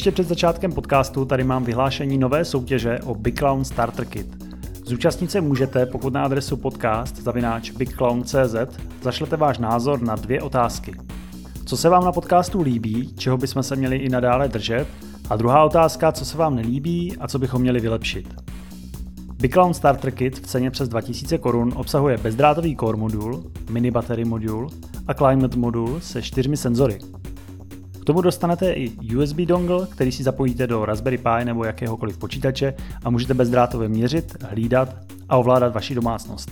Ještě 0.00 0.10
před 0.10 0.28
začátkem 0.28 0.72
podcastu 0.72 1.24
tady 1.24 1.44
mám 1.44 1.64
vyhlášení 1.64 2.18
nové 2.18 2.44
soutěže 2.44 2.98
o 3.04 3.14
Big 3.14 3.38
Clown 3.38 3.64
Starter 3.64 4.04
Kit. 4.04 4.44
Zúčastnit 4.86 5.30
se 5.30 5.40
můžete, 5.40 5.86
pokud 5.86 6.12
na 6.12 6.24
adresu 6.24 6.56
podcast 6.56 7.16
zavináč 7.16 7.70
bigclown.cz 7.70 8.54
zašlete 9.02 9.36
váš 9.36 9.58
názor 9.58 10.02
na 10.02 10.14
dvě 10.16 10.42
otázky. 10.42 10.94
Co 11.66 11.76
se 11.76 11.88
vám 11.88 12.04
na 12.04 12.12
podcastu 12.12 12.62
líbí, 12.62 13.14
čeho 13.14 13.36
bychom 13.36 13.62
se 13.62 13.76
měli 13.76 13.96
i 13.96 14.08
nadále 14.08 14.48
držet, 14.48 14.86
a 15.30 15.36
druhá 15.36 15.64
otázka, 15.64 16.12
co 16.12 16.24
se 16.24 16.38
vám 16.38 16.54
nelíbí 16.54 17.16
a 17.16 17.28
co 17.28 17.38
bychom 17.38 17.62
měli 17.62 17.80
vylepšit. 17.80 18.34
Big 19.40 19.52
Clown 19.52 19.74
Starter 19.74 20.10
Kit 20.10 20.38
v 20.38 20.46
ceně 20.46 20.70
přes 20.70 20.88
2000 20.88 21.38
korun 21.38 21.72
obsahuje 21.76 22.18
bezdrátový 22.18 22.76
core 22.76 22.98
modul, 22.98 23.44
mini 23.70 23.90
battery 23.90 24.24
modul 24.24 24.70
a 25.06 25.14
climate 25.14 25.56
modul 25.56 26.00
se 26.00 26.22
čtyřmi 26.22 26.56
senzory. 26.56 26.98
K 28.00 28.04
tomu 28.04 28.20
dostanete 28.20 28.72
i 28.72 29.16
USB 29.16 29.36
dongle, 29.36 29.86
který 29.90 30.12
si 30.12 30.22
zapojíte 30.22 30.66
do 30.66 30.84
Raspberry 30.84 31.18
Pi 31.18 31.44
nebo 31.44 31.64
jakéhokoliv 31.64 32.18
počítače 32.18 32.74
a 33.04 33.10
můžete 33.10 33.34
bezdrátově 33.34 33.88
měřit, 33.88 34.36
hlídat 34.44 34.96
a 35.28 35.36
ovládat 35.36 35.74
vaši 35.74 35.94
domácnost. 35.94 36.50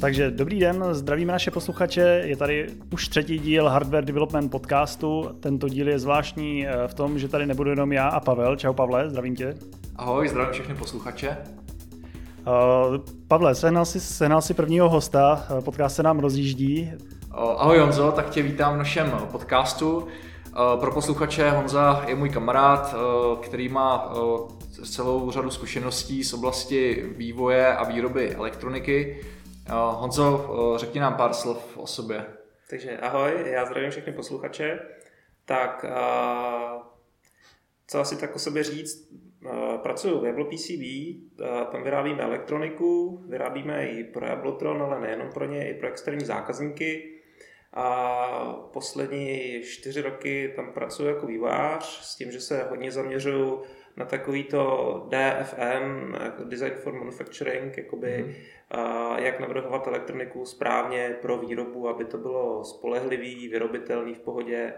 Takže 0.00 0.30
dobrý 0.30 0.60
den, 0.60 0.84
zdravíme 0.92 1.32
naše 1.32 1.50
posluchače. 1.50 2.22
Je 2.24 2.36
tady 2.36 2.66
už 2.92 3.08
třetí 3.08 3.38
díl 3.38 3.68
Hardware 3.68 4.04
Development 4.04 4.50
podcastu. 4.50 5.36
Tento 5.40 5.68
díl 5.68 5.88
je 5.88 5.98
zvláštní 5.98 6.66
eh, 6.66 6.88
v 6.88 6.94
tom, 6.94 7.18
že 7.18 7.28
tady 7.28 7.46
nebudu 7.46 7.70
jenom 7.70 7.92
já 7.92 8.08
a 8.08 8.20
Pavel. 8.20 8.56
Čau 8.56 8.72
Pavle, 8.72 9.10
zdravím 9.10 9.36
tě. 9.36 9.54
Ahoj, 9.96 10.28
zdravím 10.28 10.52
všechny 10.52 10.74
posluchače. 10.74 11.36
Uh, 12.46 12.96
Pavle, 13.28 13.54
sehnal 13.54 13.84
jsi, 13.84 14.00
sehnal 14.00 14.42
jsi 14.42 14.54
prvního 14.54 14.88
hosta, 14.88 15.46
eh, 15.58 15.62
podcast 15.62 15.96
se 15.96 16.02
nám 16.02 16.18
rozjíždí. 16.18 16.92
Ahoj 17.30 17.78
Honzo, 17.78 18.12
tak 18.12 18.30
tě 18.30 18.42
vítám 18.42 18.74
v 18.74 18.78
našem 18.78 19.10
podcastu. 19.30 20.08
Pro 20.80 20.92
posluchače 20.92 21.50
Honza 21.50 22.04
je 22.08 22.14
můj 22.14 22.28
kamarád, 22.30 22.94
který 23.42 23.68
má 23.68 24.12
celou 24.84 25.30
řadu 25.30 25.50
zkušeností 25.50 26.24
z 26.24 26.34
oblasti 26.34 27.04
vývoje 27.16 27.76
a 27.76 27.84
výroby 27.84 28.34
elektroniky. 28.34 29.20
Honzo, 29.70 30.50
řekni 30.76 31.00
nám 31.00 31.14
pár 31.14 31.34
slov 31.34 31.76
o 31.76 31.86
sobě. 31.86 32.26
Takže 32.70 32.98
ahoj, 32.98 33.32
já 33.46 33.66
zdravím 33.66 33.90
všechny 33.90 34.12
posluchače. 34.12 34.78
Tak, 35.44 35.84
co 37.86 38.00
asi 38.00 38.16
tak 38.16 38.36
o 38.36 38.38
sobě 38.38 38.64
říct? 38.64 39.08
Pracuji 39.82 40.20
v 40.20 40.24
Jablo 40.24 40.44
PCB, 40.44 40.82
tam 41.72 41.82
vyrábíme 41.82 42.22
elektroniku, 42.22 43.22
vyrábíme 43.28 43.86
i 43.86 44.04
pro 44.04 44.26
Jablotron, 44.26 44.82
ale 44.82 45.00
nejenom 45.00 45.28
pro 45.32 45.44
ně, 45.44 45.70
i 45.70 45.74
pro 45.74 45.88
externí 45.88 46.24
zákazníky. 46.24 47.16
A 47.74 48.26
poslední 48.72 49.60
čtyři 49.62 50.02
roky 50.02 50.52
tam 50.56 50.72
pracuji 50.72 51.06
jako 51.06 51.26
vývář 51.26 51.84
s 51.84 52.16
tím, 52.16 52.32
že 52.32 52.40
se 52.40 52.66
hodně 52.70 52.90
zaměřuju 52.90 53.62
na 53.96 54.04
takovýto 54.04 55.08
DFM, 55.08 56.14
Design 56.44 56.72
for 56.74 56.92
Manufacturing, 56.92 57.76
jakoby, 57.76 58.24
mm. 58.26 58.34
a 58.70 59.18
jak 59.18 59.40
navrhovat 59.40 59.86
elektroniku 59.86 60.44
správně 60.44 61.16
pro 61.22 61.38
výrobu, 61.38 61.88
aby 61.88 62.04
to 62.04 62.18
bylo 62.18 62.64
spolehlivý, 62.64 63.48
vyrobitelný 63.48 64.14
v 64.14 64.20
pohodě 64.20 64.72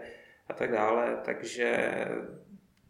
a 0.47 0.53
tak 0.53 0.71
dále. 0.71 1.21
Takže 1.25 1.93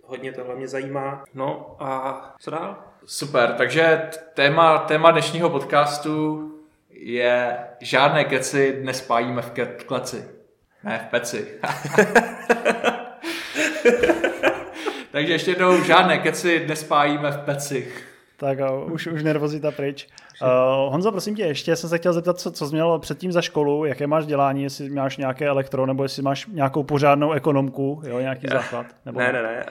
hodně 0.04 0.32
tohle 0.32 0.56
mě 0.56 0.68
zajímá. 0.68 1.24
No 1.34 1.76
a 1.80 2.36
co 2.40 2.52
dál? 2.52 2.78
Super, 3.06 3.54
takže 3.58 4.10
téma, 4.34 4.78
téma 4.78 5.12
dnešního 5.12 5.50
podcastu 5.50 6.50
je 6.90 7.58
žádné 7.80 8.26
keci 8.26 8.78
dnes 8.82 8.98
spájíme 8.98 9.42
v 9.42 9.52
kleci. 9.86 10.26
Ne, 10.84 11.08
v 11.08 11.12
peci. 11.12 11.48
Takže 15.12 15.34
ještě 15.34 15.52
jednou 15.52 15.84
žádné 15.84 16.18
keci 16.18 16.66
nespájíme 16.68 17.32
v 17.32 17.38
peci. 17.38 17.94
Tak 18.38 18.58
uh, 18.60 18.94
už, 18.94 19.08
už 19.08 19.24
nervozita 19.24 19.72
pryč. 19.72 20.08
Uh, 20.42 20.92
Honzo, 20.92 21.12
prosím 21.12 21.36
tě, 21.36 21.44
ještě 21.44 21.76
jsem 21.76 21.90
se 21.90 21.98
chtěl 21.98 22.14
zeptat, 22.14 22.40
co, 22.40 22.52
co 22.52 22.68
jsi 22.68 22.74
měl 22.74 23.00
předtím 23.00 23.32
za 23.32 23.42
školu, 23.42 23.86
jaké 23.86 24.08
máš 24.08 24.26
dělání, 24.26 24.64
jestli 24.64 24.90
máš 24.90 25.18
nějaké 25.18 25.48
elektro, 25.48 25.86
nebo 25.86 26.04
jestli 26.04 26.24
máš 26.24 26.48
nějakou 26.48 26.84
pořádnou 26.84 27.32
ekonomku, 27.32 28.02
jo, 28.06 28.20
nějaký 28.20 28.48
základ? 28.48 28.86
Nebo... 29.06 29.20
Ne, 29.20 29.34
ne, 29.34 29.44
ne. 29.44 29.66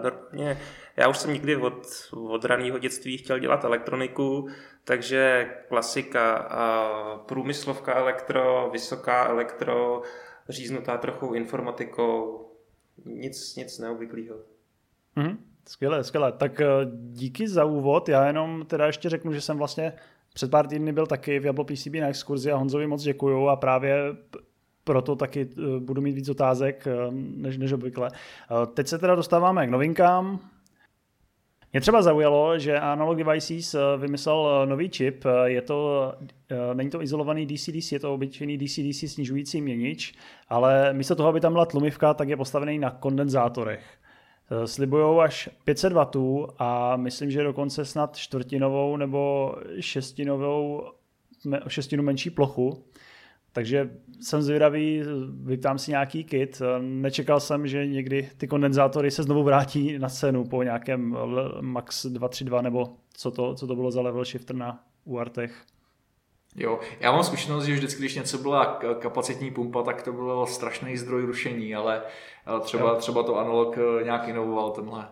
Uh, 0.00 0.10
mě, 0.32 0.58
já 0.96 1.08
už 1.08 1.18
jsem 1.18 1.32
nikdy 1.32 1.56
od, 1.56 1.86
od 2.28 2.44
raného 2.44 2.78
dětství 2.78 3.18
chtěl 3.18 3.38
dělat 3.38 3.64
elektroniku, 3.64 4.48
takže 4.84 5.50
klasika, 5.68 6.48
uh, 6.50 7.20
průmyslovka 7.26 7.94
elektro, 7.94 8.70
vysoká 8.72 9.28
elektro, 9.28 10.02
říznutá 10.48 10.96
trochu 10.96 11.34
informatikou, 11.34 12.48
nic, 13.04 13.56
nic 13.56 13.78
neobvyklého. 13.78 14.36
Mm-hmm. 15.16 15.36
Skvěle, 15.68 16.04
skvěle. 16.04 16.32
Tak 16.32 16.60
eh, 16.60 16.66
díky 16.92 17.48
za 17.48 17.64
úvod. 17.64 18.08
Já 18.08 18.26
jenom 18.26 18.64
teda 18.66 18.86
ještě 18.86 19.08
řeknu, 19.08 19.32
že 19.32 19.40
jsem 19.40 19.58
vlastně 19.58 19.92
před 20.34 20.50
pár 20.50 20.66
týdny 20.66 20.92
byl 20.92 21.06
taky 21.06 21.38
v 21.38 21.44
Jablo 21.44 21.64
PCB 21.64 21.94
na 22.00 22.08
exkurzi 22.08 22.52
a 22.52 22.56
Honzovi 22.56 22.86
moc 22.86 23.02
děkuju 23.02 23.48
a 23.48 23.56
právě 23.56 23.96
proto 24.84 25.16
taky 25.16 25.48
eh, 25.52 25.80
budu 25.80 26.02
mít 26.02 26.12
víc 26.12 26.28
otázek 26.28 26.86
eh, 26.86 27.10
než, 27.12 27.58
než 27.58 27.72
obvykle. 27.72 28.10
Teď 28.74 28.86
se 28.86 28.98
teda 28.98 29.14
dostáváme 29.14 29.66
k 29.66 29.70
novinkám. 29.70 30.40
Mě 31.72 31.80
třeba 31.80 32.02
zaujalo, 32.02 32.58
že 32.58 32.80
Analog 32.80 33.18
Devices 33.18 33.76
vymyslel 33.98 34.66
nový 34.66 34.88
čip. 34.88 35.24
Je 35.44 35.62
to, 35.62 36.12
není 36.74 36.90
to 36.90 37.02
izolovaný 37.02 37.46
DC-DC, 37.46 37.92
je 37.92 38.00
to 38.00 38.14
obyčejný 38.14 38.58
DC-DC 38.58 39.08
snižující 39.08 39.60
měnič, 39.60 40.14
ale 40.48 40.92
místo 40.92 41.14
toho, 41.14 41.28
aby 41.28 41.40
tam 41.40 41.52
byla 41.52 41.66
tlumivka, 41.66 42.14
tak 42.14 42.28
je 42.28 42.36
postavený 42.36 42.78
na 42.78 42.90
kondenzátorech. 42.90 43.97
Eh, 44.50 44.66
slibují 44.66 45.20
až 45.20 45.48
500 45.64 45.92
W 45.92 46.46
a 46.58 46.96
myslím, 46.96 47.30
že 47.30 47.42
dokonce 47.42 47.84
snad 47.84 48.16
čtvrtinovou 48.16 48.96
nebo 48.96 49.54
šestinovou, 49.80 50.84
šestinu 51.68 52.02
menší 52.02 52.30
plochu. 52.30 52.84
Takže 53.52 53.90
jsem 54.20 54.42
zvědavý, 54.42 55.02
vyptám 55.42 55.78
si 55.78 55.90
nějaký 55.90 56.24
kit. 56.24 56.62
Eh, 56.64 56.82
nečekal 56.82 57.40
jsem, 57.40 57.66
že 57.66 57.86
někdy 57.86 58.30
ty 58.36 58.48
kondenzátory 58.48 59.10
se 59.10 59.22
znovu 59.22 59.42
vrátí 59.42 59.98
na 59.98 60.08
scénu 60.08 60.44
po 60.44 60.62
nějakém 60.62 61.16
Max 61.60 62.06
232 62.06 62.62
nebo 62.62 62.96
co 63.12 63.30
to, 63.30 63.54
co 63.54 63.66
to 63.66 63.74
bylo 63.74 63.90
za 63.90 64.00
level 64.00 64.24
shifter 64.24 64.56
na 64.56 64.84
UARTech. 65.04 65.64
Jo, 66.56 66.80
já 67.00 67.12
mám 67.12 67.24
zkušenost, 67.24 67.64
že 67.64 67.74
vždycky, 67.74 68.00
když 68.00 68.14
něco 68.14 68.38
byla 68.38 68.80
kapacitní 68.98 69.50
pumpa, 69.50 69.82
tak 69.82 70.02
to 70.02 70.12
bylo 70.12 70.46
strašný 70.46 70.96
zdroj 70.96 71.22
rušení, 71.22 71.74
ale 71.74 72.02
třeba, 72.60 72.94
třeba 72.94 73.22
to 73.22 73.36
analog 73.36 73.78
eh, 73.78 74.04
nějak 74.04 74.28
inovoval 74.28 74.70
tenhle. 74.70 75.08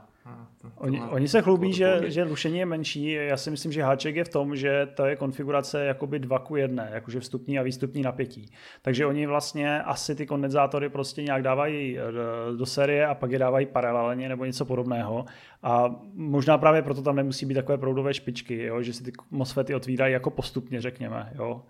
Oni, 0.76 1.02
oni 1.02 1.28
se 1.28 1.42
chlubí, 1.42 1.72
že, 1.72 2.00
že 2.06 2.24
rušení 2.24 2.58
je 2.58 2.66
menší. 2.66 3.10
Já 3.10 3.36
si 3.36 3.50
myslím, 3.50 3.72
že 3.72 3.82
háček 3.82 4.16
je 4.16 4.24
v 4.24 4.28
tom, 4.28 4.56
že 4.56 4.88
to 4.94 5.04
je 5.04 5.16
konfigurace 5.16 5.84
jakoby 5.84 6.18
2 6.18 6.38
ku 6.38 6.56
1, 6.56 6.84
jakože 6.84 7.20
vstupní 7.20 7.58
a 7.58 7.62
výstupní 7.62 8.02
napětí. 8.02 8.50
Takže 8.82 9.06
oni 9.06 9.26
vlastně 9.26 9.82
asi 9.82 10.14
ty 10.14 10.26
kondenzátory 10.26 10.88
prostě 10.88 11.22
nějak 11.22 11.42
dávají 11.42 11.98
eh, 11.98 12.02
do 12.56 12.66
série 12.66 13.06
a 13.06 13.14
pak 13.14 13.30
je 13.30 13.38
dávají 13.38 13.66
paralelně 13.66 14.28
nebo 14.28 14.44
něco 14.44 14.64
podobného. 14.64 15.24
A 15.62 15.96
možná 16.14 16.58
právě 16.58 16.82
proto 16.82 17.02
tam 17.02 17.16
nemusí 17.16 17.46
být 17.46 17.54
takové 17.54 17.78
proudové 17.78 18.14
špičky, 18.14 18.62
jo? 18.62 18.82
že 18.82 18.92
si 18.92 19.04
ty 19.04 19.12
MOSFETy 19.30 19.74
otvírají 19.74 20.12
jako 20.12 20.30
postupně, 20.30 20.80
řekněme. 20.80 21.32
Jo? 21.34 21.62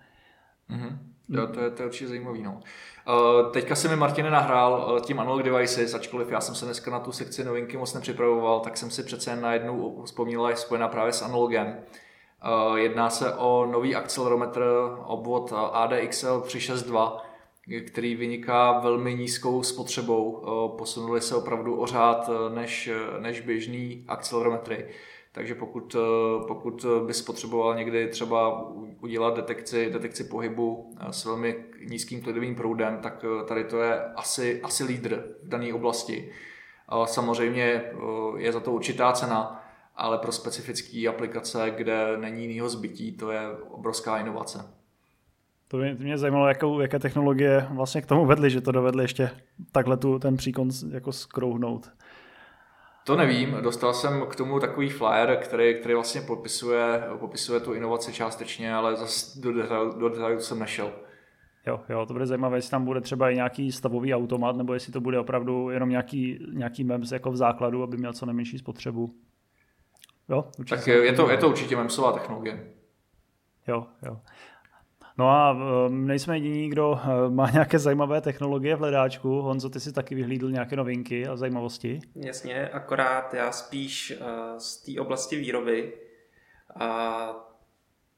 Mm-hmm. 0.70 0.98
Jo, 1.28 1.46
to 1.46 1.60
je, 1.60 1.70
to 1.70 1.82
je 1.82 1.86
určitě 1.86 2.08
zajímavý. 2.08 2.42
No. 2.42 2.60
Uh, 3.08 3.52
teďka 3.52 3.74
se 3.74 3.88
mi 3.88 3.96
Martine 3.96 4.30
nahrál 4.30 4.92
uh, 4.92 5.00
tím 5.00 5.20
Analog 5.20 5.42
Devices, 5.42 5.94
ačkoliv 5.94 6.30
já 6.30 6.40
jsem 6.40 6.54
se 6.54 6.64
dneska 6.64 6.90
na 6.90 7.00
tu 7.00 7.12
sekci 7.12 7.44
novinky 7.44 7.76
moc 7.76 7.94
nepřipravoval, 7.94 8.60
tak 8.60 8.76
jsem 8.76 8.90
si 8.90 9.02
přece 9.02 9.30
jen 9.30 9.40
najednou 9.40 10.02
vzpomněl, 10.04 10.48
je 10.48 10.56
spojená 10.56 10.88
právě 10.88 11.12
s 11.12 11.22
analogem. 11.22 11.76
Uh, 12.68 12.76
jedná 12.76 13.10
se 13.10 13.34
o 13.34 13.66
nový 13.66 13.94
akcelerometr 13.94 14.62
obvod 15.04 15.52
ADXL 15.72 16.40
362, 16.40 17.22
který 17.86 18.14
vyniká 18.14 18.78
velmi 18.78 19.14
nízkou 19.14 19.62
spotřebou. 19.62 20.44
Posunuli 20.78 21.20
se 21.20 21.36
opravdu 21.36 21.80
o 21.80 21.86
řád 21.86 22.30
než, 22.54 22.90
než 23.20 23.40
běžný 23.40 24.04
akcelerometry. 24.08 24.86
Takže 25.36 25.54
pokud, 25.54 25.96
eh, 25.98 26.44
pokud 26.46 26.86
bys 27.06 27.22
potřeboval 27.22 27.74
někdy 27.74 28.08
třeba 28.08 28.70
udělat 29.00 29.36
detekci, 29.36 29.90
detekci 29.92 30.24
pohybu 30.24 30.94
eh, 31.00 31.12
s 31.12 31.24
velmi 31.24 31.64
nízkým 31.88 32.22
klidovým 32.22 32.54
proudem, 32.54 32.98
tak 33.02 33.24
eh, 33.24 33.44
tady 33.44 33.64
to 33.64 33.82
je 33.82 34.04
asi, 34.04 34.60
asi 34.62 34.84
lídr 34.84 35.24
v 35.42 35.48
dané 35.48 35.74
oblasti. 35.74 36.32
Samozřejmě 37.04 37.82
je 38.36 38.52
za 38.52 38.60
to 38.60 38.72
určitá 38.72 39.12
cena, 39.12 39.64
ale 39.96 40.18
pro 40.18 40.32
specifické 40.32 41.08
aplikace, 41.08 41.72
kde 41.76 42.16
není 42.16 42.46
jiného 42.46 42.68
zbytí, 42.68 43.12
to 43.12 43.30
je 43.30 43.40
obrovská 43.68 44.18
inovace. 44.18 44.72
To 45.68 45.76
mě, 45.76 45.96
mě 46.00 46.18
zajímalo, 46.18 46.48
jakou, 46.48 46.80
jaké 46.80 46.98
technologie 46.98 47.66
vlastně 47.70 48.02
k 48.02 48.06
tomu 48.06 48.26
vedly, 48.26 48.50
že 48.50 48.60
to 48.60 48.72
dovedli 48.72 49.04
ještě 49.04 49.30
takhle 49.72 49.96
tu, 49.96 50.18
ten 50.18 50.36
příkon 50.36 50.68
jako 50.90 51.12
skrouhnout. 51.12 51.90
To 53.06 53.16
nevím, 53.16 53.56
dostal 53.60 53.94
jsem 53.94 54.26
k 54.26 54.36
tomu 54.36 54.60
takový 54.60 54.90
flyer, 54.90 55.38
který, 55.42 55.74
který 55.80 55.94
vlastně 55.94 56.20
popisuje, 56.20 57.02
popisuje 57.18 57.60
tu 57.60 57.74
inovaci 57.74 58.12
částečně, 58.12 58.74
ale 58.74 58.96
zase 58.96 59.40
do 59.40 59.52
detailu, 59.52 59.98
do 59.98 60.08
detailu 60.08 60.40
jsem 60.40 60.58
nešel. 60.58 60.92
Jo, 61.66 61.80
jo, 61.88 62.06
to 62.06 62.12
bude 62.12 62.26
zajímavé, 62.26 62.58
jestli 62.58 62.70
tam 62.70 62.84
bude 62.84 63.00
třeba 63.00 63.30
i 63.30 63.34
nějaký 63.34 63.72
stavový 63.72 64.14
automat, 64.14 64.56
nebo 64.56 64.74
jestli 64.74 64.92
to 64.92 65.00
bude 65.00 65.18
opravdu 65.18 65.70
jenom 65.70 65.88
nějaký, 65.88 66.46
nějaký 66.52 66.84
MEMS 66.84 67.12
jako 67.12 67.30
v 67.30 67.36
základu, 67.36 67.82
aby 67.82 67.96
měl 67.96 68.12
co 68.12 68.26
nejmenší 68.26 68.58
spotřebu. 68.58 69.14
Jo, 70.28 70.44
určitě. 70.58 70.76
Tak 70.76 70.86
je 70.86 71.12
to, 71.12 71.30
je 71.30 71.36
to 71.36 71.48
určitě 71.48 71.76
MEMSová 71.76 72.12
technologie. 72.12 72.72
Jo, 73.68 73.86
jo. 74.02 74.20
No 75.18 75.28
a 75.28 75.52
um, 75.52 76.06
nejsme 76.06 76.36
jediní, 76.36 76.68
kdo 76.68 76.90
uh, 76.90 76.98
má 77.34 77.50
nějaké 77.50 77.78
zajímavé 77.78 78.20
technologie 78.20 78.76
v 78.76 78.78
hledáčku. 78.78 79.40
Honzo, 79.40 79.70
ty 79.70 79.80
si 79.80 79.92
taky 79.92 80.14
vyhlídl 80.14 80.50
nějaké 80.50 80.76
novinky 80.76 81.26
a 81.26 81.36
zajímavosti? 81.36 82.00
Jasně, 82.14 82.68
akorát 82.68 83.34
já 83.34 83.52
spíš 83.52 84.18
uh, 84.20 84.58
z 84.58 84.76
té 84.76 85.00
oblasti 85.00 85.36
výroby. 85.36 85.92
A 86.80 87.46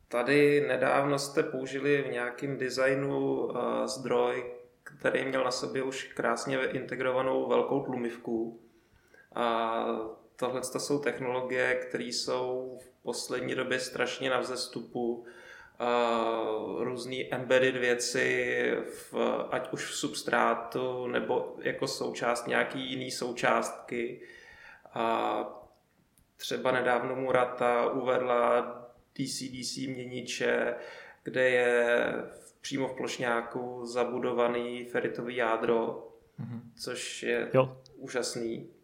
tady 0.09 0.65
nedávno 0.69 1.19
jste 1.19 1.43
použili 1.43 2.05
v 2.09 2.13
nějakém 2.13 2.59
designu 2.59 3.49
zdroj, 3.85 4.45
který 4.83 5.25
měl 5.25 5.45
na 5.45 5.51
sobě 5.51 5.83
už 5.83 6.13
krásně 6.13 6.59
integrovanou 6.59 7.49
velkou 7.49 7.85
tlumivku. 7.85 8.61
A 9.35 9.85
tohle 10.37 10.61
jsou 10.63 10.99
technologie, 10.99 11.75
které 11.75 12.05
jsou 12.05 12.79
v 12.83 13.03
poslední 13.03 13.55
době 13.55 13.81
strašně 13.81 14.31
na 14.31 14.41
vzestupu 14.41 15.25
uh, 15.81 16.83
různé 16.85 17.17
embedded 17.31 17.77
věci, 17.77 18.73
v, 18.91 19.15
ať 19.51 19.73
už 19.73 19.91
v 19.91 19.95
substrátu 19.95 21.07
nebo 21.07 21.57
jako 21.63 21.89
součást 21.89 22.47
nějaký 22.47 22.91
jiný 22.91 23.11
součástky. 23.11 24.21
A 24.95 25.45
třeba 26.37 26.73
nedávno 26.73 27.17
Murata 27.17 27.91
uvedla 27.91 28.63
DC-DC 29.17 29.95
měniče, 29.95 30.75
kde 31.23 31.51
je 31.51 32.13
přímo 32.61 32.89
v 32.89 32.97
plošňáku 32.97 33.87
zabudovaný 33.87 34.85
feritový 34.85 35.37
jádro, 35.37 36.09
mm-hmm. 36.41 36.61
což 36.77 37.23
je 37.23 37.51
jo. 37.55 37.77
úžasný. 37.97 38.78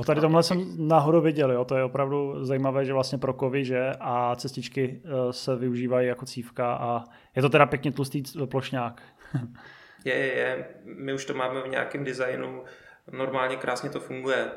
O 0.00 0.04
tady 0.04 0.20
tomhle 0.20 0.42
jsem 0.42 0.88
náhodou 0.88 1.20
viděl, 1.20 1.52
jo. 1.52 1.64
to 1.64 1.76
je 1.76 1.84
opravdu 1.84 2.44
zajímavé, 2.44 2.84
že 2.84 2.92
vlastně 2.92 3.18
pro 3.18 3.32
kovy, 3.32 3.64
že 3.64 3.92
a 4.00 4.36
cestičky 4.36 5.02
eh, 5.04 5.32
se 5.32 5.56
využívají 5.56 6.08
jako 6.08 6.26
cívka 6.26 6.74
a 6.74 7.04
je 7.36 7.42
to 7.42 7.48
teda 7.48 7.66
pěkně 7.66 7.92
tlustý 7.92 8.22
plošňák. 8.46 9.02
je, 10.04 10.14
je, 10.14 10.34
je. 10.34 10.68
My 10.84 11.12
už 11.12 11.24
to 11.24 11.34
máme 11.34 11.62
v 11.62 11.68
nějakém 11.68 12.04
designu, 12.04 12.64
normálně 13.12 13.56
krásně 13.56 13.90
to 13.90 14.00
funguje. 14.00 14.50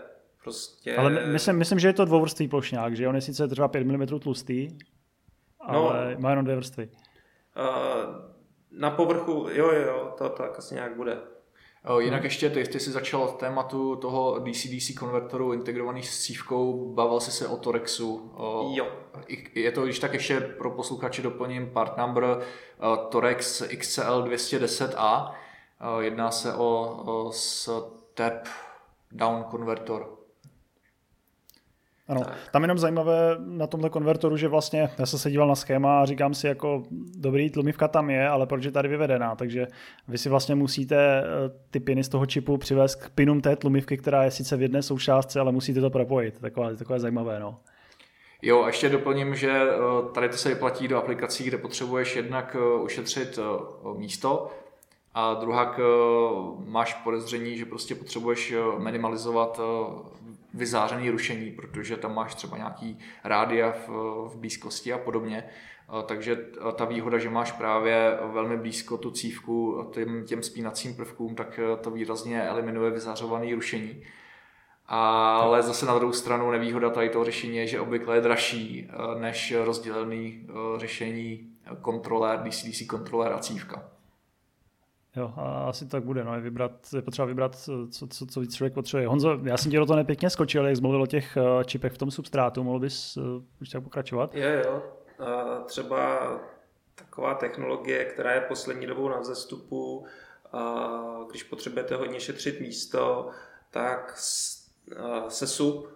Prostě... 0.44 0.96
Ale 0.96 1.28
myslím, 1.28 1.56
myslím, 1.56 1.80
že 1.80 1.88
je 1.88 1.94
to 1.94 2.06
dvouvrstvý 2.06 2.48
plošňák, 2.48 2.96
že 2.96 3.08
on 3.08 3.16
je 3.16 3.22
sice 3.22 3.48
třeba 3.48 3.68
5 3.68 3.84
mm 3.84 4.20
tlustý, 4.20 4.68
no. 5.68 5.90
ale 5.90 6.14
no, 6.14 6.22
má 6.22 6.30
jenom 6.30 6.46
dvě 6.46 6.56
vrstvy. 6.56 6.88
Uh, 6.88 8.16
na 8.72 8.92
povrchu, 8.92 9.48
jo, 9.52 9.72
jo, 9.72 10.14
to 10.18 10.30
tak 10.30 10.60
asi 10.60 10.76
nějak 10.76 10.96
bude. 10.96 11.18
Jinak 12.00 12.20
hmm. 12.20 12.26
ještě, 12.26 12.50
ty, 12.50 12.64
ty 12.64 12.80
jsi 12.80 12.92
začal 12.92 13.28
tématu 13.28 13.96
toho 13.96 14.40
DC-DC 14.40 15.00
konvertoru 15.00 15.54
integrovaný 15.54 16.04
s 16.04 16.22
cívkou, 16.22 16.94
bavil 16.94 17.20
jsi 17.20 17.32
se 17.32 17.48
o 17.48 17.58
Torexu. 17.58 18.32
Jo. 18.74 18.88
Je 19.56 19.72
to, 19.72 19.84
když 19.84 20.00
tak 20.00 20.14
ještě 20.14 20.40
pro 20.40 20.72
posluchače 20.72 21.22
doplním 21.22 21.70
part 21.70 21.98
number 21.98 22.42
Torex 23.10 23.64
XCL 23.78 24.24
210A. 24.24 25.32
Jedná 26.00 26.32
se 26.32 26.54
o, 26.54 27.02
o 27.06 27.32
step 27.32 28.48
down 29.12 29.44
konvertor. 29.44 30.23
Ano, 32.08 32.22
tam 32.52 32.62
jenom 32.62 32.78
zajímavé 32.78 33.36
na 33.40 33.68
tomhle 33.68 33.90
konvertoru, 33.90 34.38
že 34.38 34.48
vlastně 34.48 34.90
já 35.00 35.06
jsem 35.06 35.20
se 35.20 35.32
díval 35.32 35.48
na 35.48 35.56
schéma 35.56 36.02
a 36.02 36.06
říkám 36.06 36.34
si 36.34 36.48
jako 36.48 36.84
dobrý, 37.18 37.50
tlumivka 37.50 37.88
tam 37.88 38.10
je, 38.10 38.28
ale 38.28 38.46
proč 38.48 38.66
je 38.66 38.72
tady 38.72 38.88
vyvedená, 38.88 39.36
takže 39.36 39.68
vy 40.08 40.18
si 40.18 40.30
vlastně 40.30 40.56
musíte 40.56 40.96
eh, 40.96 41.24
ty 41.72 41.80
piny 41.80 42.04
z 42.04 42.10
toho 42.10 42.26
čipu 42.26 42.58
přivést 42.58 42.96
k 42.96 43.10
pinům 43.10 43.42
té 43.42 43.56
tlumivky, 43.56 43.98
která 43.98 44.24
je 44.24 44.32
sice 44.32 44.58
v 44.58 44.62
jedné 44.62 44.82
součástce, 44.82 45.40
ale 45.40 45.52
musíte 45.52 45.82
to 45.82 45.90
propojit, 45.90 46.40
takové, 46.40 46.76
takové 46.76 47.00
zajímavé, 47.00 47.40
no. 47.40 47.60
Jo, 48.42 48.64
a 48.64 48.68
ještě 48.68 48.90
doplním, 48.90 49.36
že 49.36 49.52
eh, 49.52 49.76
tady 50.14 50.30
to 50.30 50.38
se 50.38 50.50
vyplatí 50.50 50.88
do 50.88 50.98
aplikací, 50.98 51.44
kde 51.44 51.58
potřebuješ 51.58 52.16
jednak 52.16 52.56
eh, 52.60 52.84
ušetřit 52.84 53.40
místo, 53.98 54.50
a 55.16 55.34
druhá 55.34 55.76
máš 56.66 56.94
podezření, 56.94 57.58
že 57.58 57.66
prostě 57.66 57.96
potřebuješ 57.96 58.54
minimalizovat 58.78 59.60
vyzářený 60.54 61.10
rušení, 61.10 61.52
protože 61.52 61.98
tam 61.98 62.16
máš 62.16 62.36
třeba 62.36 62.58
nějaký 62.58 63.00
rádia 63.24 63.72
v, 63.72 63.88
v 64.28 64.38
blízkosti 64.38 64.94
a 64.94 64.98
podobně. 64.98 65.44
Takže 66.06 66.38
ta 66.76 66.86
výhoda, 66.86 67.18
že 67.18 67.30
máš 67.30 67.52
právě 67.52 68.18
velmi 68.34 68.58
blízko 68.58 68.98
tu 68.98 69.12
cívku 69.12 69.88
těm, 69.92 70.26
těm 70.26 70.44
spínacím 70.44 70.96
prvkům, 70.96 71.36
tak 71.36 71.60
to 71.82 71.92
výrazně 71.92 72.44
eliminuje 72.44 72.92
vyzářovaný 72.92 73.54
rušení. 73.54 74.04
Ale 74.86 75.62
zase 75.62 75.86
na 75.86 75.96
druhou 75.96 76.14
stranu 76.14 76.52
nevýhoda 76.52 76.90
tady 76.90 77.10
toho 77.10 77.26
řešení 77.26 77.58
je, 77.58 77.68
že 77.68 77.80
obvykle 77.80 78.16
je 78.16 78.22
dražší 78.22 78.90
než 79.20 79.54
rozdělený 79.64 80.48
řešení 80.78 81.50
kontrolér, 81.82 82.40
DC-DC 82.40 82.86
kontrolér 82.88 83.34
a 83.34 83.40
cívka. 83.40 83.90
Jo, 85.16 85.34
a 85.38 85.70
asi 85.70 85.88
tak 85.88 86.04
bude, 86.04 86.24
no, 86.24 86.36
je, 86.36 86.42
vybrat, 86.42 86.72
je 86.96 87.02
potřeba 87.02 87.26
vybrat, 87.26 87.56
co, 87.56 88.08
co, 88.08 88.26
co 88.26 88.40
víc 88.40 88.56
člověk 88.56 88.74
potřebuje. 88.74 89.08
Honzo, 89.08 89.40
já 89.44 89.58
jsem 89.58 89.72
ti 89.72 89.78
do 89.78 89.86
toho 89.86 89.98
nepěkně 89.98 90.30
skočil, 90.30 90.66
jak 90.66 90.76
jsi 90.76 90.82
mluvil 90.82 91.02
o 91.02 91.08
těch 91.08 91.38
eh, 91.38 91.66
čipech 91.66 91.94
v 91.94 91.98
tom 91.98 92.12
substrátu, 92.12 92.64
mohl 92.64 92.80
bys 92.80 93.18
uh, 93.18 93.24
už 93.62 93.70
tak 93.70 93.84
pokračovat? 93.84 94.36
Jo, 94.36 94.50
jo, 94.50 94.84
třeba 95.66 96.32
taková 96.96 97.36
technologie, 97.36 98.06
která 98.06 98.34
je 98.34 98.42
poslední 98.42 98.88
dobou 98.88 99.10
na 99.10 99.20
vzestupu, 99.20 100.06
když 101.30 101.44
potřebujete 101.44 101.96
hodně 101.96 102.20
šetřit 102.20 102.60
místo, 102.60 103.30
tak 103.72 104.14
se 105.28 105.48
sub, 105.48 105.88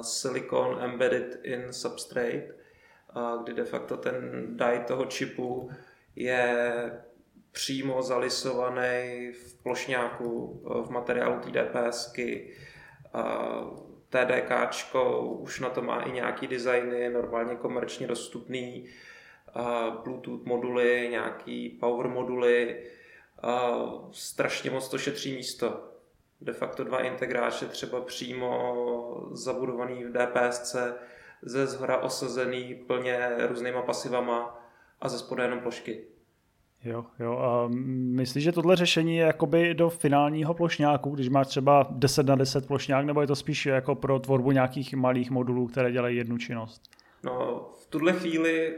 silicon 0.00 0.78
embedded 0.80 1.40
in 1.42 1.72
substrate, 1.72 2.54
kdy 3.44 3.54
de 3.54 3.64
facto 3.64 3.96
ten 3.96 4.46
die 4.56 4.84
toho 4.86 5.04
čipu 5.04 5.70
je 6.16 6.92
přímo 7.58 8.02
zalisovaný 8.02 9.32
v 9.32 9.62
plošňáku 9.62 10.62
eh, 10.64 10.82
v 10.86 10.90
materiálu 10.90 11.40
té 11.40 11.50
DPSky. 11.50 12.54
TDK 14.08 14.50
už 15.28 15.60
na 15.60 15.70
to 15.70 15.82
má 15.82 16.00
i 16.00 16.12
nějaký 16.12 16.46
designy, 16.46 17.10
normálně 17.10 17.56
komerčně 17.56 18.06
dostupný, 18.06 18.86
Bluetooth 20.04 20.44
moduly, 20.44 21.08
nějaký 21.10 21.68
power 21.68 22.08
moduly, 22.08 22.84
strašně 24.12 24.70
moc 24.70 24.88
to 24.88 24.98
šetří 24.98 25.34
místo. 25.36 25.88
De 26.40 26.52
facto 26.52 26.84
dva 26.84 27.00
integráče 27.00 27.66
třeba 27.66 28.00
přímo 28.00 29.28
zabudovaný 29.32 30.04
v 30.04 30.12
DPSC, 30.12 30.76
ze 31.42 31.66
zhora 31.66 31.98
osazený 31.98 32.74
plně 32.74 33.30
různýma 33.38 33.82
pasivama 33.82 34.64
a 35.00 35.08
ze 35.08 35.18
spoda 35.18 35.44
jenom 35.44 35.60
plošky. 35.60 36.17
Jo, 36.84 37.04
jo. 37.20 37.38
A 37.38 37.68
myslíš, 38.12 38.44
že 38.44 38.52
tohle 38.52 38.76
řešení 38.76 39.16
je 39.16 39.24
jakoby 39.24 39.74
do 39.74 39.90
finálního 39.90 40.54
plošňáku, 40.54 41.10
když 41.10 41.28
máš 41.28 41.46
třeba 41.46 41.86
10 41.90 42.26
na 42.26 42.36
10 42.36 42.66
plošňák, 42.66 43.06
nebo 43.06 43.20
je 43.20 43.26
to 43.26 43.36
spíš 43.36 43.66
jako 43.66 43.94
pro 43.94 44.18
tvorbu 44.18 44.52
nějakých 44.52 44.94
malých 44.94 45.30
modulů, 45.30 45.66
které 45.66 45.92
dělají 45.92 46.16
jednu 46.16 46.38
činnost? 46.38 46.82
No, 47.22 47.68
v 47.82 47.86
tuhle 47.86 48.12
chvíli 48.12 48.76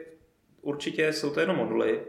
určitě 0.62 1.12
jsou 1.12 1.30
to 1.30 1.40
jenom 1.40 1.57
moduly, 1.57 2.00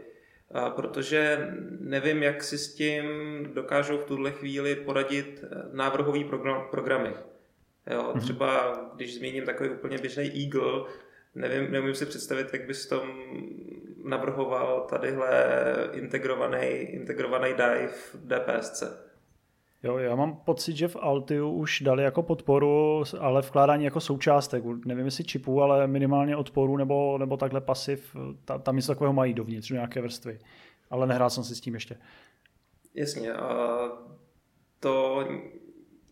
protože 0.76 1.48
nevím, 1.80 2.22
jak 2.22 2.42
si 2.42 2.58
s 2.58 2.74
tím 2.74 3.04
dokážou 3.54 3.98
v 3.98 4.04
tuhle 4.04 4.30
chvíli 4.30 4.76
poradit 4.76 5.44
eh, 5.44 5.48
návrhový 5.72 6.24
program, 6.24 6.66
programy. 6.70 7.10
Jo, 7.90 8.10
mhm. 8.14 8.20
třeba, 8.20 8.80
když 8.96 9.18
zmíním 9.18 9.44
takový 9.44 9.70
úplně 9.70 9.98
běžný 9.98 10.44
Eagle, 10.44 10.84
nevím, 11.34 11.72
nevím 11.72 11.94
si 11.94 12.06
představit, 12.06 12.46
jak 12.52 12.66
bys 12.66 12.86
tom 12.86 13.02
navrhoval 14.04 14.86
tadyhle 14.90 15.30
integrovaný, 15.92 16.66
integrovaný 16.68 17.48
dive 17.48 17.92
DPSC. 18.14 18.82
Jo, 19.82 19.98
já 19.98 20.14
mám 20.14 20.36
pocit, 20.36 20.76
že 20.76 20.88
v 20.88 20.96
Altiu 20.96 21.50
už 21.50 21.80
dali 21.80 22.02
jako 22.02 22.22
podporu, 22.22 23.04
ale 23.20 23.42
vkládání 23.42 23.84
jako 23.84 24.00
součástek. 24.00 24.64
Nevím, 24.86 25.04
jestli 25.04 25.24
čipů, 25.24 25.62
ale 25.62 25.86
minimálně 25.86 26.36
odporu 26.36 26.76
nebo, 26.76 27.18
nebo 27.18 27.36
takhle 27.36 27.60
pasiv. 27.60 28.16
Ta, 28.44 28.58
tam 28.58 28.76
něco 28.76 28.92
takového 28.92 29.12
mají 29.12 29.34
dovnitř, 29.34 29.70
nějaké 29.70 30.00
vrstvy. 30.00 30.38
Ale 30.90 31.06
nehrál 31.06 31.30
jsem 31.30 31.44
si 31.44 31.54
s 31.54 31.60
tím 31.60 31.74
ještě. 31.74 31.96
Jasně. 32.94 33.32
A 33.32 33.78
to 34.80 35.24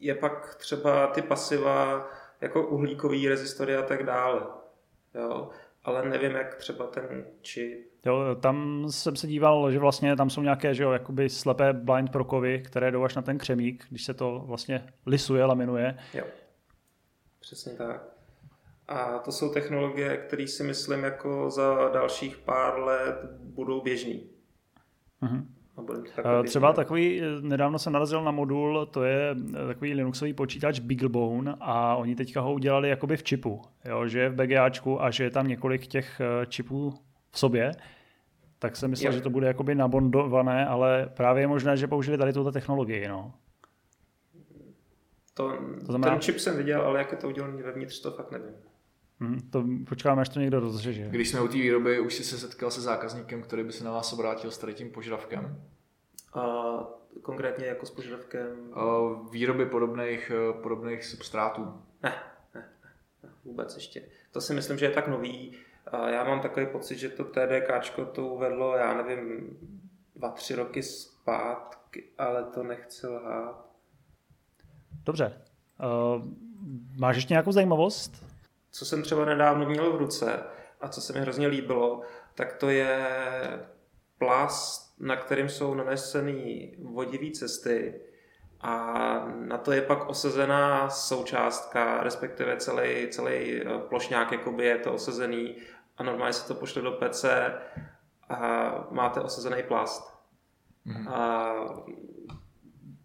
je 0.00 0.14
pak 0.14 0.54
třeba 0.54 1.06
ty 1.06 1.22
pasiva 1.22 2.06
jako 2.40 2.68
uhlíkový 2.68 3.28
rezistory 3.28 3.76
a 3.76 3.82
tak 3.82 4.02
dále. 4.02 4.40
Jo 5.14 5.50
ale 5.84 6.08
nevím, 6.08 6.32
jak 6.32 6.54
třeba 6.54 6.86
ten 6.86 7.24
čip. 7.42 7.90
Jo, 8.06 8.36
tam 8.40 8.84
jsem 8.90 9.16
se 9.16 9.26
díval, 9.26 9.72
že 9.72 9.78
vlastně 9.78 10.16
tam 10.16 10.30
jsou 10.30 10.42
nějaké, 10.42 10.74
že 10.74 10.82
jo, 10.82 10.90
jakoby 10.90 11.28
slepé 11.28 11.72
blind 11.72 12.12
prokovy, 12.12 12.62
které 12.66 12.90
jdou 12.90 13.04
až 13.04 13.14
na 13.14 13.22
ten 13.22 13.38
křemík, 13.38 13.86
když 13.88 14.04
se 14.04 14.14
to 14.14 14.42
vlastně 14.46 14.92
lisuje, 15.06 15.44
laminuje. 15.44 15.98
Jo, 16.14 16.24
přesně 17.40 17.72
tak. 17.72 18.02
A 18.88 19.18
to 19.18 19.32
jsou 19.32 19.52
technologie, 19.52 20.16
které 20.16 20.46
si 20.46 20.62
myslím 20.62 21.04
jako 21.04 21.50
za 21.50 21.88
dalších 21.88 22.38
pár 22.38 22.78
let 22.78 23.16
budou 23.40 23.80
běžný. 23.80 24.30
Mhm. 25.20 25.54
Eh, 25.90 26.02
takhle 26.14 26.44
Třeba 26.44 26.72
takový, 26.72 27.20
eh, 27.22 27.24
nedávno 27.40 27.78
jsem 27.78 27.92
narazil 27.92 28.24
na 28.24 28.30
modul, 28.30 28.86
to 28.86 29.04
je 29.04 29.36
eh, 29.62 29.66
takový 29.66 29.94
Linuxový 29.94 30.32
počítač 30.32 30.78
BeagleBone 30.78 31.54
a 31.60 31.96
oni 31.96 32.16
teďka 32.16 32.40
ho 32.40 32.52
udělali 32.52 32.88
jakoby 32.88 33.16
v 33.16 33.22
čipu, 33.22 33.62
jo, 33.84 34.06
že 34.08 34.20
je 34.20 34.28
v 34.28 34.34
BGAčku 34.34 35.02
a 35.02 35.10
že 35.10 35.24
je 35.24 35.30
tam 35.30 35.48
několik 35.48 35.86
těch 35.86 36.20
čipů 36.48 36.94
v 37.30 37.38
sobě, 37.38 37.72
tak 38.58 38.76
jsem 38.76 38.90
myslel, 38.90 39.12
Jo. 39.12 39.16
že 39.18 39.22
to 39.22 39.30
bude 39.30 39.46
jakoby 39.46 39.74
nabondované, 39.74 40.66
ale 40.66 41.10
právě 41.16 41.42
je 41.42 41.46
možné, 41.46 41.76
že 41.76 41.86
použili 41.86 42.18
tady 42.18 42.32
tuto 42.32 42.52
technologii, 42.52 43.08
no. 43.08 43.32
To, 45.34 45.48
To 45.86 45.86
znamená- 45.92 46.12
Ten 46.12 46.20
čip 46.20 46.38
jsem 46.38 46.56
viděl, 46.56 46.82
ale 46.82 46.98
jak 46.98 47.12
je 47.12 47.18
to 47.18 47.28
udělané 47.28 47.62
vevnitř, 47.62 48.00
to 48.00 48.10
fakt 48.10 48.30
nevím. 48.30 48.50
Hm, 49.20 49.40
to 49.50 49.64
počkáme, 49.88 50.20
až 50.20 50.28
to 50.28 50.40
někdo 50.40 50.60
rozřeže. 50.60 51.08
Když 51.10 51.28
jsme 51.28 51.40
u 51.40 51.48
té 51.48 51.54
výroby, 51.54 52.00
už 52.00 52.14
jsi 52.14 52.24
se 52.24 52.38
setkal 52.38 52.70
se 52.70 52.80
zákazníkem, 52.80 53.42
který 53.42 53.64
by 53.64 53.72
se 53.72 53.84
na 53.84 53.92
vás 53.92 54.12
obrátil 54.12 54.50
s 54.50 54.58
tady 54.58 54.74
tím 54.74 54.90
požadavkem? 54.90 55.62
A 56.34 56.42
konkrétně 57.22 57.66
jako 57.66 57.86
s 57.86 57.90
požadavkem... 57.90 58.46
Uh, 58.76 59.30
výroby 59.30 59.66
podobných, 59.66 60.32
uh, 60.50 60.62
podobných 60.62 61.04
substrátů. 61.04 61.64
Ne, 62.02 62.14
ne, 62.54 62.68
ne, 62.84 62.94
ne, 63.22 63.30
vůbec 63.44 63.74
ještě. 63.74 64.02
To 64.32 64.40
si 64.40 64.54
myslím, 64.54 64.78
že 64.78 64.86
je 64.86 64.90
tak 64.90 65.08
nový. 65.08 65.52
A 65.86 66.08
já 66.08 66.24
mám 66.24 66.40
takový 66.40 66.66
pocit, 66.66 66.98
že 66.98 67.08
to 67.08 67.24
TDKčko 67.24 68.04
to 68.04 68.26
uvedlo, 68.26 68.76
já 68.76 69.02
nevím, 69.02 69.58
dva, 70.16 70.30
tři 70.30 70.54
roky 70.54 70.82
zpátky, 70.82 72.04
ale 72.18 72.44
to 72.44 72.62
nechci 72.62 73.06
lhát. 73.06 73.66
Dobře. 75.04 75.42
Uh, 76.16 76.24
máš 76.96 77.16
ještě 77.16 77.34
nějakou 77.34 77.52
zajímavost? 77.52 78.29
Co 78.72 78.84
jsem 78.84 79.02
třeba 79.02 79.24
nedávno 79.24 79.66
měl 79.66 79.92
v 79.92 79.98
ruce 79.98 80.42
a 80.80 80.88
co 80.88 81.00
se 81.00 81.12
mi 81.12 81.20
hrozně 81.20 81.46
líbilo, 81.46 82.00
tak 82.34 82.52
to 82.52 82.70
je 82.70 83.08
plast, 84.18 84.94
na 85.00 85.16
kterým 85.16 85.48
jsou 85.48 85.74
naneseny 85.74 86.76
vodivý 86.82 87.32
cesty 87.32 88.00
a 88.60 88.94
na 89.28 89.58
to 89.58 89.72
je 89.72 89.82
pak 89.82 90.08
osazená 90.08 90.90
součástka, 90.90 92.02
respektive 92.02 92.56
celý, 92.56 93.08
celý 93.10 93.62
eh, 93.62 93.78
plošňák 93.88 94.32
jakoby 94.32 94.64
je 94.64 94.78
to 94.78 94.92
osazený 94.92 95.56
a 95.96 96.02
normálně 96.02 96.32
se 96.32 96.48
to 96.48 96.54
pošle 96.54 96.82
do 96.82 96.92
pece 96.92 97.52
a 98.28 98.70
máte 98.90 99.20
osazený 99.20 99.62
plast. 99.62 100.20
Mhm. 100.84 101.08
A 101.08 101.54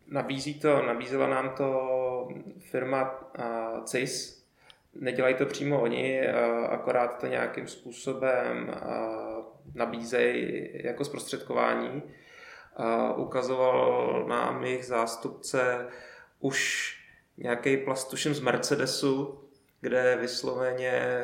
nabízí 0.08 0.60
to, 0.60 0.82
nabízela 0.82 1.28
nám 1.28 1.50
to 1.50 2.28
firma 2.72 3.20
CIS. 3.86 4.45
Nedělají 4.96 5.36
to 5.36 5.46
přímo 5.46 5.82
oni, 5.82 6.28
akorát 6.70 7.20
to 7.22 7.28
nějakým 7.28 7.68
způsobem 7.68 8.76
nabízejí 9.74 10.70
jako 10.74 11.06
zprostředkování. 11.06 12.04
Ukazoval 13.16 14.26
nám 14.28 14.64
jejich 14.64 14.86
zástupce 14.86 15.88
už 16.40 16.92
nějaký 17.38 17.78
plast, 17.78 18.10
tuším 18.10 18.34
z 18.34 18.40
Mercedesu, 18.40 19.40
kde 19.82 20.18
vysloveně 20.22 21.24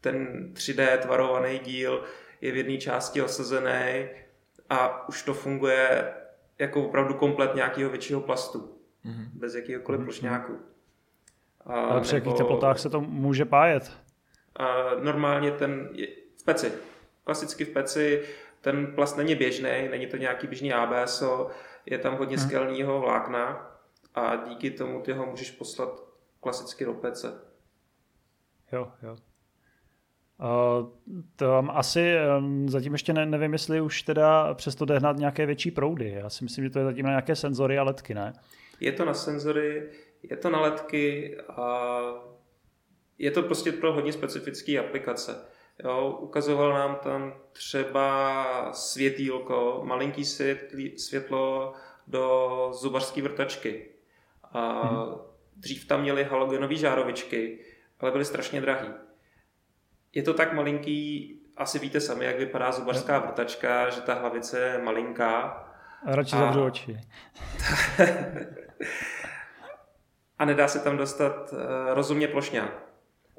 ten 0.00 0.48
3D 0.54 0.98
tvarovaný 0.98 1.58
díl 1.58 2.04
je 2.40 2.52
v 2.52 2.56
jedné 2.56 2.76
části 2.78 3.22
osazený 3.22 4.08
a 4.70 5.08
už 5.08 5.22
to 5.22 5.34
funguje 5.34 6.12
jako 6.58 6.84
opravdu 6.84 7.14
komplet 7.14 7.54
nějakého 7.54 7.90
většího 7.90 8.20
plastu, 8.20 8.78
Mhm. 9.04 9.24
bez 9.34 9.54
jakýhokoliv 9.54 9.98
Mhm. 9.98 10.06
plošňáku. 10.06 10.58
A 11.66 11.74
Ale 11.74 12.00
při 12.00 12.14
jakých 12.14 12.34
teplotách 12.34 12.78
se 12.78 12.90
to 12.90 13.00
může 13.00 13.44
pájet? 13.44 13.92
A 14.56 14.66
normálně 15.02 15.50
ten 15.50 15.88
je 15.92 16.06
v 16.40 16.44
peci, 16.44 16.72
klasicky 17.24 17.64
v 17.64 17.68
peci, 17.70 18.22
ten 18.60 18.86
plast 18.94 19.16
není 19.16 19.34
běžný, 19.34 19.70
není 19.90 20.06
to 20.06 20.16
nějaký 20.16 20.46
běžný 20.46 20.72
ABSO, 20.72 21.50
je 21.86 21.98
tam 21.98 22.16
hodně 22.16 22.36
Mhm. 22.36 22.46
skelního 22.48 23.00
vlákna 23.00 23.70
a 24.14 24.36
díky 24.36 24.70
tomu 24.70 25.00
ty 25.00 25.12
ho 25.12 25.26
můžeš 25.26 25.50
poslat 25.50 26.00
klasicky 26.40 26.84
do 26.84 26.92
pece. 26.94 27.32
Jo, 28.72 28.92
jo. 29.02 29.16
Uh, 30.40 30.88
tam 31.36 31.70
asi 31.74 32.14
um, 32.38 32.68
zatím 32.68 32.92
ještě 32.92 33.12
ne, 33.12 33.26
nevím, 33.26 33.52
jestli 33.52 33.80
už 33.80 34.02
teda 34.02 34.54
přesto 34.54 34.84
jde 34.84 34.98
hnát 34.98 35.16
nějaké 35.16 35.46
větší 35.46 35.70
proudy. 35.70 36.10
Já 36.10 36.30
si 36.30 36.44
myslím, 36.44 36.64
že 36.64 36.70
to 36.70 36.78
je 36.78 36.84
zatím 36.84 37.04
na 37.06 37.10
nějaké 37.10 37.36
senzory 37.36 37.78
a 37.78 37.82
letky, 37.82 38.14
ne? 38.14 38.32
Je 38.80 38.92
to 38.92 39.04
na 39.04 39.14
senzory, 39.14 39.90
je 40.22 40.36
to 40.36 40.50
na 40.50 40.60
ledky 40.60 41.36
a 41.48 41.98
je 43.18 43.30
to 43.30 43.42
prostě 43.42 43.72
pro 43.72 43.92
hodně 43.92 44.12
specifické 44.12 44.78
aplikace. 44.78 45.44
Jo, 45.84 46.18
ukazoval 46.20 46.72
nám 46.72 46.96
tam 47.02 47.34
třeba 47.52 48.72
světýlko, 48.72 49.80
malinký 49.84 50.24
světlí, 50.24 50.98
světlo 50.98 51.72
do 52.06 52.68
zubařské 52.74 53.22
vrtačky. 53.22 53.88
A 54.52 54.82
Mhm. 54.92 55.14
dřív 55.56 55.86
tam 55.88 56.00
měli 56.00 56.24
halogenové 56.24 56.74
žárovičky, 56.74 57.58
ale 58.00 58.10
byly 58.10 58.24
strašně 58.24 58.60
drahý. 58.60 58.88
Je 60.14 60.22
to 60.22 60.34
tak 60.34 60.52
malinký, 60.52 61.34
asi 61.56 61.78
víte 61.78 62.00
sami, 62.00 62.24
jak 62.24 62.38
vypadá 62.38 62.72
zubařská 62.72 63.18
vrtačka, 63.18 63.90
že 63.90 64.00
ta 64.00 64.14
hlavice 64.14 64.60
je 64.60 64.78
malinká. 64.82 65.42
A 66.06 66.14
radši 66.16 66.36
A- 66.36 66.38
zavřu 66.38 66.64
oči. 66.64 66.96
a 70.42 70.44
nedá 70.44 70.68
se 70.68 70.78
tam 70.78 70.96
dostat 70.96 71.52
uh, 71.52 71.58
rozumně 71.94 72.28
plošňák. 72.28 72.84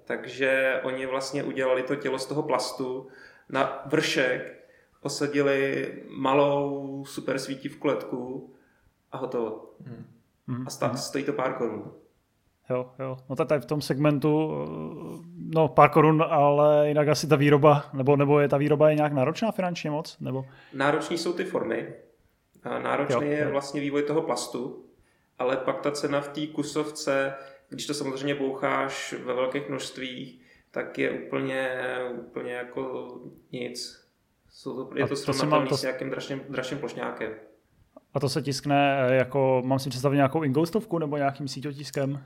Takže 0.06 0.80
oni 0.84 1.06
vlastně 1.06 1.44
udělali 1.44 1.84
to 1.84 1.96
tělo 1.96 2.20
z 2.20 2.26
toho 2.26 2.44
plastu 2.44 3.08
na 3.50 3.82
vršek, 3.86 4.64
osadili 5.02 5.94
malou 6.10 7.06
super 7.06 7.40
svítivku 7.40 7.88
ledku 7.88 8.54
a 9.12 9.18
hotovo. 9.18 9.70
Mhm, 10.48 10.68
A 10.68 10.70
stá, 10.70 10.88
mhm. 10.88 10.98
stojí 10.98 11.24
to 11.24 11.34
pár 11.34 11.54
korun. 11.54 11.92
Jo, 12.70 12.92
jo. 13.00 13.18
No 13.30 13.36
tak 13.36 13.48
tady 13.48 13.62
v 13.62 13.66
tom 13.66 13.82
segmentu, 13.82 14.52
no 15.56 15.68
pár 15.68 15.90
korun, 15.90 16.24
ale 16.30 16.88
jinak 16.88 17.08
asi 17.08 17.28
ta 17.28 17.36
výroba, 17.36 17.86
nebo, 17.94 18.16
nebo 18.16 18.40
je 18.40 18.48
ta 18.48 18.58
výroba 18.58 18.90
je 18.90 18.96
nějak 18.96 19.14
náročná 19.14 19.52
finančně 19.52 19.92
moc? 19.92 20.20
Nebo? 20.20 20.46
Náročný 20.74 21.18
jsou 21.18 21.34
ty 21.34 21.44
formy, 21.44 21.94
náročný 22.84 23.16
Jo, 23.16 23.22
je 23.32 23.44
jo. 23.44 23.52
vlastně 23.52 23.82
vývoj 23.82 24.04
toho 24.04 24.22
plastu, 24.22 24.86
ale 25.44 25.58
pak 25.58 25.82
ta 25.82 25.92
cena 25.92 26.22
v 26.22 26.28
té 26.28 26.48
kusovce, 26.48 27.34
když 27.70 27.88
to 27.88 27.94
samozřejmě 27.94 28.36
boucháš 28.36 29.14
ve 29.26 29.34
velkých 29.34 29.70
množstvích, 29.70 30.42
tak 30.72 30.98
je 30.98 31.12
úplně, 31.12 31.70
úplně 32.14 32.54
jako 32.54 33.12
nic. 33.52 34.06
Jsou 34.50 34.86
to, 34.86 34.98
je 34.98 35.08
to 35.08 35.16
srovnatelný 35.16 35.68
to- 35.70 35.78
s 35.78 35.82
nějakým 35.82 36.10
dražším, 36.10 36.42
dražším 36.50 36.78
plošňákem. 36.78 37.34
A 38.14 38.20
to 38.20 38.30
se 38.30 38.42
tiskne 38.42 39.08
eh, 39.10 39.16
jako, 39.16 39.62
mám 39.66 39.80
si 39.80 39.90
představit 39.90 40.16
nějakou 40.16 40.44
ingoustovku 40.44 41.00
nebo 41.00 41.18
nějakým 41.18 41.48
síťotiskem? 41.48 42.24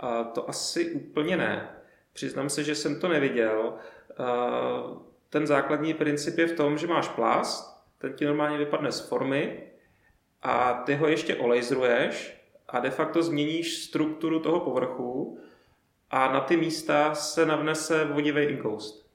A 0.00 0.24
to 0.24 0.48
asi 0.48 0.92
úplně 0.92 1.36
ne. 1.36 1.68
Přiznám 2.12 2.48
se, 2.48 2.64
že 2.64 2.74
jsem 2.74 3.00
to 3.00 3.08
neviděl. 3.08 3.74
A 4.18 4.26
Ten 5.30 5.46
základní 5.46 5.94
princip 5.94 6.38
je 6.38 6.46
v 6.46 6.52
tom, 6.56 6.78
že 6.78 6.86
máš 6.86 7.08
plast, 7.08 7.84
ten 7.98 8.12
ti 8.12 8.24
normálně 8.24 8.58
vypadne 8.58 8.92
z 8.92 9.00
formy 9.08 9.62
a 10.42 10.82
ty 10.86 10.94
ho 10.94 11.08
ještě 11.08 11.36
olejzruješ 11.36 12.37
a 12.68 12.80
de 12.80 12.90
facto 12.90 13.22
změníš 13.22 13.76
strukturu 13.78 14.40
toho 14.40 14.60
povrchu 14.60 15.38
a 16.10 16.32
na 16.32 16.40
ty 16.40 16.56
místa 16.56 17.14
se 17.14 17.46
navnese 17.46 18.04
vodivý 18.04 18.42
inkoust. 18.42 19.10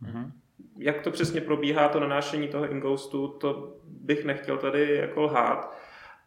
Mhm. 0.00 0.32
Jak 0.78 1.02
to 1.02 1.10
přesně 1.10 1.40
probíhá, 1.40 1.88
to 1.88 2.00
nanášení 2.00 2.48
toho 2.48 2.70
ingoustu, 2.70 3.28
to 3.28 3.76
bych 3.84 4.24
nechtěl 4.24 4.58
tady 4.58 4.96
jako 4.96 5.22
lhát, 5.22 5.76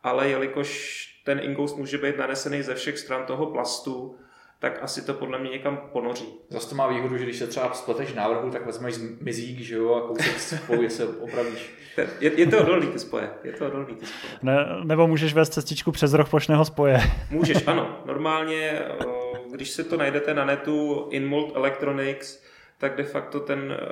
ale 0.04 0.30
jelikož 0.30 1.06
ten 1.26 1.40
ingoust 1.44 1.78
může 1.78 1.98
být 1.98 2.18
nanesený 2.18 2.62
ze 2.62 2.76
všech 2.76 3.00
stran 3.00 3.26
toho 3.26 3.46
plastu, 3.46 4.18
tak 4.60 4.84
asi 4.84 5.02
to 5.06 5.14
podle 5.14 5.40
mě 5.40 5.50
někam 5.50 5.78
ponoří. 5.92 6.40
Zase 6.50 6.70
to 6.70 6.76
má 6.76 6.88
výhodu, 6.88 7.18
že 7.18 7.24
když 7.24 7.38
se 7.38 7.48
třeba 7.48 7.74
spleteš 7.74 8.14
návrhu, 8.14 8.52
tak 8.52 8.66
vezmeš 8.66 8.96
mizík, 9.22 9.60
že 9.60 9.76
jo, 9.76 9.94
a 9.96 10.08
kousek 10.08 10.40
spolu 10.40 10.90
se 10.90 11.08
opravíš. 11.08 11.74
Je, 12.20 12.40
je 12.40 12.48
to 12.48 12.60
odolný 12.60 12.88
ty 12.88 13.00
spoje, 13.00 13.30
je 13.44 13.52
to 13.52 13.68
odolný 13.68 13.96
ty 13.96 14.06
spoje. 14.06 14.34
Ne, 14.42 14.66
nebo 14.84 15.08
můžeš 15.08 15.34
vést 15.34 15.50
cestičku 15.50 15.92
přes 15.92 16.14
roh 16.14 16.30
plošného 16.30 16.66
spoje. 16.66 17.00
Můžeš, 17.32 17.58
ano. 17.68 18.02
Normálně, 18.06 18.82
o, 19.06 19.34
když 19.52 19.70
se 19.70 19.84
to 19.84 19.98
najdete 19.98 20.34
na 20.34 20.46
netu 20.46 21.08
Inmold 21.12 21.56
Electronics, 21.56 22.44
tak 22.78 22.96
de 22.96 23.04
facto 23.04 23.40
ten 23.40 23.78
eh, 23.80 23.86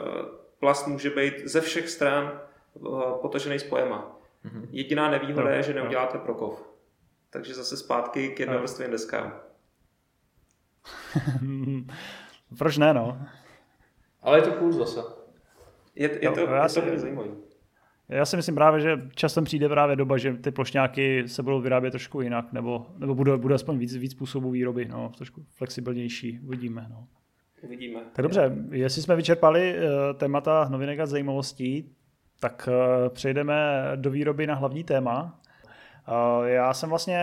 plast 0.59 0.87
může 0.87 1.09
být 1.09 1.33
ze 1.45 1.61
všech 1.61 1.89
stran 1.89 2.39
o, 2.81 3.19
potažený 3.21 3.59
spojema. 3.59 4.19
Mhm. 4.43 4.67
Jediná 4.71 5.11
nevýhoda 5.11 5.49
Jo, 5.49 5.55
je, 5.57 5.63
že 5.63 5.71
jo. 5.71 5.75
neuděláte 5.75 6.17
prokov. 6.17 6.63
Takže 7.29 7.53
zase 7.53 7.77
zpátky 7.77 8.29
k 8.29 8.39
jednovrstvým 8.39 8.91
deskám. 8.91 9.39
Proč 12.57 12.77
ne, 12.77 12.93
no? 12.93 13.19
Ale 14.21 14.37
je 14.37 14.41
to 14.41 14.51
cool 14.51 14.71
zase. 14.71 14.99
Je, 15.95 16.09
je 16.11 16.19
Jo, 16.21 16.31
to, 16.31 16.39
já 16.39 16.63
je 16.63 16.69
si- 16.69 16.81
to 16.81 16.99
zajímavý. 16.99 17.29
Já 18.09 18.25
si 18.25 18.35
myslím 18.35 18.55
právě, 18.55 18.81
že 18.81 19.01
časem 19.15 19.43
přijde 19.43 19.69
právě 19.69 19.95
doba, 19.95 20.17
že 20.17 20.33
ty 20.33 20.51
plošňáky 20.51 21.27
se 21.27 21.43
budou 21.43 21.61
vyrábět 21.61 21.91
trošku 21.91 22.21
jinak, 22.21 22.53
nebo, 22.53 22.85
nebo 22.97 23.15
bude, 23.15 23.37
bude 23.37 23.55
aspoň 23.55 23.77
víc, 23.77 23.95
víc 23.95 24.11
způsobů 24.11 24.51
výroby, 24.51 24.85
no, 24.85 25.11
trošku 25.17 25.43
flexibilnější, 25.55 26.39
uvidíme. 26.39 26.87
No. 26.89 27.07
Uvidíme. 27.61 27.99
Tak 28.13 28.23
dobře, 28.23 28.55
jestli 28.71 29.01
jsme 29.01 29.15
vyčerpali 29.15 29.75
uh, 29.77 30.17
témata 30.17 30.69
novinek 30.69 30.99
a 30.99 31.05
zajímavostí, 31.05 31.91
tak 32.39 32.69
eh, 32.71 33.09
přejdeme 33.09 33.83
do 33.95 34.11
výroby 34.11 34.47
na 34.47 34.55
hlavní 34.55 34.83
téma. 34.83 35.39
Eh, 36.07 36.49
já 36.49 36.73
jsem 36.73 36.89
vlastně 36.89 37.19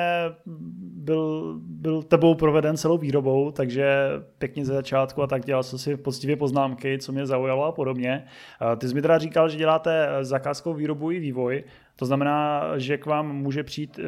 byl, 0.77 1.55
byl 1.61 2.03
tebou 2.03 2.35
proveden 2.35 2.77
celou 2.77 2.99
výrobou, 2.99 3.51
takže 3.51 4.09
pěkně 4.39 4.65
ze 4.65 4.75
začátku 4.75 5.23
a 5.23 5.27
tak 5.27 5.45
dělal 5.45 5.63
jsem 5.63 5.79
si 5.79 5.97
poctivě 5.97 6.37
poznámky, 6.37 6.99
co 6.99 7.13
mě 7.13 7.27
zaujalo 7.27 7.65
a 7.65 7.73
podobně. 7.73 8.27
Eh, 8.73 8.77
ty 8.77 8.89
jsi 8.89 8.95
mi 8.95 9.03
teda 9.03 9.19
říkal, 9.19 9.49
že 9.49 9.59
děláte 9.59 10.09
zakázkovou 10.21 10.77
výrobu 10.77 11.11
i 11.11 11.19
vývoj, 11.19 11.65
to 11.97 12.07
znamená, 12.07 12.63
že 12.77 12.99
k 12.99 13.07
vám 13.07 13.37
může 13.37 13.63
přijít 13.63 14.01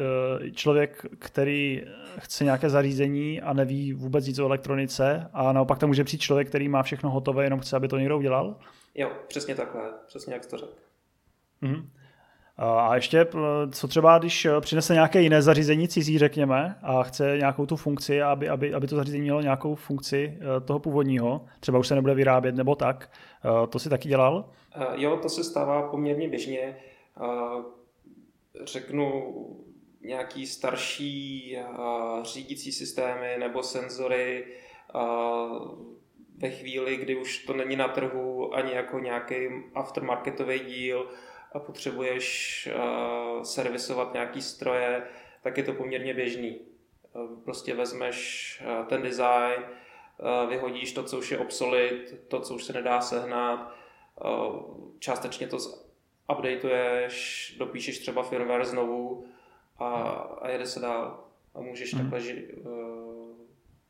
člověk, 0.51 1.05
který 1.19 1.83
chce 2.19 2.43
nějaké 2.43 2.69
zařízení 2.69 3.41
a 3.41 3.53
neví 3.53 3.93
vůbec 3.93 4.27
nic 4.27 4.39
o 4.39 4.45
elektronice 4.45 5.29
a 5.33 5.53
naopak 5.53 5.79
tam 5.79 5.89
může 5.89 6.03
přijít 6.03 6.21
člověk, 6.21 6.47
který 6.47 6.69
má 6.69 6.83
všechno 6.83 7.09
hotové, 7.09 7.43
jenom 7.43 7.59
chce, 7.59 7.75
aby 7.75 7.87
to 7.87 7.97
někdo 7.97 8.17
udělal? 8.17 8.55
Jo, 8.95 9.11
přesně 9.27 9.55
takhle, 9.55 9.81
přesně 10.07 10.33
jak 10.33 10.43
jsi 10.43 10.49
to 10.49 10.57
řekl. 10.57 10.73
Mm-hmm. 11.63 11.85
A 12.59 12.95
ještě, 12.95 13.27
co 13.71 13.87
třeba, 13.87 14.17
když 14.17 14.45
eh, 14.45 14.61
přinese 14.61 14.93
nějaké 14.93 15.21
jiné 15.21 15.41
zařízení 15.41 15.87
cizí, 15.87 16.17
řekněme, 16.17 16.75
a 16.83 17.03
chce 17.03 17.37
nějakou 17.37 17.65
tu 17.65 17.75
funkci, 17.75 18.21
aby, 18.21 18.49
aby, 18.49 18.73
aby 18.73 18.87
to 18.87 18.95
zařízení 18.95 19.21
mělo 19.21 19.41
nějakou 19.41 19.75
funkci 19.75 20.37
eh, 20.37 20.61
toho 20.61 20.79
původního, 20.79 21.45
třeba 21.59 21.79
už 21.79 21.87
se 21.87 21.95
nebude 21.95 22.13
vyrábět 22.13 22.55
nebo 22.55 22.75
tak, 22.75 23.11
eh, 23.45 23.67
to 23.67 23.79
si 23.79 23.89
taky 23.89 24.09
dělal? 24.09 24.49
Jo, 24.93 25.17
to 25.21 25.29
se 25.29 25.43
stává 25.43 25.89
poměrně 25.89 26.29
běžně. 26.29 26.77
Řeknu 28.63 29.33
nějaký 30.01 30.47
starší 30.47 31.57
řídící 32.23 32.71
systémy 32.71 33.35
nebo 33.39 33.63
senzory 33.63 34.45
ve 36.37 36.49
chvíli, 36.49 36.97
kdy 36.97 37.15
už 37.15 37.45
to 37.45 37.53
není 37.53 37.75
na 37.75 37.87
trhu 37.87 38.55
ani 38.55 38.73
jako 38.73 38.99
nějaký 38.99 39.35
aftermarketový 39.75 40.59
díl, 40.59 41.07
a 41.53 41.59
potřebuješ 41.59 42.69
uh, 42.75 43.43
servisovat 43.43 44.13
nějaký 44.13 44.41
stroje, 44.41 45.03
tak 45.41 45.57
je 45.57 45.63
to 45.63 45.73
poměrně 45.73 46.13
běžný. 46.13 46.59
Uh, 47.13 47.43
prostě 47.43 47.73
vezmeš 47.73 48.61
uh, 48.65 48.85
ten 48.85 49.01
design, 49.01 49.63
uh, 49.63 50.49
vyhodíš 50.49 50.93
to, 50.93 51.03
co 51.03 51.17
už 51.17 51.31
je 51.31 51.37
obsolit, 51.37 52.23
to, 52.27 52.39
co 52.39 52.55
už 52.55 52.63
se 52.63 52.73
nedá 52.73 53.01
sehnat, 53.01 53.75
uh, 54.25 54.63
částečně 54.99 55.47
to 55.47 55.57
updateuješ, 56.31 57.55
dopíšeš 57.59 57.99
třeba 57.99 58.23
firmware 58.23 58.65
znovu 58.65 59.25
a, 59.77 59.87
a 60.41 60.49
jede 60.49 60.65
se 60.65 60.79
dál. 60.79 61.23
A 61.55 61.61
můžeš 61.61 61.93
hmm. 61.93 62.01
takhle 62.01 62.21
ži, 62.21 62.53
uh, 62.53 63.17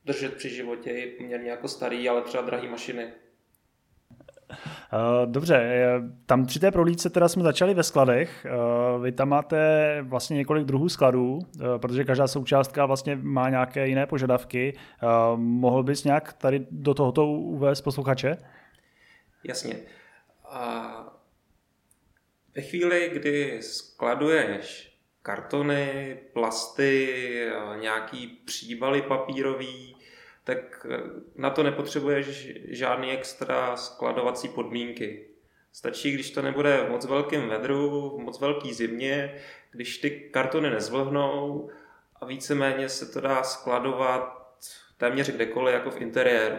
držet 0.05 0.35
při 0.35 0.49
životě 0.49 0.91
i 0.91 1.11
poměrně 1.17 1.49
jako 1.49 1.67
starý, 1.67 2.09
ale 2.09 2.21
třeba 2.21 2.43
drahý 2.43 2.67
mašiny. 2.67 3.13
Eh, 4.93 5.25
dobře, 5.25 5.71
tam 6.25 6.45
při 6.45 6.59
té 6.59 6.71
prohlídce 6.71 7.09
teda 7.09 7.27
jsme 7.27 7.43
začali 7.43 7.73
ve 7.73 7.83
skladech. 7.83 8.45
Eh, 8.45 8.99
vy 8.99 9.11
tam 9.11 9.29
máte 9.29 9.57
vlastně 10.01 10.37
několik 10.37 10.65
druhů 10.65 10.89
skladů, 10.89 11.39
eh, 11.39 11.79
protože 11.79 12.03
každá 12.03 12.27
součástka 12.27 12.85
vlastně 12.85 13.19
má 13.21 13.49
nějaké 13.49 13.87
jiné 13.87 14.05
požadavky. 14.05 14.77
Mohl 15.35 15.83
bys 15.83 16.03
nějak 16.03 16.33
tady 16.33 16.67
do 16.71 16.93
tohoto 16.93 17.27
uvést 17.27 17.81
posluchače? 17.81 18.37
Jasně. 19.43 19.75
A 20.49 21.17
ve 22.55 22.61
chvíli, 22.61 23.09
kdy 23.13 23.57
skladuješ 23.61 24.97
kartony, 25.21 26.17
plasty, 26.33 27.13
nějaký 27.79 28.27
příbaly 28.27 29.01
papírový, 29.01 29.96
tak 30.47 30.85
eh, 30.89 30.97
na 31.35 31.49
to 31.49 31.63
nepotřebuješ 31.63 32.49
žádný 32.67 33.11
extra 33.11 33.77
skladovací 33.77 34.49
podmínky. 34.49 35.27
Stačí, 35.71 36.11
když 36.11 36.31
to 36.31 36.41
nebude 36.41 36.77
v 36.77 36.89
moc 36.89 37.05
velkém 37.05 37.49
vedru, 37.49 38.17
v 38.17 38.19
moc 38.19 38.39
velký 38.39 38.73
zimě, 38.73 39.35
když 39.71 39.97
ty 39.97 40.11
kartony 40.11 40.69
nezvlhnou 40.69 41.69
a 42.15 42.25
víceméně 42.25 42.89
se 42.89 43.05
to 43.05 43.21
dá 43.21 43.43
skladovat 43.43 44.55
téměř 44.97 45.29
kdekoliv, 45.29 45.73
jako 45.73 45.91
v 45.91 46.01
interiéru. 46.01 46.55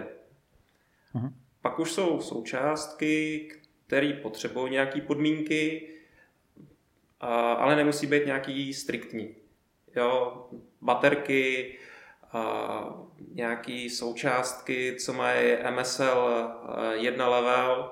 Uh-huh. 1.15 1.33
Pak 1.63 1.79
už 1.79 1.93
jsou 1.93 2.21
součástky, 2.21 3.49
které 3.87 4.13
potřebují 4.13 4.73
nějaké 4.73 5.01
podmínky, 5.01 5.89
ale 7.21 7.77
nemusí 7.77 8.07
být 8.07 8.27
nějaký 8.27 8.75
striktní. 8.75 9.37
Jo, 9.97 10.47
baterky, 10.81 11.79
nějaký 13.33 13.91
součástky, 13.91 14.97
co 15.01 15.13
mají 15.13 15.57
MSL 15.71 16.51
1 16.93 17.25
eh, 17.25 17.29
level, 17.29 17.91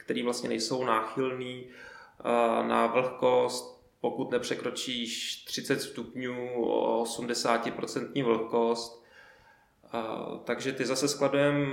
který 0.00 0.22
vlastně 0.22 0.48
nejsou 0.48 0.84
náchylný 0.84 1.66
eh, 1.66 2.22
na 2.66 2.86
vlhkost, 2.86 3.86
pokud 4.00 4.30
nepřekročíš 4.30 5.44
30 5.44 5.82
stupňů 5.82 6.64
o 6.64 7.04
80% 7.04 8.24
vlhkost. 8.24 9.04
Eh, 9.84 9.98
takže 10.44 10.72
ty 10.72 10.86
zase 10.86 11.08
skladujeme 11.08 11.66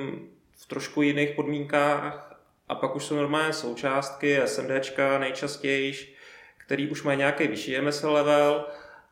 v 0.52 0.66
trošku 0.68 1.02
jiných 1.02 1.36
podmínkách 1.36 2.40
a 2.70 2.76
pak 2.76 2.96
už 2.96 3.06
jsou 3.06 3.16
normálně 3.16 3.54
součástky 3.54 4.42
SMDčka 4.46 5.20
nejčastěji, 5.20 6.16
který 6.58 6.90
už 6.90 7.04
mají 7.04 7.18
nějaký 7.18 7.48
vyšší 7.48 7.82
MSL 7.82 8.12
level 8.12 8.66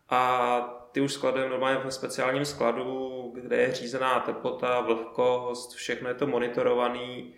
a 0.09 0.80
ty 0.91 1.01
už 1.01 1.13
skladujeme 1.13 1.51
normálně 1.51 1.79
ve 1.83 1.91
speciálním 1.91 2.45
skladu, 2.45 3.31
kde 3.35 3.57
je 3.57 3.73
řízená 3.73 4.19
teplota, 4.19 4.81
vlhkost, 4.81 5.73
všechno 5.73 6.09
je 6.09 6.15
to 6.15 6.27
monitorovaný. 6.27 7.33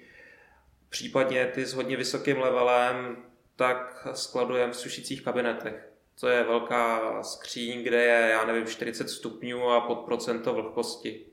Případně 0.89 1.45
ty 1.45 1.65
s 1.65 1.73
hodně 1.73 1.97
vysokým 1.97 2.39
levelem, 2.39 3.17
tak 3.55 4.07
skladujeme 4.13 4.73
v 4.73 4.77
sušicích 4.77 5.21
kabinetech. 5.21 5.89
To 6.19 6.27
je 6.27 6.43
velká 6.43 7.23
skříň, 7.23 7.83
kde 7.83 8.03
je, 8.03 8.29
já 8.29 8.45
nevím, 8.45 8.67
40 8.67 9.09
stupňů 9.09 9.69
a 9.69 9.81
pod 9.81 9.95
procento 9.95 10.53
vlhkosti. 10.53 11.25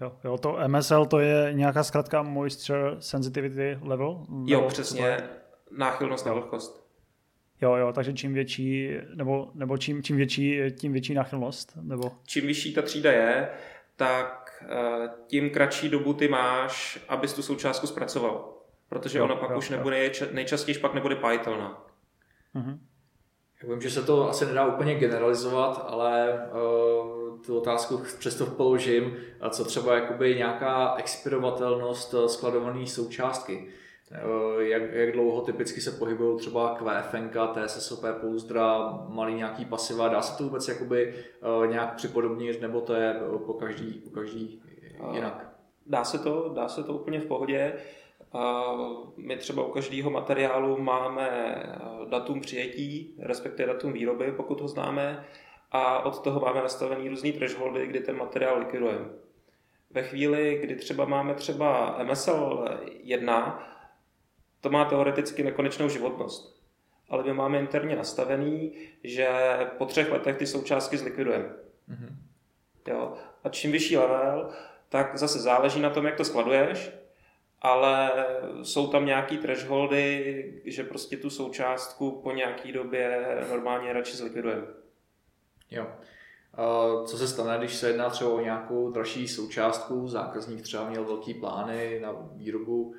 Jo, 0.00 0.12
jo, 0.24 0.38
to 0.38 0.58
MSL 0.68 1.06
to 1.06 1.18
je 1.18 1.52
nějaká 1.52 1.84
zkrátka 1.84 2.22
Moisture 2.22 2.96
Sensitivity 2.98 3.78
Level? 3.82 4.26
Jo, 4.44 4.62
přesně, 4.68 5.30
náchylnost 5.70 6.26
na 6.26 6.32
vlhkost. 6.32 6.85
Jo, 7.60 7.76
jo, 7.76 7.92
takže 7.92 8.12
čím 8.12 8.34
větší, 8.34 8.90
nebo, 9.14 9.50
nebo 9.54 9.78
čím, 9.78 10.02
čím 10.02 10.16
větší, 10.16 10.60
tím 10.78 10.92
větší 10.92 11.14
náchylnost? 11.14 11.72
Nebo... 11.82 12.12
Čím 12.26 12.46
vyšší 12.46 12.74
ta 12.74 12.82
třída 12.82 13.12
je, 13.12 13.48
tak 13.96 14.64
eh, 14.68 15.08
tím 15.26 15.50
kratší 15.50 15.88
dobu 15.88 16.12
ty 16.12 16.28
máš, 16.28 16.98
abys 17.08 17.32
tu 17.32 17.42
součástku 17.42 17.86
zpracoval. 17.86 18.52
Protože 18.88 19.18
jo, 19.18 19.24
ona 19.24 19.36
pak 19.36 19.50
jo, 19.50 19.58
už 19.58 19.70
nebude, 19.70 20.10
nejčastěji 20.32 20.78
pak 20.78 20.94
nebude 20.94 21.16
pájitelná. 21.16 21.86
Mhm. 22.54 22.80
Já 23.62 23.68
vím, 23.68 23.80
že 23.80 23.90
se 23.90 24.02
to 24.02 24.30
asi 24.30 24.46
nedá 24.46 24.66
úplně 24.66 24.94
generalizovat, 24.94 25.84
ale 25.88 26.40
uh, 26.52 27.40
tu 27.40 27.58
otázku 27.58 28.02
přesto 28.18 28.46
položím, 28.46 29.16
co 29.50 29.64
třeba 29.64 29.94
jakoby 29.94 30.34
nějaká 30.34 30.94
expirovatelnost 30.96 32.14
eh, 32.14 32.28
skladované 32.28 32.86
součástky. 32.86 33.68
Eh, 34.12 34.64
jak, 34.64 34.82
jak 34.92 35.12
dlouho 35.12 35.40
typicky 35.40 35.80
se 35.80 35.90
pohybují 35.90 36.38
třeba 36.38 36.74
QFN, 36.74 37.28
TSSOP, 37.54 38.04
pouzdra, 38.20 38.98
malý 39.08 39.34
nějaký 39.34 39.64
pasiva, 39.64 40.08
dá 40.08 40.22
se 40.22 40.38
to 40.38 40.44
vůbec 40.44 40.68
jakoby 40.68 41.14
uh, 41.58 41.66
nějak 41.66 41.94
připodobnit, 41.94 42.60
nebo 42.60 42.80
to 42.80 42.94
je 42.94 43.20
po 43.46 43.52
každý, 43.52 43.92
po 43.92 44.10
každý 44.10 44.62
jinak? 45.12 45.56
Dá 45.86 46.04
se 46.04 46.18
to, 46.18 46.52
dá 46.54 46.68
se 46.68 46.84
to 46.84 46.92
úplně 46.92 47.20
v 47.20 47.26
pohodě. 47.26 47.72
My 49.16 49.36
třeba 49.36 49.64
u 49.64 49.70
každého 49.70 50.10
materiálu 50.10 50.78
máme 50.78 51.28
eh, 51.30 52.10
datum 52.10 52.40
přijetí, 52.40 53.16
respektive 53.18 53.72
datum 53.72 53.92
výroby, 53.92 54.32
pokud 54.32 54.60
ho 54.60 54.68
známe, 54.68 55.24
a 55.72 56.04
od 56.04 56.22
toho 56.22 56.40
máme 56.40 56.62
nastavený 56.62 57.08
různý 57.08 57.32
thresholdy, 57.32 57.86
kdy 57.86 58.00
ten 58.00 58.16
materiál 58.16 58.58
likvidujeme. 58.58 59.04
Ve 59.90 60.02
chvíli, 60.02 60.58
kdy 60.62 60.76
třeba 60.76 61.04
máme 61.04 61.34
třeba 61.34 61.98
MSL 62.04 62.64
1, 63.02 63.68
to 64.66 64.70
má 64.70 64.84
teoreticky 64.84 65.42
nekonečnou 65.42 65.88
životnost. 65.88 66.62
Ale 67.08 67.22
my 67.22 67.32
máme 67.32 67.58
interně 67.58 67.96
nastavený, 67.96 68.72
že 69.04 69.28
po 69.78 69.86
třech 69.86 70.12
letech 70.12 70.36
ty 70.36 70.46
součástky 70.46 70.98
zlikvidujeme. 70.98 71.44
Mm-hmm. 71.88 72.16
Jo? 72.88 73.12
A 73.44 73.48
čím 73.48 73.72
vyšší 73.72 73.96
level, 73.96 74.50
tak 74.88 75.18
zase 75.18 75.38
záleží 75.38 75.80
na 75.80 75.90
tom, 75.90 76.06
jak 76.06 76.16
to 76.16 76.24
skladuješ, 76.24 76.90
ale 77.62 78.12
jsou 78.62 78.86
tam 78.86 79.06
nějaký 79.06 79.38
thresholdy, 79.38 80.62
že 80.64 80.84
prostě 80.84 81.16
tu 81.16 81.30
součástku 81.30 82.10
po 82.10 82.32
nějaký 82.32 82.72
době 82.72 83.36
normálně 83.50 83.92
radši 83.92 84.16
zlikvidujeme. 84.16 84.66
Jo. 85.70 85.86
Co 87.06 87.18
se 87.18 87.28
stane, 87.28 87.58
když 87.58 87.74
se 87.74 87.88
jedná 87.88 88.10
třeba 88.10 88.30
o 88.30 88.40
nějakou 88.40 88.90
dražší 88.90 89.28
součástku, 89.28 90.08
zákazník 90.08 90.62
třeba 90.62 90.88
měl 90.88 91.04
velký 91.04 91.34
plány 91.34 92.00
na 92.00 92.14
výrobu 92.32 92.94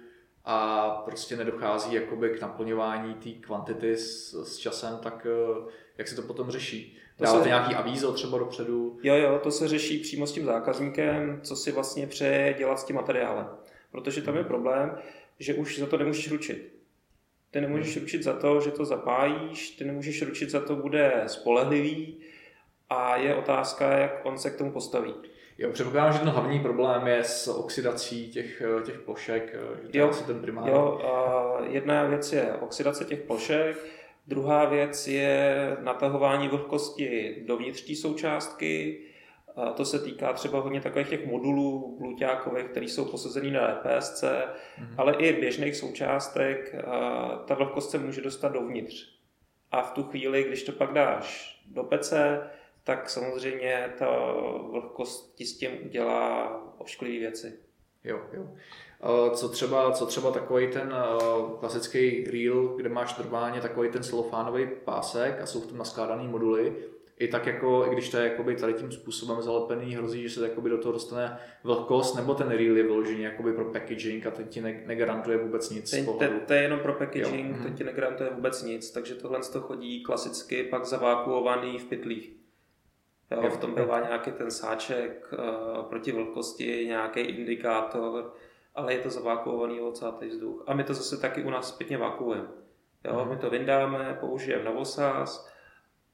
a 0.49 0.89
prostě 1.05 1.35
nedochází 1.35 1.93
jakoby 1.93 2.29
k 2.29 2.41
naplňování 2.41 3.13
té 3.13 3.29
kvantity 3.29 3.97
s, 3.97 4.33
s 4.43 4.57
časem, 4.57 4.97
tak 5.03 5.27
eh, 5.29 5.71
jak 5.97 6.07
se 6.07 6.15
to 6.15 6.21
potom 6.21 6.51
řeší? 6.51 6.97
Dáváte 7.19 7.43
se... 7.43 7.49
nějaký 7.49 7.75
avízo 7.75 8.13
třeba 8.13 8.37
dopředu? 8.37 8.99
Jo, 9.03 9.15
jo, 9.15 9.39
to 9.43 9.51
se 9.51 9.67
řeší 9.67 9.99
přímo 9.99 10.27
s 10.27 10.31
tím 10.31 10.45
zákazníkem, 10.45 11.39
co 11.43 11.55
si 11.55 11.71
vlastně 11.71 12.07
přeje 12.07 12.55
dělat 12.57 12.79
s 12.79 12.83
tím 12.83 12.95
materiálem. 12.95 13.47
Protože 13.91 14.21
tam 14.21 14.35
je 14.35 14.41
hmm. 14.41 14.47
problém, 14.47 14.97
že 15.39 15.53
už 15.53 15.79
za 15.79 15.85
to 15.85 15.97
nemůžeš 15.97 16.31
ručit. 16.31 16.73
Ty 17.51 17.61
nemůžeš 17.61 17.95
hmm. 17.95 18.03
ručit 18.03 18.23
za 18.23 18.33
to, 18.33 18.61
že 18.61 18.71
to 18.71 18.85
zapájíš, 18.85 19.69
ty 19.69 19.85
nemůžeš 19.85 20.21
ručit 20.21 20.49
za 20.49 20.59
to, 20.59 20.75
bude 20.75 21.23
spolehlivý 21.27 22.17
a 22.89 23.15
je 23.15 23.35
otázka, 23.35 23.97
jak 23.97 24.25
on 24.25 24.37
se 24.37 24.49
k 24.49 24.57
tomu 24.57 24.71
postaví. 24.71 25.13
Jo, 25.57 25.71
předpokládám, 25.71 26.13
že 26.13 26.19
ten 26.19 26.29
hlavní 26.29 26.59
problém 26.59 27.07
je 27.07 27.23
s 27.23 27.47
oxidací 27.47 28.31
těch, 28.31 28.61
těch 28.85 28.99
plošek, 28.99 29.55
že 29.81 29.87
to 29.89 29.97
jo, 29.97 30.05
je 30.05 30.09
asi 30.09 30.23
ten 30.23 30.41
primární. 30.41 30.71
Jo, 30.71 31.01
a 31.03 31.65
jedna 31.65 32.03
věc 32.03 32.33
je 32.33 32.53
oxidace 32.53 33.05
těch 33.05 33.21
plošek, 33.21 33.85
druhá 34.27 34.65
věc 34.65 35.07
je 35.07 35.77
natahování 35.81 36.47
vlhkosti 36.47 37.35
dovnitř 37.47 37.81
té 37.81 37.95
součástky, 37.95 39.03
a 39.55 39.71
to 39.71 39.85
se 39.85 39.99
týká 39.99 40.33
třeba 40.33 40.59
hodně 40.59 40.81
takových 40.81 41.09
těch 41.09 41.25
modulů 41.25 41.97
bluťákových, 41.99 42.65
které 42.65 42.85
jsou 42.85 43.05
posazený 43.05 43.51
na 43.51 43.69
EPSC, 43.69 44.23
mm-hmm. 44.23 44.95
ale 44.97 45.13
i 45.13 45.33
běžných 45.33 45.75
součástek. 45.75 46.75
Ta 47.45 47.55
vlhkost 47.55 47.91
se 47.91 47.97
může 47.97 48.21
dostat 48.21 48.49
dovnitř. 48.51 49.17
A 49.71 49.81
v 49.81 49.91
tu 49.91 50.03
chvíli, 50.03 50.43
když 50.43 50.63
to 50.63 50.71
pak 50.71 50.93
dáš 50.93 51.57
do 51.67 51.83
pece, 51.83 52.41
tak 52.87 53.09
samozřejmě 53.09 53.93
ta 53.97 54.33
vlhkost 54.71 55.35
ti 55.35 55.45
s 55.45 55.57
tím 55.57 55.71
udělá 55.85 56.61
ošklivé 56.77 57.19
věci. 57.19 57.59
Jo, 58.03 58.19
jo. 58.33 58.47
Co 59.35 59.49
třeba, 59.49 59.91
co 59.91 60.05
třeba 60.05 60.31
takový 60.31 60.67
ten 60.67 60.93
klasický 61.59 62.23
reel, 62.23 62.67
kde 62.67 62.89
máš 62.89 63.17
normálně 63.17 63.61
takový 63.61 63.89
ten 63.89 64.03
celofánový 64.03 64.67
pásek 64.85 65.41
a 65.41 65.45
jsou 65.45 65.61
v 65.61 65.67
tom 65.67 65.77
naskládaný 65.77 66.27
moduly, 66.27 66.75
i 67.19 67.27
tak 67.27 67.45
jako, 67.45 67.85
i 67.87 67.93
když 67.93 68.09
to 68.09 68.17
je 68.17 68.23
jakoby 68.23 68.55
tady 68.55 68.73
tím 68.73 68.91
způsobem 68.91 69.41
zalepený, 69.41 69.95
hrozí, 69.95 70.23
že 70.23 70.29
se 70.29 70.47
jakoby 70.47 70.69
do 70.69 70.77
toho 70.77 70.91
dostane 70.91 71.39
vlhkost, 71.63 72.15
nebo 72.15 72.33
ten 72.33 72.49
reel 72.49 72.77
je 72.77 72.83
vyložený 72.83 73.21
jakoby 73.21 73.53
pro 73.53 73.65
packaging 73.65 74.27
a 74.27 74.31
ten 74.31 74.47
ti 74.47 74.61
ne, 74.61 74.83
negarantuje 74.85 75.37
vůbec 75.37 75.69
nic. 75.69 75.91
Ten, 75.91 76.05
to, 76.05 76.19
to 76.47 76.53
je 76.53 76.61
jenom 76.61 76.79
pro 76.79 76.93
packaging, 76.93 77.57
jo. 77.57 77.63
ten 77.63 77.73
ti 77.73 77.83
negarantuje 77.83 78.29
vůbec 78.29 78.63
nic, 78.63 78.91
takže 78.91 79.15
tohle 79.15 79.39
to 79.53 79.61
chodí 79.61 80.03
klasicky 80.03 80.63
pak 80.63 80.85
zavákuovaný 80.85 81.79
v 81.79 81.85
pytlích. 81.85 82.37
Jo, 83.31 83.49
v 83.49 83.57
tom 83.57 83.75
bývá 83.75 83.99
nějaký 83.99 84.31
ten 84.31 84.51
sáček 84.51 85.33
uh, 85.33 85.85
proti 85.85 86.11
vlhkosti, 86.11 86.85
nějaký 86.85 87.19
indikátor, 87.19 88.33
ale 88.75 88.93
je 88.93 88.99
to 88.99 89.09
zavákuovaný 89.09 89.81
ocátý 89.81 90.27
vzduch. 90.27 90.63
A 90.67 90.73
my 90.73 90.83
to 90.83 90.93
zase 90.93 91.17
taky 91.17 91.43
u 91.43 91.49
nás 91.49 91.69
zpětně 91.69 91.97
vákuujeme. 91.97 92.47
Jo, 93.05 93.25
mm. 93.25 93.29
My 93.29 93.37
to 93.37 93.49
vyndáme, 93.49 94.17
použijeme 94.19 94.63
na 94.63 94.71
vosaz, 94.71 95.49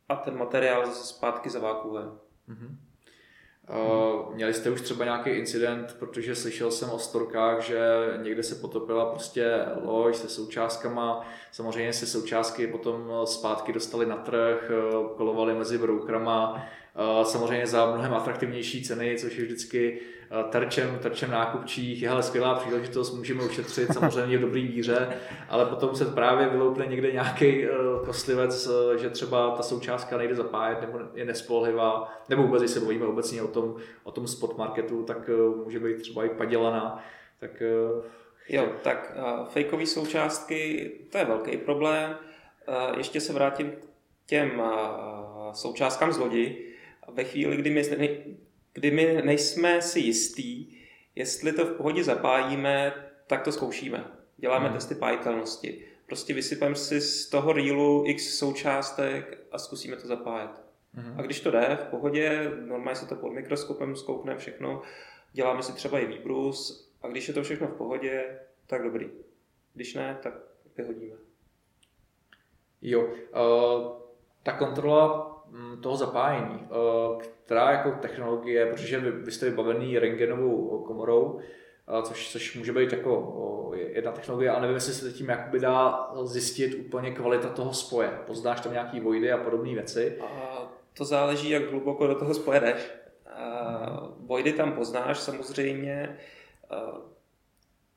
a 0.09 0.15
ten 0.15 0.37
materiál 0.37 0.85
zase 0.85 1.07
zpátky 1.07 1.49
zavákuje. 1.49 2.03
Mm-hmm. 2.03 2.75
Uh, 3.69 4.35
měli 4.35 4.53
jste 4.53 4.69
už 4.69 4.81
třeba 4.81 5.05
nějaký 5.05 5.29
incident, 5.29 5.95
protože 5.99 6.35
slyšel 6.35 6.71
jsem 6.71 6.89
o 6.89 6.99
storkách, 6.99 7.61
že 7.61 7.79
někde 8.21 8.43
se 8.43 8.55
potopila 8.55 9.05
prostě 9.05 9.65
loď 9.83 10.15
se 10.15 10.29
součástkama, 10.29 11.25
samozřejmě 11.51 11.93
se 11.93 12.05
součástky 12.05 12.67
potom 12.67 13.11
zpátky 13.25 13.73
dostali 13.73 14.05
na 14.05 14.17
trh, 14.17 14.71
kolovaly 15.17 15.53
mezi 15.53 15.77
brokerama, 15.77 16.65
samozřejmě 17.23 17.67
za 17.67 17.91
mnohem 17.91 18.13
atraktivnější 18.13 18.83
ceny, 18.83 19.15
což 19.19 19.37
je 19.37 19.45
vždycky 19.45 19.99
terčem, 20.49 20.99
terčem 21.01 21.31
nákupčích, 21.31 22.01
je 22.01 22.09
hele, 22.09 22.23
skvělá 22.23 22.55
příležitost, 22.55 23.13
můžeme 23.13 23.43
ušetřit 23.43 23.93
samozřejmě 23.93 24.37
v 24.37 24.41
dobrý 24.41 24.67
víře, 24.67 25.17
ale 25.49 25.65
potom 25.65 25.95
se 25.95 26.05
právě 26.05 26.49
vyloupne 26.49 26.85
někde 26.85 27.11
nějaký 27.11 27.65
kostlivec, 28.05 28.69
že 28.97 29.09
třeba 29.09 29.51
ta 29.51 29.63
součástka 29.63 30.17
nejde 30.17 30.35
zapájet 30.35 30.81
nebo 30.81 30.99
je 31.13 31.25
nespolehlivá, 31.25 32.13
nebo 32.29 32.43
vůbec, 32.43 32.61
když 32.61 32.71
se 32.71 32.79
bojíme 32.79 33.05
obecně 33.05 33.41
o 33.41 33.47
tom, 33.47 33.75
o 34.03 34.11
tom 34.11 34.27
spot 34.27 34.57
marketu, 34.57 35.03
tak 35.03 35.29
může 35.63 35.79
být 35.79 36.01
třeba 36.01 36.25
i 36.25 36.29
padělaná. 36.29 37.03
Tak, 37.39 37.63
Jo, 38.49 38.67
tak 38.81 39.17
fejkové 39.49 39.85
součástky, 39.85 40.91
to 41.11 41.17
je 41.17 41.25
velký 41.25 41.57
problém. 41.57 42.15
Ještě 42.97 43.21
se 43.21 43.33
vrátím 43.33 43.71
k 43.71 43.75
těm 44.25 44.61
součástkám 45.53 46.11
z 46.11 46.17
lodi 46.17 46.72
ve 47.13 47.23
chvíli, 47.23 47.57
kdy 47.57 47.69
my, 47.69 47.83
kdy 48.73 48.91
my 48.91 49.21
nejsme 49.21 49.81
si 49.81 49.99
jistí, 49.99 50.77
jestli 51.15 51.53
to 51.53 51.65
v 51.65 51.77
pohodě 51.77 52.03
zapájíme, 52.03 52.93
tak 53.27 53.43
to 53.43 53.51
zkoušíme. 53.51 54.05
Děláme 54.37 54.65
hmm. 54.65 54.73
testy 54.73 54.95
pájitelnosti. 54.95 55.85
Prostě 56.05 56.33
vysypeme 56.33 56.75
si 56.75 57.01
z 57.01 57.29
toho 57.29 57.53
reelu 57.53 58.03
x 58.07 58.37
součástek 58.37 59.47
a 59.51 59.57
zkusíme 59.57 59.95
to 59.95 60.07
zapájet. 60.07 60.61
Hmm. 60.93 61.19
A 61.19 61.21
když 61.21 61.39
to 61.39 61.51
jde 61.51 61.77
v 61.81 61.85
pohodě, 61.85 62.51
normálně 62.65 62.99
se 62.99 63.07
to 63.07 63.15
pod 63.15 63.33
mikroskopem 63.33 63.95
zkoukne 63.95 64.37
všechno, 64.37 64.81
děláme 65.33 65.63
si 65.63 65.73
třeba 65.73 65.99
i 65.99 66.05
výbrus 66.05 66.91
a 67.01 67.07
když 67.07 67.27
je 67.27 67.33
to 67.33 67.43
všechno 67.43 67.67
v 67.67 67.77
pohodě, 67.77 68.39
tak 68.67 68.83
dobrý. 68.83 69.09
Když 69.73 69.93
ne, 69.93 70.19
tak 70.23 70.33
vyhodíme. 70.77 71.15
Jo, 72.81 73.01
uh, 73.01 74.01
ta 74.43 74.51
kontrola 74.51 75.32
toho 75.81 75.97
zapájení, 75.97 76.59
eh, 76.63 77.25
která 77.45 77.71
jako 77.71 77.91
technologie, 77.91 78.65
protože 78.65 78.99
vy, 78.99 79.11
vy 79.11 79.31
jste 79.31 79.49
vybavený 79.49 79.99
rengenovou 79.99 80.83
komorou, 80.87 81.39
eh, 81.39 82.01
což, 82.01 82.31
což 82.31 82.57
může 82.57 82.73
být 82.73 82.93
jako 82.93 83.71
jedna 83.75 84.11
technologie, 84.11 84.51
ale 84.51 84.61
nevím, 84.61 84.75
jestli 84.75 84.93
se 84.93 85.11
tím 85.11 85.29
jakoby 85.29 85.59
dá 85.59 86.09
zjistit 86.23 86.73
úplně 86.85 87.11
kvalita 87.11 87.49
toho 87.49 87.73
spoje. 87.73 88.19
Poznáš 88.27 88.61
tam 88.61 88.71
nějaký 88.71 88.99
vojdy 88.99 89.31
a 89.31 89.37
podobné 89.37 89.73
věci? 89.73 90.17
A 90.21 90.71
to 90.97 91.05
záleží, 91.05 91.49
jak 91.49 91.71
hluboko 91.71 92.07
do 92.07 92.15
toho 92.15 92.33
spoje 92.33 92.59
jdeš. 92.59 92.91
Vojdy 94.17 94.53
tam 94.53 94.71
poznáš 94.71 95.19
samozřejmě. 95.19 96.17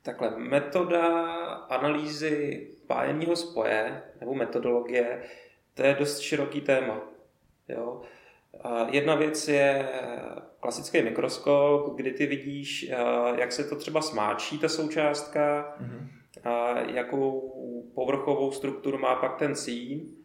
Takhle, 0.02 0.30
metoda 0.36 1.26
analýzy 1.54 2.66
pájemního 2.86 3.36
spoje 3.36 4.02
nebo 4.20 4.34
metodologie, 4.34 5.22
to 5.74 5.82
je 5.82 5.94
dost 5.94 6.18
široký 6.18 6.60
téma. 6.60 7.15
Jo. 7.68 8.02
Jedna 8.90 9.14
věc 9.14 9.48
je 9.48 9.88
klasický 10.60 11.02
mikroskop, 11.02 11.96
kdy 11.96 12.12
ty 12.12 12.26
vidíš, 12.26 12.90
jak 13.36 13.52
se 13.52 13.64
to 13.64 13.76
třeba 13.76 14.02
smáčí, 14.02 14.58
ta 14.58 14.68
součástka, 14.68 15.76
mm-hmm. 15.80 16.08
a 16.50 16.80
jakou 16.80 17.52
povrchovou 17.94 18.52
strukturu 18.52 18.98
má 18.98 19.14
pak 19.14 19.38
ten 19.38 19.54
cín. 19.54 20.16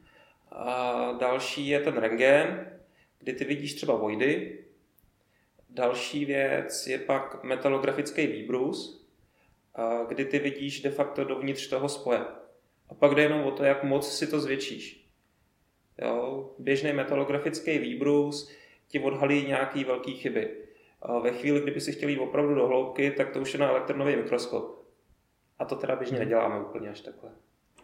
A 0.51 1.11
další 1.19 1.67
je 1.67 1.79
ten 1.79 1.97
rengen, 1.97 2.71
kdy 3.19 3.33
ty 3.33 3.45
vidíš 3.45 3.73
třeba 3.73 3.95
vojdy. 3.95 4.59
Další 5.69 6.25
věc 6.25 6.87
je 6.87 6.99
pak 6.99 7.43
metalografický 7.43 8.27
výbrus, 8.27 9.07
kdy 10.07 10.25
ty 10.25 10.39
vidíš 10.39 10.81
de 10.81 10.89
facto 10.89 11.23
dovnitř 11.23 11.67
toho 11.67 11.89
spoje. 11.89 12.19
A 12.89 12.93
pak 12.93 13.15
jde 13.15 13.21
jenom 13.21 13.43
o 13.43 13.51
to, 13.51 13.63
jak 13.63 13.83
moc 13.83 14.17
si 14.17 14.27
to 14.27 14.39
zvětšíš. 14.39 15.00
Jo? 16.01 16.49
Běžný 16.59 16.93
metalografický 16.93 17.77
výbrus 17.77 18.51
ti 18.87 18.99
odhalí 18.99 19.47
nějaký 19.47 19.83
velký 19.83 20.13
chyby. 20.13 20.57
A 21.01 21.19
ve 21.19 21.31
chvíli, 21.31 21.61
kdyby 21.61 21.81
si 21.81 21.91
chtěl 21.91 22.09
jít 22.09 22.19
opravdu 22.19 22.55
do 22.55 22.67
hloubky, 22.67 23.11
tak 23.11 23.29
to 23.29 23.39
už 23.39 23.53
je 23.53 23.59
na 23.59 23.69
elektronový 23.69 24.15
mikroskop. 24.15 24.85
A 25.59 25.65
to 25.65 25.75
teda 25.75 25.95
běžně 25.95 26.17
hmm. 26.17 26.25
neděláme 26.25 26.59
úplně 26.59 26.89
až 26.89 27.01
takhle. 27.01 27.29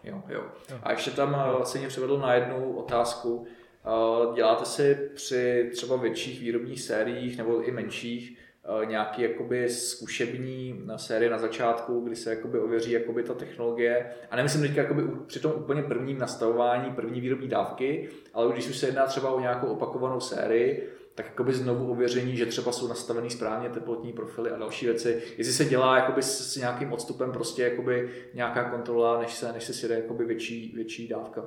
Jo, 0.03 0.23
jo. 0.29 0.43
A 0.83 0.91
ještě 0.91 1.11
tam 1.11 1.35
eh, 1.35 1.51
vlastně 1.51 1.79
mě 1.79 1.89
přivedl 1.89 2.17
na 2.17 2.33
jednu 2.33 2.77
otázku. 2.77 3.47
Eh, 3.85 4.35
děláte 4.35 4.65
si 4.65 5.09
při 5.15 5.69
třeba 5.73 5.95
větších 5.95 6.39
výrobních 6.39 6.81
sériích 6.81 7.37
nebo 7.37 7.63
i 7.63 7.71
menších 7.71 8.39
nějaký 8.85 9.21
jakoby 9.21 9.69
zkušební 9.69 10.83
série 10.95 11.31
na 11.31 11.37
začátku, 11.37 12.01
kdy 12.01 12.15
se 12.15 12.29
jakoby 12.29 12.59
ověří 12.59 12.91
jakoby 12.91 13.23
ta 13.23 13.33
technologie. 13.33 14.13
A 14.31 14.35
nemyslím 14.35 14.61
teďka 14.61 14.81
jakoby 14.81 15.03
při 15.27 15.39
tom 15.39 15.51
úplně 15.55 15.83
prvním 15.83 16.17
nastavování 16.17 16.91
první 16.91 17.21
výrobní 17.21 17.47
dávky, 17.47 18.09
ale 18.33 18.53
když 18.53 18.69
už 18.69 18.77
se 18.77 18.85
jedná 18.85 19.05
třeba 19.05 19.31
o 19.31 19.39
nějakou 19.39 19.67
opakovanou 19.67 20.19
sérii, 20.19 20.89
tak 21.15 21.25
jakoby 21.25 21.53
znovu 21.53 21.91
ověření, 21.91 22.37
že 22.37 22.45
třeba 22.45 22.71
jsou 22.71 22.87
nastavený 22.87 23.29
správně 23.29 23.69
teplotní 23.69 24.13
profily 24.13 24.51
a 24.51 24.57
další 24.57 24.85
věci. 24.85 25.23
Jestli 25.37 25.53
se 25.53 25.65
dělá 25.65 25.95
jakoby 25.95 26.23
s, 26.23 26.55
nějakým 26.55 26.93
odstupem 26.93 27.31
prostě 27.31 27.63
jakoby 27.63 28.09
nějaká 28.33 28.69
kontrola, 28.69 29.19
než 29.19 29.33
se, 29.33 29.53
než 29.53 29.63
se 29.63 29.73
sjede 29.73 29.95
jakoby 29.95 30.25
větší, 30.25 30.71
větší 30.75 31.07
dávka. 31.07 31.43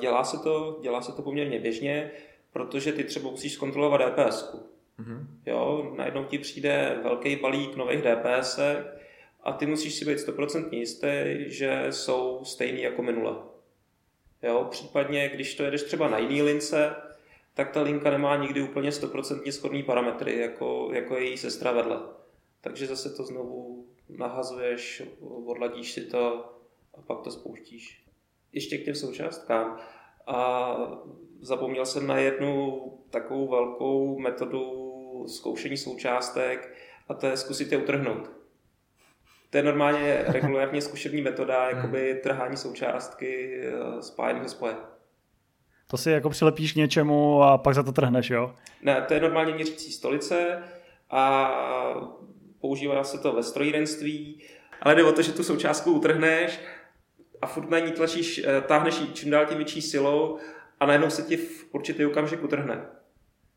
Dělá 0.00 0.24
se 0.24 0.38
to, 0.38 0.78
dělá 0.82 1.02
se 1.02 1.12
to 1.12 1.22
poměrně 1.22 1.60
běžně, 1.60 2.10
protože 2.52 2.92
ty 2.92 3.04
třeba 3.04 3.30
musíš 3.30 3.52
zkontrolovat 3.52 4.00
DPS. 4.00 4.56
Mm-hmm. 4.98 5.26
Jo, 5.46 5.92
najednou 5.96 6.24
ti 6.24 6.38
přijde 6.38 7.00
velký 7.02 7.36
balík 7.36 7.76
nových 7.76 8.02
DPS 8.02 8.58
a 9.42 9.52
ty 9.52 9.66
musíš 9.66 9.94
si 9.94 10.04
být 10.04 10.18
100% 10.18 10.68
jistý, 10.72 11.34
že 11.46 11.86
jsou 11.90 12.44
stejný 12.44 12.82
jako 12.82 13.02
minule. 13.02 13.36
Jo, 14.42 14.66
případně, 14.70 15.28
když 15.28 15.54
to 15.54 15.62
jedeš 15.62 15.82
třeba 15.82 16.08
na 16.08 16.18
jiný 16.18 16.42
lince, 16.42 16.96
tak 17.54 17.70
ta 17.70 17.82
linka 17.82 18.10
nemá 18.10 18.36
nikdy 18.36 18.62
úplně 18.62 18.90
100% 18.90 19.50
schodný 19.50 19.82
parametry, 19.82 20.38
jako, 20.38 20.90
jako 20.92 21.16
její 21.16 21.36
sestra 21.36 21.72
vedle. 21.72 22.00
Takže 22.60 22.86
zase 22.86 23.10
to 23.10 23.24
znovu 23.24 23.86
nahazuješ, 24.08 25.02
odladíš 25.46 25.92
si 25.92 26.00
to 26.00 26.44
a 26.94 27.02
pak 27.06 27.20
to 27.20 27.30
spouštíš. 27.30 28.04
Ještě 28.52 28.78
k 28.78 28.84
těm 28.84 28.94
součástkám. 28.94 29.80
A 30.26 30.76
zapomněl 31.40 31.86
jsem 31.86 32.06
na 32.06 32.18
jednu 32.18 32.82
takovou 33.10 33.48
velkou 33.48 34.18
metodu 34.18 34.85
zkoušení 35.28 35.76
součástek 35.76 36.74
a 37.08 37.14
to 37.14 37.26
je 37.26 37.36
zkusit 37.36 37.72
je 37.72 37.78
utrhnout. 37.78 38.30
To 39.50 39.56
je 39.56 39.62
normálně 39.62 40.24
regulárně 40.26 40.80
zkušební 40.82 41.22
metoda, 41.22 41.70
jakoby 41.70 42.20
trhání 42.22 42.56
součástky 42.56 43.60
eh, 43.64 44.02
spájeného 44.02 44.48
spoje. 44.48 44.74
To 45.86 45.96
si 45.96 46.10
jako 46.10 46.30
přilepíš 46.30 46.72
k 46.72 46.76
něčemu 46.76 47.42
a 47.42 47.58
pak 47.58 47.74
za 47.74 47.82
to 47.82 47.92
trhneš, 47.92 48.30
jo? 48.30 48.54
Ne, 48.82 49.02
to 49.08 49.14
je 49.14 49.20
normálně 49.20 49.54
měřící 49.54 49.92
stolice 49.92 50.62
a 51.10 51.50
používá 52.60 53.04
se 53.04 53.18
to 53.18 53.32
ve 53.32 53.42
strojírenství, 53.42 54.42
ale 54.82 54.94
jde 54.94 55.04
o 55.04 55.12
to, 55.12 55.22
že 55.22 55.32
tu 55.32 55.44
součástku 55.44 55.92
utrhneš 55.92 56.60
a 57.42 57.46
furt 57.46 57.70
na 57.70 57.78
ní 57.78 57.92
tlačíš, 57.92 58.44
eh, 58.44 58.60
táhneš 58.60 59.00
ji 59.00 59.12
čím 59.12 59.30
dál 59.30 59.46
tím 59.46 59.56
větší 59.56 59.82
silou 59.82 60.38
a 60.80 60.86
najednou 60.86 61.10
se 61.10 61.22
ti 61.22 61.36
v 61.36 61.74
určitý 61.74 62.06
okamžik 62.06 62.42
utrhne. 62.42 62.86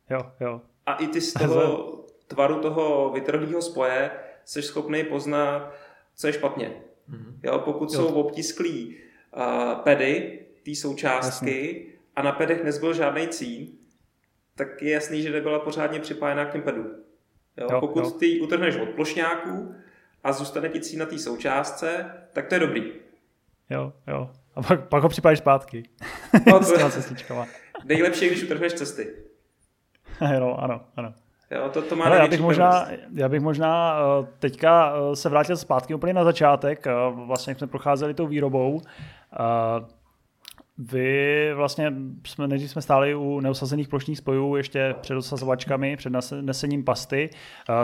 Jo, 0.10 0.32
jo. 0.39 0.62
A 0.89 0.93
i 0.93 1.08
ty 1.08 1.21
z 1.21 1.34
toho 1.34 1.93
tvaru 2.28 2.60
toho 2.60 3.12
vytrhlého 3.13 3.62
spoje 3.62 4.12
jsi 4.45 4.62
schopný 4.62 5.04
poznat, 5.04 5.73
co 6.15 6.28
je 6.28 6.34
špatně. 6.34 6.71
Mm-hmm. 7.10 7.34
Jo, 7.43 7.60
pokud 7.60 7.93
jo. 7.93 7.99
jsou 7.99 8.08
obtisklý 8.08 8.95
uh, 9.38 9.75
pedy 9.84 10.39
té 10.65 10.75
součástky 10.75 11.67
Jasně. 11.67 11.99
a 12.15 12.21
na 12.21 12.32
pedech 12.32 12.63
nezbyl 12.63 12.93
žádný 12.93 13.28
cín, 13.28 13.67
tak 14.56 14.82
je 14.82 14.91
jasný, 14.91 15.21
že 15.21 15.32
nebyla 15.32 15.60
pořádně 15.60 15.99
připájená 15.99 16.45
k 16.45 16.52
těm 16.52 16.62
pedům. 16.62 16.88
Jo, 17.58 17.67
jo, 17.71 17.80
pokud 17.80 18.04
jo. 18.04 18.12
ty 18.12 18.39
utrhneš 18.41 18.75
od 18.75 18.89
plošňáků 18.89 19.75
a 20.23 20.34
zůstane 20.34 20.69
ti 20.69 20.80
cín 20.80 20.99
na 20.99 21.06
té 21.06 21.17
součástce, 21.17 22.06
tak 22.34 22.47
to 22.47 22.56
je 22.56 22.60
dobrý. 22.60 22.93
Jo, 23.69 23.93
jo. 24.08 24.32
A 24.56 24.62
pak, 24.62 24.88
pak 24.88 25.04
ho 25.04 25.10
připájíš 25.10 25.39
zpátky. 25.39 25.84
No, 26.47 26.60
to 26.60 26.73
je 26.80 27.45
nejlepší, 27.86 28.28
když 28.28 28.43
utrhneš 28.43 28.73
cesty. 28.73 29.29
no, 30.39 30.63
ano, 30.63 30.82
ano. 30.97 31.13
Jo, 31.51 31.69
to, 31.73 31.82
to 31.82 31.95
má 31.95 32.05
Ale 32.05 32.17
já 32.17 32.27
bych, 32.27 32.41
možná, 32.41 32.88
já 33.13 33.29
bych 33.29 33.41
možná 33.41 33.99
eh, 33.99 34.27
teďka 34.39 34.93
eh, 34.93 35.15
se 35.15 35.29
vrátil 35.29 35.58
zpátky 35.58 35.93
úplně 35.93 36.13
na 36.13 36.23
začátek, 36.23 36.88
eh, 36.88 36.93
vlastně 37.25 37.55
jsme 37.55 37.67
procházeli 37.67 38.13
tou 38.13 38.27
výrobou. 38.27 38.82
Vy 40.91 41.51
vlastně, 41.55 41.93
jsme, 42.27 42.47
než 42.47 42.71
jsme 42.71 42.82
stáli 42.82 43.15
u 43.15 43.39
neusazených 43.39 43.88
plošních 43.88 44.17
spojů 44.17 44.55
ještě 44.55 44.95
před 45.01 45.15
osazovačkami, 45.15 45.97
před 45.97 46.13
nesením 46.41 46.84
pasty, 46.84 47.29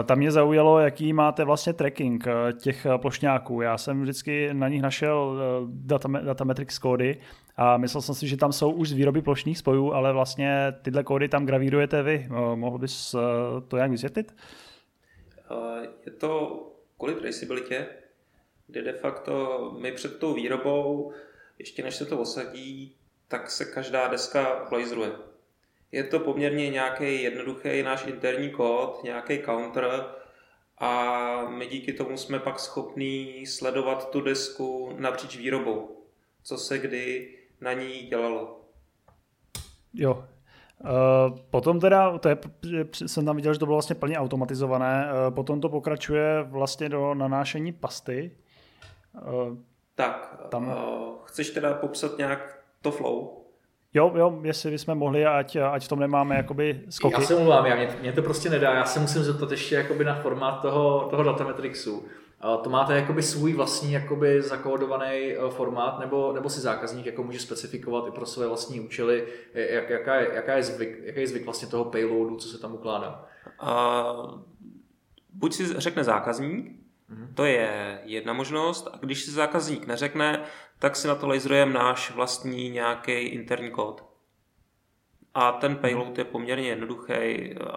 tam 0.04 0.18
mě 0.18 0.32
zaujalo, 0.32 0.78
jaký 0.78 1.12
máte 1.12 1.44
vlastně 1.44 1.72
tracking 1.72 2.24
těch 2.60 2.86
plošňáků. 2.96 3.60
Já 3.60 3.78
jsem 3.78 4.02
vždycky 4.02 4.48
na 4.52 4.68
nich 4.68 4.82
našel 4.82 5.38
datametrix 6.22 6.78
kódy 6.78 7.18
a 7.56 7.76
myslel 7.76 8.02
jsem 8.02 8.14
si, 8.14 8.28
že 8.28 8.36
tam 8.36 8.52
jsou 8.52 8.70
už 8.72 8.88
z 8.88 8.92
výroby 8.92 9.22
plošních 9.22 9.58
spojů, 9.58 9.92
ale 9.92 10.12
vlastně 10.12 10.74
tyhle 10.82 11.04
kódy 11.04 11.28
tam 11.28 11.46
gravírujete 11.46 12.02
vy. 12.02 12.28
Mohl 12.54 12.78
bys 12.78 13.16
to 13.68 13.76
jak 13.76 13.90
vysvětlit? 13.90 14.36
Je 16.06 16.12
to 16.12 16.62
kvůli 16.98 17.14
traceabilitě, 17.14 17.86
kde 18.66 18.82
de 18.82 18.92
facto 18.92 19.74
my 19.80 19.92
před 19.92 20.18
tou 20.18 20.34
výrobou 20.34 21.12
ještě 21.58 21.82
než 21.82 21.96
se 21.96 22.06
to 22.06 22.18
osadí, 22.18 22.94
tak 23.28 23.50
se 23.50 23.64
každá 23.64 24.08
deska 24.08 24.68
laseruje. 24.72 25.10
Je 25.92 26.04
to 26.04 26.20
poměrně 26.20 26.70
nějaký 26.70 27.22
jednoduchý 27.22 27.82
náš 27.82 28.06
interní 28.06 28.50
kód, 28.50 29.00
nějaký 29.04 29.38
counter 29.38 30.04
a 30.78 31.48
my 31.48 31.66
díky 31.66 31.92
tomu 31.92 32.16
jsme 32.16 32.38
pak 32.38 32.58
schopní 32.58 33.46
sledovat 33.46 34.10
tu 34.10 34.20
desku 34.20 34.92
napříč 34.98 35.36
výrobou, 35.36 36.02
co 36.42 36.58
se 36.58 36.78
kdy 36.78 37.35
na 37.60 37.72
ní 37.72 38.06
dělalo. 38.08 38.60
Jo, 39.94 40.24
Uh, 40.84 41.38
potom 41.50 41.80
teda, 41.80 42.18
to 42.18 42.28
je, 42.28 42.38
jsem 42.92 43.24
tam 43.24 43.36
viděl, 43.36 43.52
že 43.52 43.58
to 43.58 43.66
bylo 43.66 43.76
vlastně 43.76 43.94
plně 43.94 44.18
automatizované, 44.18 45.08
uh, 45.08 45.34
potom 45.34 45.60
to 45.60 45.68
pokračuje 45.68 46.42
vlastně 46.42 46.88
do 46.88 47.14
nanášení 47.14 47.72
pasty. 47.72 48.30
Uh, 49.14 49.56
tak, 49.94 50.36
tam... 50.48 50.74
chceš 51.24 51.50
teda 51.50 51.74
popsat 51.74 52.18
nějak 52.18 52.58
to 52.82 52.90
flow? 52.90 53.28
Jo, 53.94 54.12
jo, 54.16 54.40
jestli 54.42 54.70
bychom 54.70 54.98
mohli, 54.98 55.26
ať, 55.26 55.56
ať 55.56 55.84
v 55.84 55.88
tom 55.88 55.98
nemáme 55.98 56.36
jakoby 56.36 56.80
skoky. 56.90 57.14
Já 57.14 57.20
se 57.20 57.34
mluvám, 57.34 57.66
já, 57.66 57.76
mě, 57.76 57.88
mě, 58.00 58.12
to 58.12 58.22
prostě 58.22 58.50
nedá, 58.50 58.74
já 58.74 58.84
se 58.84 59.00
musím 59.00 59.22
zeptat 59.22 59.50
ještě 59.50 59.74
jakoby 59.74 60.04
na 60.04 60.14
formát 60.14 60.62
toho, 60.62 61.08
toho 61.10 61.22
datametrixu. 61.22 62.04
To 62.62 62.70
máte 62.70 62.96
jakoby 62.96 63.22
svůj 63.22 63.52
vlastní 63.52 63.92
jakoby 63.92 64.42
zakódovaný 64.42 65.36
uh, 65.36 65.50
formát, 65.50 65.98
nebo, 65.98 66.32
nebo 66.32 66.48
si 66.48 66.60
zákazník 66.60 67.06
jako 67.06 67.22
může 67.22 67.38
specifikovat 67.38 68.08
i 68.08 68.10
pro 68.10 68.26
své 68.26 68.46
vlastní 68.46 68.80
účely, 68.80 69.26
jak, 69.54 69.90
jaká, 69.90 70.14
je, 70.14 70.34
jaká 70.34 70.56
je 70.56 70.62
zvyk, 70.62 70.98
jaký 71.02 71.20
je 71.20 71.26
zvyk 71.26 71.44
vlastně 71.44 71.68
toho 71.68 71.84
payloadu, 71.84 72.36
co 72.36 72.48
se 72.48 72.58
tam 72.58 72.74
ukládá? 72.74 73.24
Uh, 73.62 74.40
buď 75.32 75.54
si 75.54 75.80
řekne 75.80 76.04
zákazník, 76.04 76.86
Mhm. 77.08 77.34
To 77.34 77.44
je 77.44 78.00
jedna 78.04 78.32
možnost. 78.32 78.88
A 78.92 78.96
když 78.96 79.24
si 79.24 79.30
zákazník 79.30 79.86
neřekne, 79.86 80.44
tak 80.78 80.96
si 80.96 81.08
na 81.08 81.14
to 81.14 81.26
laserujeme 81.26 81.72
náš 81.72 82.10
vlastní 82.10 82.70
nějaký 82.70 83.12
interní 83.12 83.70
kód. 83.70 84.04
A 85.34 85.52
ten 85.52 85.76
payload 85.76 86.18
je 86.18 86.24
poměrně 86.24 86.68
jednoduchý, 86.68 87.12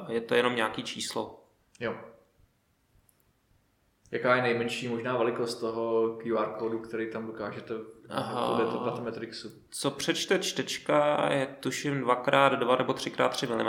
je 0.09 0.21
to 0.21 0.35
jenom 0.35 0.55
nějaký 0.55 0.83
číslo. 0.83 1.43
Jo. 1.79 1.95
Jaká 4.11 4.35
je 4.35 4.41
nejmenší 4.41 4.87
možná 4.87 5.17
velikost 5.17 5.55
toho 5.55 6.17
QR 6.17 6.45
kódu, 6.57 6.79
který 6.79 7.11
tam 7.11 7.27
dokážete 7.27 7.73
podle 8.47 8.65
toho 8.65 8.85
datametrixu? 8.85 9.49
Co 9.69 9.91
přečte 9.91 10.39
čtečka 10.39 11.27
je 11.33 11.47
tuším 11.59 12.03
2x2 12.03 12.77
nebo 12.77 12.93
3x3 12.93 13.55
mm. 13.55 13.67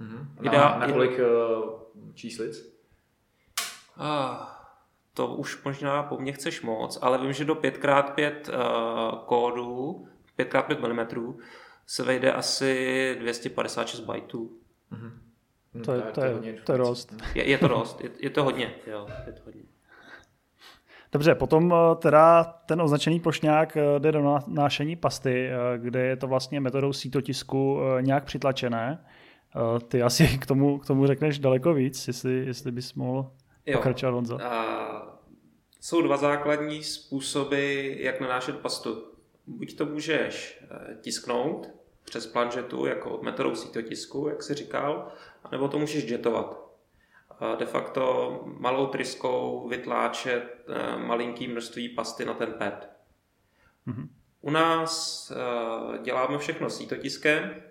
Mm-hmm. 0.00 0.52
Na, 0.52 0.78
na 0.78 0.92
kolik 0.92 1.18
uh, 1.18 2.14
číslic? 2.14 2.72
Ah, 3.96 4.36
to 5.14 5.26
už 5.26 5.64
možná 5.64 6.02
po 6.02 6.18
mně 6.18 6.32
chceš 6.32 6.62
moc, 6.62 6.98
ale 7.02 7.18
vím, 7.18 7.32
že 7.32 7.44
do 7.44 7.54
5x5 7.54 8.32
uh, 8.32 9.18
kódu, 9.18 10.06
5x5 10.38 10.92
mm, 10.92 11.38
se 11.86 12.02
vejde 12.02 12.32
asi 12.32 13.16
256 13.20 14.00
bajtů. 14.00 14.58
Mm-hmm. 14.92 15.21
To, 15.84 15.92
je, 15.92 16.02
to, 16.02 16.20
je, 16.24 16.52
to 16.64 16.72
je 16.72 16.78
dost. 16.78 17.14
Je, 17.34 17.48
je 17.48 17.58
to 17.58 17.68
dost, 17.68 18.00
je, 18.00 18.10
je 18.18 18.30
to 18.30 18.44
hodně, 18.44 18.74
jo, 18.86 19.06
je 19.26 19.32
to 19.32 19.40
hodně. 19.44 19.62
Dobře, 21.12 21.34
potom 21.34 21.74
eh, 21.74 21.96
teda 21.96 22.44
ten 22.44 22.82
označený 22.82 23.20
plošňák 23.20 23.76
eh, 23.76 23.82
jde 23.98 24.12
do 24.12 24.38
nášení 24.46 24.96
pasty, 24.96 25.48
eh, 25.48 25.78
kde 25.78 26.06
je 26.06 26.16
to 26.16 26.26
vlastně 26.26 26.60
metodou 26.60 26.92
sítotisku 26.92 27.80
nějak 28.00 28.24
přitlačené. 28.24 29.04
Ty 29.88 30.02
asi 30.02 30.38
k 30.38 30.46
tomu, 30.46 30.78
k 30.78 30.86
tomu 30.86 31.06
řekneš 31.06 31.38
daleko 31.38 31.74
víc, 31.74 32.08
jestli, 32.08 32.32
jestli 32.46 32.72
bys 32.72 32.94
mohl 32.94 33.30
Jo. 33.66 33.78
Pokračovat 33.78 34.12
Honzo. 34.12 34.42
A, 34.42 35.18
jsou 35.80 36.02
dva 36.02 36.16
základní 36.16 36.82
způsoby, 36.82 37.92
jak 38.02 38.20
nanášet 38.20 38.58
pastu. 38.58 39.04
Buď 39.46 39.76
to 39.76 39.86
můžeš 39.86 40.64
tisknout 41.00 41.70
přes 42.04 42.26
planžetu, 42.26 42.86
jako 42.86 43.20
metodou 43.22 43.54
sítotisku, 43.54 44.28
jak 44.28 44.42
si 44.42 44.54
říkal, 44.54 45.12
nebo 45.50 45.68
to 45.68 45.78
můžeš 45.78 46.04
jetovat. 46.04 46.62
De 47.58 47.66
facto 47.66 48.40
malou 48.44 48.86
tryskou 48.86 49.68
vytláčet 49.68 50.64
eh, 50.68 50.96
malinký 50.96 51.48
množství 51.48 51.88
pasty 51.88 52.24
na 52.24 52.34
ten 52.34 52.52
pad. 52.52 52.88
Mm-hmm. 53.86 54.08
U 54.40 54.50
nás 54.50 55.30
eh, 55.30 55.98
děláme 55.98 56.38
všechno 56.38 56.70
sítotiskem, 56.70 57.62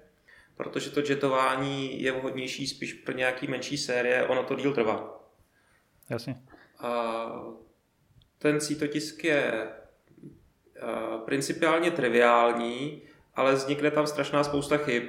protože 0.56 0.90
to 0.90 1.00
jetování 1.00 2.02
je 2.02 2.12
vhodnější 2.12 2.68
spíš 2.68 2.94
pro 2.94 3.14
nějaký 3.14 3.48
menší 3.48 3.78
série, 3.78 4.28
ono 4.28 4.44
to 4.44 4.56
díl 4.56 4.74
trvá. 4.74 5.22
Jasně. 6.10 6.42
A 6.80 7.26
ten 8.38 8.62
sítotisk 8.62 9.24
je 9.24 9.72
principiálně 11.26 11.92
triviální, 11.92 13.02
ale 13.36 13.54
vznikne 13.54 13.92
tam 13.92 14.08
strašná 14.08 14.44
spousta 14.44 14.78
chyb. 14.78 15.04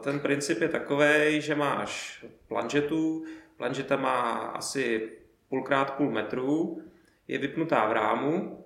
Ten 0.00 0.20
princip 0.20 0.60
je 0.60 0.68
takový, 0.68 1.40
že 1.40 1.54
máš 1.54 2.24
planžetu, 2.48 3.24
planžeta 3.56 3.96
má 3.96 4.32
asi 4.32 5.12
půlkrát 5.48 5.94
půl 5.94 6.10
metru, 6.10 6.82
je 7.28 7.38
vypnutá 7.38 7.88
v 7.88 7.92
rámu, 7.92 8.64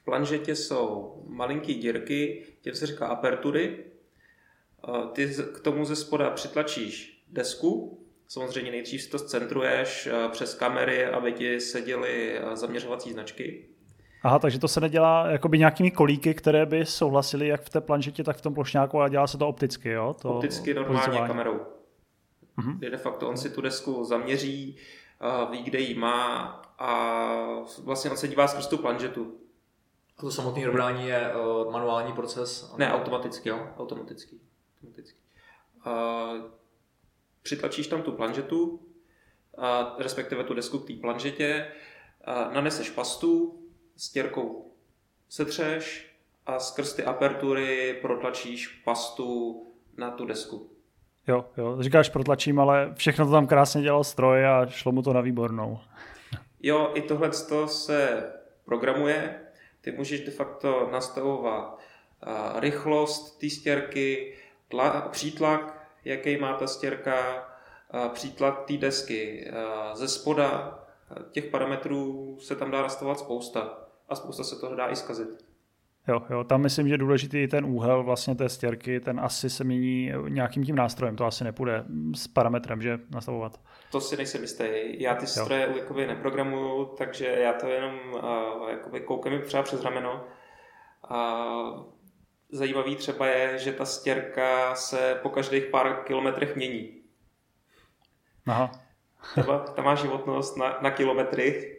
v 0.00 0.04
planžetě 0.04 0.56
jsou 0.56 1.22
malinký 1.26 1.74
dírky, 1.74 2.46
těm 2.60 2.74
se 2.74 2.86
říká 2.86 3.06
apertury, 3.06 3.84
ty 5.12 5.34
k 5.54 5.60
tomu 5.60 5.84
ze 5.84 5.96
spoda 5.96 6.30
přitlačíš 6.30 7.24
desku, 7.28 8.00
Samozřejmě 8.30 8.70
nejdřív 8.70 9.02
si 9.02 9.10
to 9.10 9.18
zcentruješ 9.18 10.06
eh, 10.06 10.28
přes 10.28 10.54
kamery, 10.54 11.06
aby 11.06 11.32
ti 11.32 11.60
seděly 11.60 12.38
eh, 12.38 12.56
zaměřovací 12.56 13.12
značky. 13.12 13.68
Aha, 14.22 14.38
takže 14.38 14.58
to 14.58 14.68
se 14.68 14.80
nedělá 14.80 15.26
jakoby 15.26 15.58
nějakými 15.58 15.90
kolíky, 15.90 16.34
které 16.34 16.66
by 16.66 16.86
souhlasily 16.86 17.48
jak 17.48 17.62
v 17.62 17.68
té 17.68 17.80
planžetě, 17.80 18.24
tak 18.24 18.36
v 18.36 18.40
tom 18.40 18.54
plošňáku, 18.54 18.98
ale 18.98 19.10
dělá 19.10 19.26
se 19.26 19.38
to 19.38 19.48
opticky, 19.48 19.88
jo? 19.88 20.16
To 20.22 20.34
opticky 20.34 20.74
normálně 20.74 21.18
kamerou. 21.26 21.60
Mm-hmm. 22.58 22.90
de 22.90 22.96
facto 22.96 23.28
on 23.28 23.36
si 23.36 23.50
tu 23.50 23.60
desku 23.60 24.04
zaměří, 24.04 24.76
eh, 25.20 25.50
ví, 25.50 25.62
kde 25.62 25.78
ji 25.78 25.94
má 25.94 26.46
a 26.78 27.34
vlastně 27.84 28.10
on 28.10 28.16
se 28.16 28.28
dívá 28.28 28.48
skrz 28.48 28.66
tu 28.66 28.78
planžetu. 28.78 29.34
A 30.18 30.20
to 30.20 30.30
samotné 30.30 30.66
rovnání 30.66 31.08
je 31.08 31.32
manuální 31.70 32.12
proces? 32.12 32.74
Ne, 32.76 32.92
automaticky, 32.92 33.48
jo, 33.48 33.68
automaticky. 33.78 34.36
automaticky. 34.78 35.18
Uh, 35.86 36.50
přitlačíš 37.42 37.86
tam 37.86 38.02
tu 38.02 38.12
planžetu, 38.12 38.80
a 39.58 39.94
respektive 39.98 40.44
tu 40.44 40.54
desku 40.54 40.78
k 40.78 40.86
té 40.86 40.92
planžetě, 40.92 41.66
a 42.24 42.50
naneseš 42.50 42.90
pastu, 42.90 43.59
stěrkou 44.00 44.72
setřeš 45.28 46.14
a 46.46 46.58
skrz 46.58 46.94
ty 46.94 47.04
apertury 47.04 47.98
protlačíš 48.02 48.66
pastu 48.66 49.62
na 49.96 50.10
tu 50.10 50.26
desku. 50.26 50.70
Jo, 51.26 51.44
jo, 51.56 51.82
říkáš 51.82 52.08
protlačím, 52.08 52.60
ale 52.60 52.94
všechno 52.94 53.26
to 53.26 53.32
tam 53.32 53.46
krásně 53.46 53.82
dělal 53.82 54.04
stroj 54.04 54.46
a 54.46 54.66
šlo 54.66 54.92
mu 54.92 55.02
to 55.02 55.12
na 55.12 55.20
výbornou. 55.20 55.78
Jo, 56.62 56.90
i 56.94 57.02
tohle 57.02 57.32
se 57.66 58.32
programuje. 58.64 59.40
Ty 59.80 59.92
můžeš 59.92 60.20
de 60.20 60.30
facto 60.30 60.88
nastavovat 60.92 61.78
rychlost 62.58 63.38
té 63.38 63.50
stěrky, 63.50 64.36
tla, 64.68 65.00
přítlak, 65.00 65.88
jaký 66.04 66.36
má 66.36 66.54
ta 66.54 66.66
stěrka, 66.66 67.48
přítlak 68.12 68.64
té 68.66 68.76
desky. 68.76 69.50
Ze 69.94 70.08
spoda 70.08 70.78
těch 71.30 71.44
parametrů 71.44 72.36
se 72.40 72.56
tam 72.56 72.70
dá 72.70 72.82
nastavovat 72.82 73.18
spousta 73.18 73.89
a 74.10 74.14
spousta 74.14 74.44
se 74.44 74.60
toho 74.60 74.74
dá 74.74 74.88
i 74.88 74.96
zkazit. 74.96 75.50
Jo, 76.08 76.22
jo, 76.30 76.44
tam 76.44 76.60
myslím, 76.60 76.88
že 76.88 76.98
důležitý 76.98 77.48
ten 77.48 77.64
úhel 77.64 78.02
vlastně 78.02 78.34
té 78.34 78.48
stěrky, 78.48 79.00
ten 79.00 79.20
asi 79.20 79.50
se 79.50 79.64
mění 79.64 80.12
nějakým 80.28 80.64
tím 80.64 80.76
nástrojem, 80.76 81.16
to 81.16 81.24
asi 81.24 81.44
nepůjde 81.44 81.84
s 82.14 82.28
parametrem, 82.28 82.82
že 82.82 82.98
nastavovat. 83.10 83.60
To 83.92 84.00
si 84.00 84.16
nejsem 84.16 84.42
jistý. 84.42 84.64
Já 85.02 85.14
ty 85.14 85.26
stroje 85.26 85.66
jo. 85.70 85.76
jakoby 85.76 86.06
neprogramuju, 86.06 86.84
takže 86.84 87.26
já 87.26 87.52
to 87.52 87.68
jenom 87.68 87.94
uh, 88.12 88.70
jakoby 88.70 89.00
koukám 89.00 89.40
třeba 89.42 89.62
přes 89.62 89.82
rameno. 89.82 90.24
A 91.08 91.44
zajímavý 92.52 92.96
třeba 92.96 93.26
je, 93.26 93.58
že 93.58 93.72
ta 93.72 93.84
stěrka 93.84 94.74
se 94.74 95.18
po 95.22 95.28
každých 95.28 95.64
pár 95.64 96.02
kilometrech 96.04 96.56
mění. 96.56 97.02
Aha. 98.46 98.70
Třeba 99.32 99.58
ta 99.58 99.82
má 99.82 99.94
životnost 99.94 100.56
na, 100.56 100.78
na 100.80 100.90
kilometry. 100.90 101.69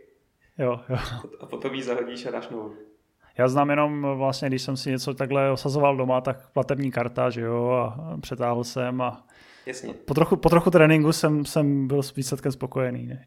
Jo, 0.61 0.79
jo. 0.89 0.97
A 1.39 1.45
potom 1.45 1.73
ji 1.73 1.83
zahodíš 1.83 2.25
a 2.25 2.31
dáš 2.31 2.49
novou. 2.49 2.73
Já 3.37 3.47
znám 3.47 3.69
jenom 3.69 4.07
vlastně, 4.17 4.47
když 4.47 4.61
jsem 4.61 4.77
si 4.77 4.89
něco 4.89 5.13
takhle 5.13 5.51
osazoval 5.51 5.97
doma, 5.97 6.21
tak 6.21 6.49
platební 6.53 6.91
karta, 6.91 7.29
že 7.29 7.41
jo, 7.41 7.69
a 7.69 8.17
přetáhl 8.21 8.63
jsem 8.63 9.01
a 9.01 9.27
Jasně. 9.65 9.93
Po 9.93 10.13
trochu, 10.13 10.35
po 10.35 10.49
trochu 10.49 10.71
tréninku 10.71 11.13
jsem, 11.13 11.45
jsem 11.45 11.87
byl 11.87 12.03
s 12.03 12.15
výsledkem 12.15 12.51
spokojený. 12.51 13.05
Ne? 13.05 13.25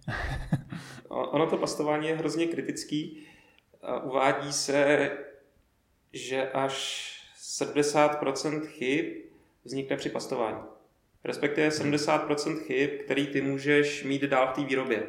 ono 1.09 1.47
to 1.47 1.57
pastování 1.57 2.09
je 2.09 2.17
hrozně 2.17 2.47
kritický. 2.47 3.27
Uvádí 4.03 4.53
se, 4.53 5.11
že 6.13 6.51
až 6.51 7.11
70% 7.59 8.67
chyb 8.67 9.07
vznikne 9.65 9.97
při 9.97 10.11
pastování. 10.11 10.59
Respektive 11.25 11.69
70% 11.69 12.59
chyb, 12.59 12.91
který 13.05 13.27
ty 13.27 13.41
můžeš 13.41 14.05
mít 14.05 14.23
dál 14.23 14.47
v 14.47 14.53
té 14.53 14.65
výrobě. 14.65 15.07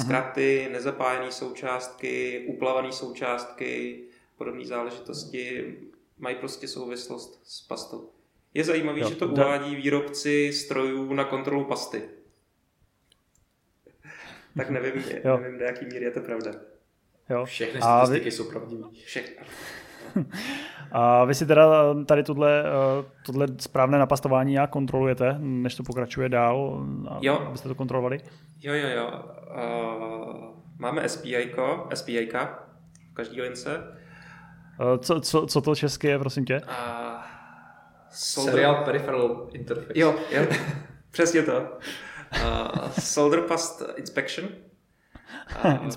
Zkraty, 0.00 0.68
nezapájené 0.72 1.32
součástky, 1.32 2.44
uplavané 2.48 2.92
součástky, 2.92 4.00
podobné 4.36 4.64
záležitosti 4.64 5.76
mají 6.18 6.36
prostě 6.36 6.68
souvislost 6.68 7.40
s 7.44 7.62
pastou. 7.62 8.10
Je 8.54 8.64
zajímavé, 8.64 8.98
že 9.08 9.14
to 9.14 9.28
uvádí 9.28 9.76
výrobci 9.76 10.52
strojů 10.52 11.14
na 11.14 11.24
kontrolu 11.24 11.64
pasty. 11.64 12.02
tak 14.56 14.70
nevím, 14.70 15.04
jo. 15.24 15.38
nevím, 15.38 15.58
do 15.58 15.64
jaký 15.64 15.86
míry 15.86 16.04
je 16.04 16.10
to 16.10 16.20
pravda. 16.20 16.50
Jo. 17.30 17.44
Všechny 17.44 17.80
statistiky 17.80 18.24
vy... 18.24 18.30
jsou 18.30 18.50
pravdivé. 18.50 18.82
Všechny. 19.04 19.36
A 20.92 21.24
vy 21.24 21.34
si 21.34 21.46
teda 21.46 21.94
tady 22.04 22.22
tuhle, 22.22 22.64
eh, 22.64 23.04
tuhle 23.26 23.46
správné 23.58 23.98
napastování 23.98 24.54
jak 24.54 24.70
kontrolujete, 24.70 25.36
než 25.38 25.74
to 25.74 25.82
pokračuje 25.82 26.28
dál, 26.28 26.86
jo. 27.20 27.34
abyste 27.34 27.68
to 27.68 27.74
kontrolovali? 27.74 28.20
Jo, 28.60 28.74
jo, 28.74 28.88
jo. 28.88 29.24
Uh, 29.50 30.56
máme 30.78 31.08
SPI, 31.08 31.54
SPI 31.94 32.28
v 33.10 33.14
každý 33.14 33.42
lince. 33.42 33.78
Uh, 34.80 34.98
co, 34.98 35.20
co, 35.20 35.46
co 35.46 35.60
to 35.60 35.74
česky 35.74 36.06
je, 36.06 36.18
prosím 36.18 36.44
tě? 36.44 36.60
Uh, 36.60 37.22
solder... 38.10 38.54
Serial 38.54 38.84
Peripheral 38.84 39.48
Interface. 39.52 39.92
Jo, 39.94 40.14
jo. 40.30 40.46
Přesně 41.10 41.42
to. 41.42 41.78
Uh, 42.42 42.90
solder 43.00 43.40
Past 43.40 43.82
Inspection. 43.96 44.48
Uh, 45.64 45.88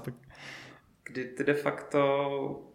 kdy 1.04 1.26
ty 1.26 1.44
de 1.44 1.54
facto 1.54 2.72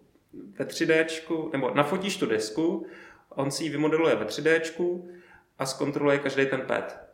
ve 0.58 0.64
3D, 0.64 1.06
nebo 1.52 1.74
nafotíš 1.74 2.16
tu 2.16 2.26
desku, 2.26 2.86
on 3.28 3.50
si 3.50 3.64
ji 3.64 3.70
vymodeluje 3.70 4.16
ve 4.16 4.24
3D 4.24 4.60
a 5.58 5.66
zkontroluje 5.66 6.18
každý 6.18 6.46
ten 6.46 6.60
pad. 6.60 7.05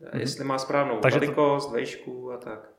Mm-hmm. 0.00 0.18
Jestli 0.18 0.44
má 0.44 0.58
správnou 0.58 0.98
Takže 0.98 1.18
velikost, 1.18 1.66
to... 1.66 1.72
vejšku 1.72 2.32
a 2.32 2.36
tak. 2.36 2.70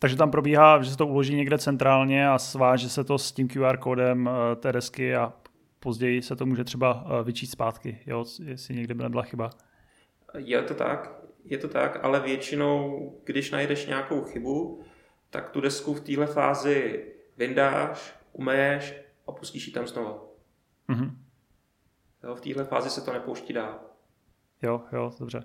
Takže 0.00 0.16
tam 0.16 0.30
probíhá, 0.30 0.82
že 0.82 0.90
se 0.90 0.96
to 0.96 1.06
uloží 1.06 1.34
někde 1.34 1.58
centrálně 1.58 2.28
a 2.28 2.38
sváže 2.38 2.88
se 2.88 3.04
to 3.04 3.18
s 3.18 3.32
tím 3.32 3.48
QR 3.48 3.76
kódem 3.76 4.28
eh, 4.28 4.56
té 4.56 4.72
desky 4.72 5.16
a 5.16 5.32
později 5.80 6.22
se 6.22 6.36
to 6.36 6.46
může 6.46 6.64
třeba 6.64 7.04
eh, 7.06 7.24
vyčít 7.24 7.46
zpátky, 7.46 7.98
jo? 8.06 8.24
jestli 8.44 8.74
někde 8.74 8.94
by 8.94 9.02
nebyla 9.02 9.22
chyba. 9.22 9.50
Je 10.38 10.62
to 10.62 10.74
tak, 10.74 11.12
je 11.44 11.58
to 11.58 11.68
tak, 11.68 12.04
ale 12.04 12.20
většinou, 12.20 13.12
když 13.24 13.50
najdeš 13.50 13.86
nějakou 13.86 14.24
chybu, 14.24 14.82
tak 15.30 15.50
tu 15.50 15.60
desku 15.60 15.94
v 15.94 16.00
téhle 16.00 16.26
fázi 16.26 17.06
vyndáš, 17.36 18.14
umeješ 18.32 18.94
a 19.26 19.32
pustíš 19.32 19.66
ji 19.66 19.72
tam 19.72 19.86
znovu. 19.86 20.20
Mm-hmm. 20.88 21.10
Jo, 22.24 22.34
v 22.34 22.40
téhle 22.40 22.64
fázi 22.64 22.90
se 22.90 23.00
to 23.00 23.12
nepouští 23.12 23.52
dál. 23.52 23.80
Jo, 24.62 24.82
jo, 24.92 25.12
dobře. 25.18 25.44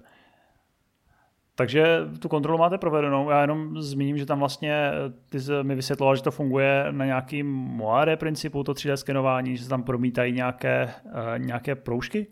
Takže 1.55 1.99
tu 2.19 2.29
kontrolu 2.29 2.59
máte 2.59 2.77
provedenou. 2.77 3.29
Já 3.29 3.41
jenom 3.41 3.81
zmíním, 3.81 4.17
že 4.17 4.25
tam 4.25 4.39
vlastně 4.39 4.91
ty 5.29 5.37
mi 5.61 5.75
vysvětloval, 5.75 6.15
že 6.15 6.23
to 6.23 6.31
funguje 6.31 6.85
na 6.91 7.05
nějakým 7.05 7.47
Moire 7.47 8.17
principu, 8.17 8.63
to 8.63 8.73
3D 8.73 8.93
skenování, 8.93 9.57
že 9.57 9.63
se 9.63 9.69
tam 9.69 9.83
promítají 9.83 10.33
nějaké, 10.33 10.93
uh, 11.05 11.11
nějaké 11.37 11.75
proužky? 11.75 12.27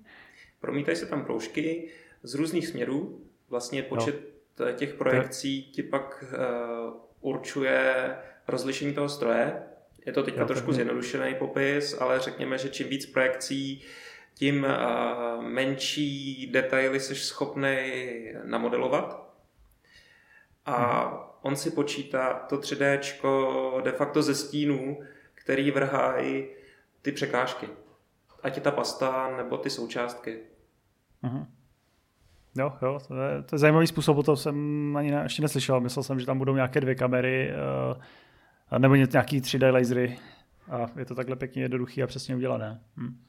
Promítají 0.60 0.98
se 0.98 1.06
tam 1.06 1.26
proužky 1.26 1.90
z 2.24 2.36
různých 2.36 2.68
směrů. 2.68 3.20
Vlastně 3.50 3.84
počet 3.84 4.16
jo. 4.60 4.66
těch 4.76 4.94
projekcí 4.94 5.64
ti 5.64 5.84
pak 5.84 6.24
uh, 6.24 6.94
určuje 7.22 8.16
rozlišení 8.48 8.94
toho 8.94 9.10
stroje. 9.10 9.54
Je 10.06 10.14
to 10.14 10.24
teďka 10.24 10.42
jo, 10.42 10.48
trošku 10.48 10.74
zjednodušený 10.74 11.36
popis, 11.36 11.98
ale 12.00 12.20
řekněme, 12.20 12.58
že 12.58 12.70
čím 12.70 12.88
víc 12.88 13.06
projekcí, 13.06 13.82
tím 14.34 14.64
uh, 14.64 15.44
menší 15.44 16.48
detaily 16.52 17.00
jsi 17.00 17.16
schopný 17.16 17.78
namodelovat. 18.44 19.34
A 20.66 21.08
hmm. 21.08 21.20
on 21.42 21.56
si 21.56 21.72
počítá 21.72 22.34
to 22.34 22.58
3D 22.58 23.82
de 23.84 23.92
facto 23.92 24.22
ze 24.22 24.36
stínů, 24.36 25.00
který 25.34 25.72
vrhají 25.72 26.46
ty 27.02 27.12
překážky. 27.12 27.68
Ať 28.44 28.56
je 28.56 28.62
ta 28.62 28.72
pasta, 28.72 29.38
nebo 29.38 29.58
ty 29.58 29.70
součástky. 29.70 30.40
Hmm. 31.22 31.46
Jo, 32.56 32.74
jo, 32.82 33.00
to 33.08 33.16
je, 33.16 33.44
to 33.44 33.56
je 33.56 33.60
zajímavý 33.60 33.88
způsob, 33.88 34.26
to 34.26 34.36
jsem 34.36 34.58
ani 34.98 35.12
ne, 35.12 35.24
ještě 35.24 35.42
neslyšel. 35.42 35.82
Myslel 35.82 36.04
jsem, 36.04 36.20
že 36.20 36.26
tam 36.26 36.38
budou 36.38 36.56
nějaké 36.56 36.82
dvě 36.82 36.96
kamery, 36.96 37.52
uh, 38.72 38.80
nebo 38.80 38.96
nějaký 38.96 39.42
3D 39.42 39.74
lasery 39.74 40.20
a 40.72 40.86
je 41.00 41.06
to 41.06 41.16
takhle 41.16 41.36
pěkně 41.36 41.62
jednoduchý 41.62 42.04
a 42.04 42.08
přesně 42.08 42.36
udělané. 42.36 42.82
Hm. 42.98 43.20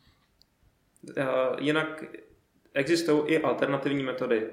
Uh, 1.17 1.25
jinak 1.59 2.05
existují 2.75 3.23
i 3.27 3.43
alternativní 3.43 4.03
metody. 4.03 4.51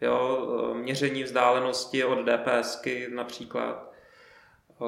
Jo, 0.00 0.48
eh, 0.72 0.78
měření 0.78 1.22
vzdálenosti 1.24 2.04
od 2.04 2.18
DPSky 2.24 3.08
například, 3.14 3.92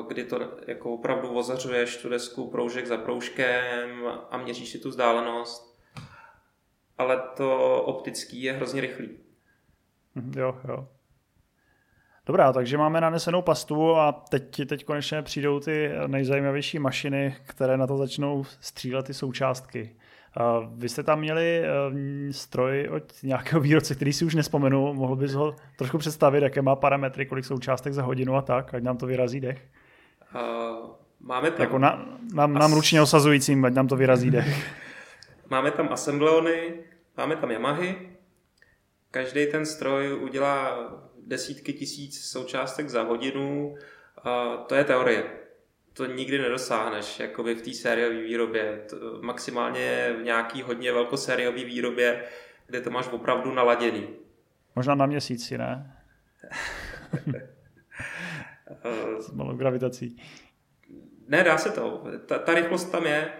kdy 0.08 0.24
to 0.24 0.40
jako 0.66 0.94
opravdu 0.94 1.34
ozařuješ 1.34 1.96
tu 1.96 2.08
desku 2.08 2.50
proužek 2.50 2.86
za 2.86 2.96
proužkem 2.96 4.06
a 4.30 4.38
měříš 4.38 4.68
si 4.68 4.78
tu 4.78 4.88
vzdálenost. 4.88 5.80
Ale 6.98 7.22
to 7.36 7.82
optický 7.82 8.42
je 8.42 8.52
hrozně 8.52 8.80
rychlý. 8.80 9.18
Mhm, 10.14 10.32
jo, 10.36 10.60
jo. 10.68 10.88
Dobrá, 12.26 12.52
takže 12.52 12.78
máme 12.78 13.00
nanesenou 13.00 13.42
pastu 13.42 13.96
a 13.96 14.12
teď, 14.12 14.66
teď 14.66 14.84
konečně 14.84 15.22
přijdou 15.22 15.60
ty 15.60 15.90
nejzajímavější 16.06 16.78
mašiny, 16.78 17.36
které 17.46 17.76
na 17.76 17.86
to 17.86 17.96
začnou 17.96 18.44
střílet 18.60 19.06
ty 19.06 19.14
součástky. 19.14 19.96
Vy 20.74 20.88
jste 20.88 21.02
tam 21.02 21.18
měli 21.18 21.62
eh, 21.62 22.32
stroj 22.32 22.88
od 22.88 23.22
nějakého 23.22 23.60
výrobce, 23.60 23.94
který 23.94 24.12
si 24.12 24.24
už 24.24 24.34
nespomenu. 24.34 24.94
Mohl 24.94 25.16
bys 25.16 25.32
ho 25.32 25.56
trošku 25.76 25.98
představit, 25.98 26.42
jaké 26.42 26.62
má 26.62 26.76
parametry, 26.76 27.26
kolik 27.26 27.44
součástek 27.44 27.92
za 27.92 28.02
hodinu 28.02 28.36
a 28.36 28.42
tak, 28.42 28.74
ať 28.74 28.82
nám 28.82 28.96
to 28.96 29.06
vyrazí 29.06 29.40
dech? 29.40 29.62
Uh, 30.34 30.90
máme 31.20 31.50
tam... 31.50 31.60
Jako 31.60 31.78
na, 31.78 32.18
nám, 32.34 32.54
nám 32.54 32.72
ručně 32.72 33.02
osazujícím, 33.02 33.64
ať 33.64 33.74
nám 33.74 33.88
to 33.88 33.96
vyrazí 33.96 34.30
dech. 34.30 34.66
máme 35.50 35.70
tam 35.70 35.88
assembleony, 35.92 36.74
máme 37.16 37.36
tam 37.36 37.50
Yamahy, 37.50 37.96
Každý 39.16 39.46
ten 39.46 39.66
stroj 39.66 40.18
udělá 40.22 40.78
desítky 41.26 41.72
tisíc 41.72 42.30
součástek 42.30 42.88
za 42.88 43.02
hodinu. 43.02 43.74
A 44.24 44.56
to 44.56 44.74
je 44.74 44.84
teorie. 44.84 45.24
To 45.96 46.06
nikdy 46.06 46.38
nedosáhneš 46.38 47.20
jakoby 47.20 47.54
v 47.54 47.62
té 47.62 47.72
sériové 47.72 48.22
výrobě. 48.22 48.84
To 48.90 48.96
maximálně 49.22 50.14
v 50.20 50.22
nějaký 50.22 50.62
hodně 50.62 50.92
velkosériové 50.92 51.64
výrobě, 51.64 52.24
kde 52.66 52.80
to 52.80 52.90
máš 52.90 53.08
opravdu 53.08 53.54
naladěný. 53.54 54.08
Možná 54.76 54.94
na 54.94 55.06
měsíci, 55.06 55.58
ne? 55.58 55.96
S 59.20 59.30
malou 59.30 59.56
gravitací. 59.56 60.22
Ne, 61.28 61.44
dá 61.44 61.58
se 61.58 61.70
to. 61.70 62.04
Ta, 62.26 62.38
ta 62.38 62.54
rychlost 62.54 62.84
tam 62.84 63.06
je, 63.06 63.32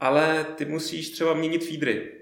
ale 0.00 0.44
ty 0.44 0.64
musíš 0.64 1.10
třeba 1.10 1.34
měnit 1.34 1.64
feedry. 1.64 2.12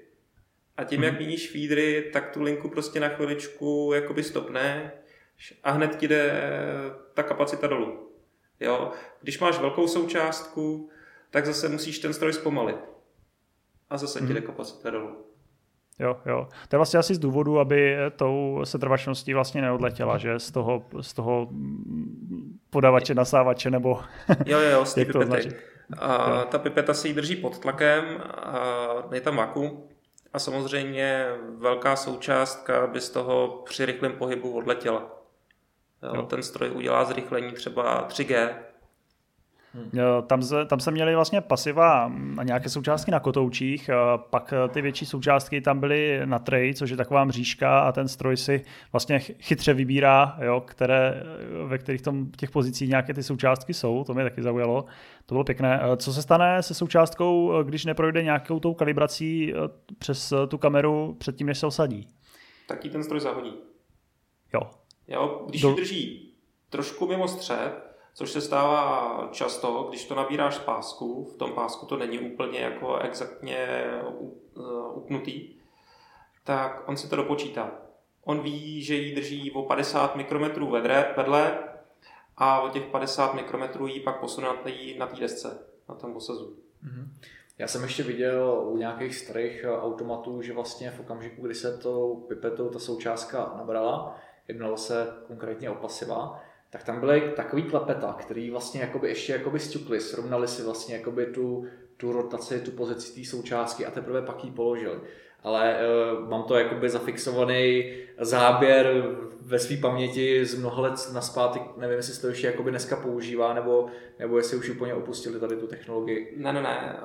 A 0.76 0.85
tím, 0.85 0.99
hmm. 0.99 1.05
jak 1.05 1.18
měníš 1.18 1.51
feedry, 1.51 2.11
tak 2.12 2.31
tu 2.31 2.43
linku 2.43 2.68
prostě 2.68 3.01
na 3.01 3.09
chviličku 3.09 3.93
jakoby 3.95 4.22
stopne 4.22 4.93
a 5.62 5.70
hned 5.70 5.97
ti 5.97 6.09
jde 6.09 6.33
ta 7.14 7.22
kapacita 7.22 7.66
dolů. 7.66 8.09
Jo? 8.61 8.90
Když 9.20 9.38
máš 9.38 9.58
velkou 9.58 9.88
součástku, 9.88 10.90
tak 11.30 11.46
zase 11.46 11.68
musíš 11.68 11.98
ten 11.98 12.12
stroj 12.12 12.32
zpomalit. 12.32 12.76
A 13.90 13.98
zase 13.98 14.18
hmm. 14.18 14.28
ti 14.28 14.34
jde 14.34 14.40
kapacita 14.40 14.90
dolů. 14.90 15.26
Jo, 15.98 16.16
jo. 16.26 16.48
To 16.68 16.76
je 16.76 16.78
vlastně 16.78 16.98
asi 16.98 17.14
z 17.14 17.18
důvodu, 17.18 17.58
aby 17.58 17.96
tou 18.16 18.61
setrvačností 18.64 19.34
vlastně 19.34 19.62
neodletěla, 19.62 20.18
že 20.18 20.38
z 20.38 20.50
toho, 20.50 20.84
z 21.00 21.12
toho 21.12 21.48
podavače, 22.70 23.14
nasávače, 23.14 23.70
nebo 23.70 23.88
jo, 24.46 24.58
jo, 24.58 24.70
jo, 24.70 24.84
z 24.84 24.94
to 25.12 25.22
značí. 25.22 25.48
A 25.98 26.30
jo. 26.30 26.46
ta 26.50 26.58
pipeta 26.58 26.94
se 26.94 27.08
jí 27.08 27.14
drží 27.14 27.36
pod 27.36 27.58
tlakem, 27.58 28.04
a 28.26 29.02
je 29.12 29.20
tam 29.20 29.36
vakuum 29.36 29.82
a 30.32 30.38
samozřejmě 30.38 31.26
velká 31.58 31.96
součástka 31.96 32.86
by 32.86 33.00
z 33.00 33.11
toho 33.11 33.62
při 33.64 33.86
rychlém 33.86 34.12
pohybu 34.12 34.56
odletěla. 34.56 35.20
Jo, 36.03 36.12
jo. 36.14 36.22
Ten 36.22 36.42
stroj 36.42 36.70
udělá 36.70 37.05
zrychlení 37.05 37.53
třeba 37.53 38.09
3G, 38.09 38.51
Hmm. 39.74 39.90
Tam, 40.26 40.42
se, 40.42 40.66
tam 40.66 40.80
se 40.80 40.90
měli 40.90 41.14
vlastně 41.14 41.40
pasiva 41.40 42.12
a 42.38 42.42
nějaké 42.42 42.68
součástky 42.68 43.11
na 43.11 43.20
kotoučích, 43.20 43.90
pak 44.30 44.55
ty 44.68 44.82
větší 44.82 45.07
součástky 45.07 45.61
tam 45.61 45.80
byly 45.80 46.20
na 46.24 46.38
tray, 46.38 46.74
což 46.74 46.90
je 46.90 46.96
taková 46.96 47.24
mřížka 47.24 47.80
a 47.80 47.92
ten 47.92 48.09
stroj 48.09 48.36
si 48.36 48.64
vlastně 48.92 49.18
chytře 49.18 49.74
vybírá, 49.74 50.38
jo, 50.42 50.61
které, 50.61 51.22
ve 51.66 51.78
kterých 51.78 52.03
tom, 52.03 52.30
těch 52.30 52.51
pozicích 52.51 52.88
nějaké 52.88 53.14
ty 53.14 53.22
součástky 53.22 53.74
jsou, 53.74 54.05
to 54.05 54.14
mě 54.14 54.24
taky 54.24 54.42
zaujalo, 54.42 54.84
to 55.26 55.34
bylo 55.34 55.44
pěkné. 55.44 55.80
Co 55.96 56.12
se 56.12 56.22
stane 56.22 56.62
se 56.62 56.74
součástkou, 56.74 57.62
když 57.62 57.84
neprojde 57.84 58.22
nějakou 58.22 58.61
tou 58.61 58.74
kalibrací 58.74 59.55
přes 59.98 60.32
tu 60.48 60.59
kameru 60.59 61.16
předtím, 61.18 61.46
než 61.46 61.59
se 61.59 61.66
osadí? 61.66 62.09
Tak 62.68 62.84
ji 62.84 62.90
ten 62.90 63.05
stroj 63.05 63.20
zahodí. 63.20 63.55
Jo. 64.55 64.61
Jo, 65.11 65.44
když 65.46 65.62
Do... 65.62 65.68
ji 65.68 65.74
drží 65.74 66.34
trošku 66.70 67.06
mimo 67.06 67.28
střed, 67.28 67.72
což 68.14 68.30
se 68.30 68.40
stává 68.40 69.28
často, 69.32 69.86
když 69.88 70.04
to 70.04 70.14
nabíráš 70.14 70.54
z 70.54 70.58
pásku, 70.58 71.24
v 71.24 71.36
tom 71.36 71.52
pásku 71.52 71.86
to 71.86 71.96
není 71.96 72.18
úplně 72.18 72.61
jako 72.61 72.98
exaktně 72.98 73.56
eh, 73.56 74.02
upnutý, 74.94 75.48
tak 76.44 76.88
on 76.88 76.96
si 76.96 77.08
to 77.08 77.16
dopočítá. 77.16 77.72
On 78.24 78.40
ví, 78.40 78.82
že 78.82 78.94
ji 78.94 79.14
drží 79.14 79.50
o 79.50 79.62
50 79.62 80.16
mikrometrů 80.16 80.70
vedle 81.16 81.58
a 82.36 82.61
o 82.61 82.68
těch 82.68 82.82
50 82.82 83.34
mikrometrů 83.34 83.86
ji 83.86 84.00
pak 84.00 84.20
posune 84.20 84.48
na 84.98 85.06
té 85.06 85.16
desce, 85.20 85.58
na 85.88 85.94
tom 85.94 86.16
osazu. 86.16 86.56
Mm-hmm. 86.84 87.08
Já 87.58 87.68
jsem 87.68 87.82
ještě 87.82 88.02
viděl 88.02 88.64
u 88.66 88.76
nějakých 88.76 89.14
starých 89.14 89.64
automatů, 89.80 90.42
že 90.42 90.52
vlastně 90.52 90.90
v 90.90 91.00
okamžiku, 91.00 91.42
kdy 91.42 91.54
se 91.54 91.78
tou 91.78 92.16
pipetou 92.28 92.68
ta 92.68 92.78
součástka 92.78 93.54
nabrala, 93.56 94.16
jednalo 94.51 94.76
se 94.76 95.07
konkrétně 95.26 95.70
o 95.70 95.74
pasiva, 95.74 96.42
tak 96.70 96.84
tam 96.84 97.01
byly 97.01 97.32
takový 97.36 97.62
klepeta, 97.62 98.12
který 98.12 98.51
vlastně 98.51 98.80
jakoby 98.80 99.09
ještě 99.09 99.32
jakoby 99.32 99.61
stukli, 99.61 100.01
srovnali 100.01 100.48
si 100.48 100.62
vlastně 100.62 100.94
jakoby 100.94 101.26
tu, 101.26 101.66
tu 101.96 102.12
rotaci, 102.12 102.61
tu 102.61 102.70
pozici 102.70 103.20
té 103.20 103.28
součástky 103.28 103.86
a 103.86 103.90
teprve 103.90 104.22
pak 104.22 104.44
ji 104.44 104.51
položili. 104.51 105.01
Ale 105.42 105.76
uh, 105.76 106.28
mám 106.28 106.42
to 106.42 106.59
jakoby 106.59 106.88
zafixovaný 106.88 107.92
záběr 108.18 109.05
ve 109.40 109.59
své 109.59 109.76
paměti 109.76 110.44
z 110.44 110.59
mnoha 110.59 110.82
let 110.82 111.11
naspátek, 111.12 111.62
nevím, 111.76 111.96
jestli 111.96 112.20
to 112.20 112.28
ještě 112.28 112.46
jakoby 112.46 112.70
dneska 112.70 112.96
používá, 112.96 113.55
nebo, 113.55 113.86
nebo 114.18 114.36
jestli 114.36 114.57
už 114.57 114.70
úplně 114.70 114.94
opustili 114.94 115.40
tady 115.40 115.57
tu 115.57 115.66
technologii. 115.66 116.34
Ne, 116.36 116.53
ne, 116.53 116.62
ne. 116.62 117.01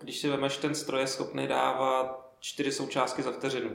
Když 0.00 0.20
si 0.20 0.28
vemeš, 0.28 0.56
ten 0.56 0.74
stroj 0.74 1.00
je 1.00 1.06
schopný 1.06 1.46
dávat 1.46 2.32
čtyři 2.40 2.72
součástky 2.72 3.22
za 3.22 3.32
vteřinu. 3.32 3.70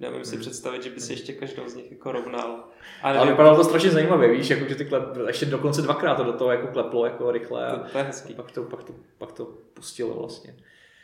Nevím 0.00 0.24
si 0.24 0.34
hmm. 0.34 0.40
představit, 0.40 0.82
že 0.82 0.90
by 0.90 1.00
si 1.00 1.12
ještě 1.12 1.32
každou 1.32 1.68
z 1.68 1.74
nich 1.74 1.92
jako 1.92 2.12
rovnal. 2.12 2.64
Ale, 3.02 3.18
ale 3.18 3.30
vypadalo 3.30 3.56
to 3.56 3.64
strašně 3.64 3.90
zajímavě, 3.90 4.32
víš, 4.32 4.50
jako, 4.50 4.68
že 4.68 4.74
ty 4.74 4.84
klep, 4.84 5.02
ještě 5.26 5.46
dokonce 5.46 5.82
dvakrát 5.82 6.14
to 6.14 6.24
do 6.24 6.32
toho 6.32 6.50
jako 6.50 6.66
kleplo 6.66 7.06
jako 7.06 7.30
rychle 7.30 7.66
a, 7.66 7.78
to, 7.78 7.98
je 7.98 8.04
hezký. 8.04 8.34
pak, 8.34 8.52
to, 8.52 8.62
pak, 8.62 8.84
to, 8.84 8.92
pak 9.18 9.32
to 9.32 9.44
pustilo 9.74 10.14
vlastně. 10.14 10.54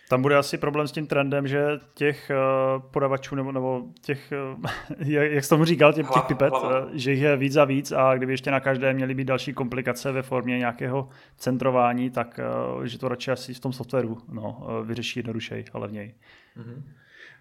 Tam 0.09 0.23
bude 0.23 0.37
asi 0.37 0.59
problém 0.59 0.89
s 0.89 0.93
tím 0.93 1.07
trendem, 1.07 1.47
že 1.47 1.67
těch 1.95 2.31
uh, 2.31 2.83
podavačů 2.91 3.35
nebo, 3.35 3.53
nebo 3.53 3.83
těch, 4.01 4.33
uh, 5.01 5.09
jak 5.09 5.45
jsi 5.45 5.51
tomu 5.51 5.65
říkal, 5.65 5.93
těch, 5.93 6.07
těch 6.15 6.23
pipet, 6.23 6.53
uh, 6.53 6.69
že 6.93 7.11
jich 7.13 7.21
je 7.21 7.37
víc 7.37 7.57
a 7.57 7.65
víc 7.65 7.93
a 7.93 8.15
kdyby 8.15 8.33
ještě 8.33 8.51
na 8.51 8.61
každé 8.61 8.95
měly 8.95 9.15
být 9.15 9.25
další 9.25 9.53
komplikace 9.53 10.13
ve 10.13 10.23
formě 10.23 10.59
nějakého 10.59 11.09
centrování, 11.37 12.11
tak 12.11 12.41
uh, 12.77 12.85
že 12.85 12.99
to 12.99 13.09
radši 13.09 13.31
asi 13.31 13.55
v 13.55 13.61
tom 13.61 13.73
softwaru 13.73 14.19
no, 14.29 14.63
uh, 14.63 14.87
vyřeší 14.87 15.19
jednodušeji 15.19 15.65
a 15.73 15.79
levněji. 15.79 16.15
Mm-hmm. 16.57 16.83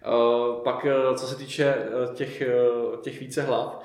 Eh, 0.04 0.60
pak 0.64 0.86
eh, 0.86 1.14
co 1.14 1.26
se 1.26 1.36
týče 1.36 1.64
eh, 1.64 2.14
těch, 2.14 2.42
těch 3.00 3.20
více 3.20 3.42
hlav, 3.42 3.82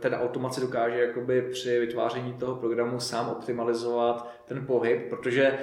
ten 0.00 0.14
automat 0.14 0.54
si 0.54 0.60
dokáže 0.60 1.00
jakoby 1.00 1.42
při 1.42 1.80
vytváření 1.80 2.32
toho 2.32 2.54
programu 2.54 3.00
sám 3.00 3.28
optimalizovat 3.28 4.30
ten 4.44 4.66
pohyb, 4.66 5.08
protože 5.08 5.58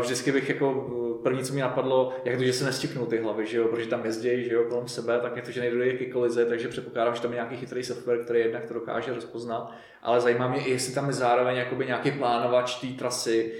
vždycky 0.00 0.32
bych 0.32 0.48
jako 0.48 0.74
první, 1.22 1.44
co 1.44 1.54
mi 1.54 1.60
napadlo, 1.60 2.12
jak 2.24 2.36
to, 2.36 2.44
že 2.44 2.52
se 2.52 2.64
nestiknou 2.64 3.06
ty 3.06 3.18
hlavy, 3.18 3.46
že 3.46 3.58
jo, 3.58 3.68
protože 3.68 3.86
tam 3.86 4.04
jezdí, 4.04 4.44
že 4.44 4.54
jo, 4.54 4.64
kolem 4.68 4.88
sebe, 4.88 5.20
tak 5.20 5.36
je 5.36 5.42
to, 5.42 5.50
že 5.50 5.60
nejde 5.60 5.92
ke 5.92 6.06
kolize, 6.06 6.46
takže 6.46 6.68
předpokládám, 6.68 7.14
že 7.14 7.22
tam 7.22 7.30
je 7.30 7.34
nějaký 7.34 7.56
chytrý 7.56 7.84
software, 7.84 8.24
který 8.24 8.40
jednak 8.40 8.66
to 8.66 8.74
dokáže 8.74 9.14
rozpoznat, 9.14 9.72
ale 10.02 10.20
zajímá 10.20 10.48
mě, 10.48 10.60
jestli 10.60 10.94
tam 10.94 11.06
je 11.06 11.12
zároveň 11.12 11.64
nějaký 11.86 12.10
plánovač 12.10 12.80
té 12.80 12.86
trasy, 12.86 13.52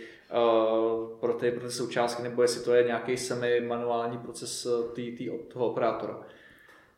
pro 1.20 1.34
ty, 1.40 1.50
pro 1.50 1.60
ty 1.60 1.72
součástky, 1.72 2.22
nebo 2.22 2.42
jestli 2.42 2.64
to 2.64 2.74
je 2.74 2.84
nějaký 2.84 3.16
semi-manuální 3.16 4.18
proces 4.18 4.66
eh, 4.66 4.94
tý, 4.94 5.16
tý, 5.16 5.30
toho 5.52 5.66
operátora. 5.66 6.20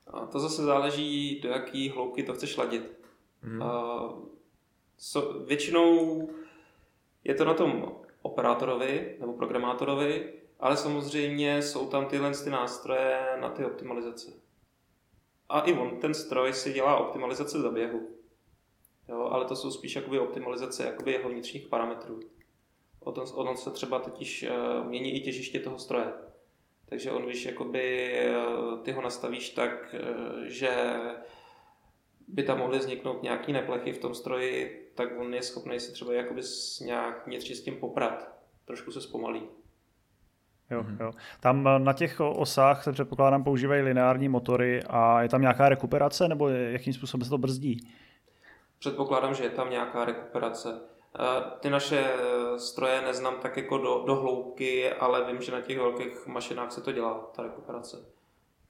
A 0.07 0.27
to 0.27 0.41
zase 0.41 0.63
záleží, 0.63 1.41
do 1.41 1.49
jaký 1.49 1.89
hloubky 1.89 2.23
to 2.23 2.35
chceš 2.35 2.57
ladit. 2.57 3.01
Hmm. 3.43 3.63
A, 3.63 4.09
so, 4.99 5.45
většinou 5.45 6.29
je 7.25 7.35
to 7.35 7.45
na 7.45 7.55
tom 7.55 7.93
operátorovi 8.23 9.17
nebo 9.21 9.33
programátorovi, 9.33 10.33
ale 10.61 10.77
samozřejmě 10.77 11.63
jsou 11.63 11.87
tam 11.87 12.07
tyhle 12.07 12.35
ty 12.45 12.51
nástroje 12.51 13.37
na 13.41 13.51
ty 13.51 13.65
optimalizace. 13.65 14.33
A 15.49 15.61
i 15.61 15.73
on, 15.73 15.97
ten 16.01 16.15
stroj 16.15 16.53
si 16.53 16.73
dělá 16.73 16.97
optimalizace 16.97 17.61
za 17.61 17.71
běhu. 17.71 18.09
Jo, 19.09 19.29
ale 19.33 19.45
to 19.45 19.57
jsou 19.57 19.71
spíš 19.71 19.97
jakoby 19.97 20.19
optimalizace 20.19 20.85
jakoby 20.85 21.13
jeho 21.13 21.29
vnitřních 21.31 21.69
parametrů. 21.69 22.21
Ono, 23.05 23.23
ono 23.35 23.57
se 23.57 23.71
třeba 23.71 23.99
totiž 23.99 24.47
uh, 24.51 24.87
mění 24.87 25.17
i 25.17 25.21
těžiště 25.21 25.61
toho 25.61 25.79
stroje. 25.79 26.13
Takže 26.89 27.11
on, 27.11 27.23
když 27.27 27.45
jakoby, 27.45 28.13
uh, 28.31 28.79
ty 28.79 28.93
ho 28.93 29.03
nastavíš 29.03 29.51
tak, 29.51 29.95
uh, 29.95 30.45
že 30.45 30.95
by 32.29 32.43
tam 32.43 32.59
mohly 32.59 32.79
vzniknout 32.79 33.23
nějaký 33.23 33.53
neplechy 33.53 33.93
v 33.93 33.99
tom 33.99 34.15
stroji, 34.15 34.81
tak 34.95 35.09
on 35.19 35.35
je 35.35 35.43
schopný 35.43 35.81
si 35.81 35.93
třeba 35.93 36.15
jakoby 36.15 36.43
s 36.43 36.81
nějak 36.81 37.27
vnitřně 37.27 37.57
s 37.57 37.65
tím 37.65 37.77
poprat. 37.77 38.35
Trošku 38.65 38.93
se 38.93 39.01
zpomalí. 39.01 39.43
Jo, 40.71 40.83
mhm. 40.83 40.97
jo. 41.01 41.13
Tam 41.41 41.69
na 41.85 41.93
těch 41.93 42.21
osách 42.21 42.85
se 42.85 42.93
předpokládám 42.93 43.45
používají 43.45 43.83
lineární 43.83 44.29
motory 44.29 44.83
a 44.87 45.23
je 45.23 45.29
tam 45.29 45.41
nějaká 45.41 45.69
rekuperace 45.69 46.29
nebo 46.29 46.49
jakým 46.49 46.93
způsobem 46.93 47.25
se 47.25 47.31
to 47.31 47.39
brzdí? 47.39 47.89
Předpokládám, 48.79 49.35
že 49.35 49.45
je 49.45 49.51
tam 49.51 49.71
nějaká 49.71 50.05
rekuperace. 50.05 50.81
Ty 51.61 51.71
naše 51.71 52.17
stroje 52.57 53.03
neznám 53.03 53.35
tak 53.43 53.57
jako 53.57 53.79
do, 53.79 54.05
do 54.07 54.15
hloubky, 54.15 54.93
ale 54.93 55.25
vím, 55.25 55.43
že 55.43 55.53
na 55.53 55.61
těch 55.61 55.79
velkých 55.79 56.27
mašinách 56.27 56.73
se 56.73 56.81
to 56.81 56.93
dělá, 56.93 57.31
ta 57.37 57.43
rekuperace. 57.43 57.97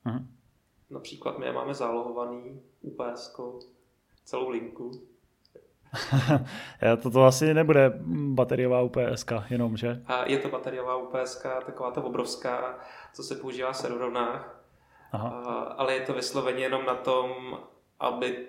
Uh-huh. 0.07 0.26
Například 0.90 1.38
my 1.38 1.47
je 1.47 1.53
máme 1.53 1.74
zálohovaný 1.74 2.62
UPS, 2.80 3.36
celou 4.24 4.49
linku. 4.49 4.90
to, 7.03 7.11
to 7.11 7.24
asi 7.24 7.55
nebude 7.55 7.92
bateriová 8.07 8.82
UPS, 8.82 9.24
jenom, 9.49 9.76
že? 9.76 10.03
A 10.07 10.24
je 10.24 10.38
to 10.38 10.49
bateriová 10.49 10.97
UPS, 10.97 11.42
taková 11.66 11.90
ta 11.90 12.05
obrovská, 12.05 12.78
co 13.14 13.22
se 13.22 13.34
používá 13.34 13.72
v 13.72 13.76
serverovnách. 13.76 14.64
Aha. 15.12 15.28
A, 15.28 15.55
ale 15.62 15.95
je 15.95 16.01
to 16.01 16.12
vysloveně 16.12 16.64
jenom 16.64 16.86
na 16.86 16.95
tom, 16.95 17.59
aby 18.01 18.47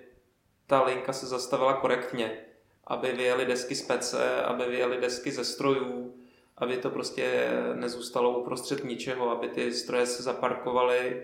ta 0.66 0.82
linka 0.82 1.12
se 1.12 1.26
zastavila 1.26 1.72
korektně 1.72 2.45
aby 2.86 3.12
vyjeli 3.12 3.46
desky 3.46 3.74
z 3.74 3.82
PC, 3.82 4.14
aby 4.44 4.64
vyjeli 4.64 5.00
desky 5.00 5.32
ze 5.32 5.44
strojů, 5.44 6.14
aby 6.56 6.76
to 6.76 6.90
prostě 6.90 7.50
nezůstalo 7.74 8.38
uprostřed 8.38 8.84
ničeho, 8.84 9.30
aby 9.30 9.48
ty 9.48 9.72
stroje 9.72 10.06
se 10.06 10.22
zaparkovaly, 10.22 11.22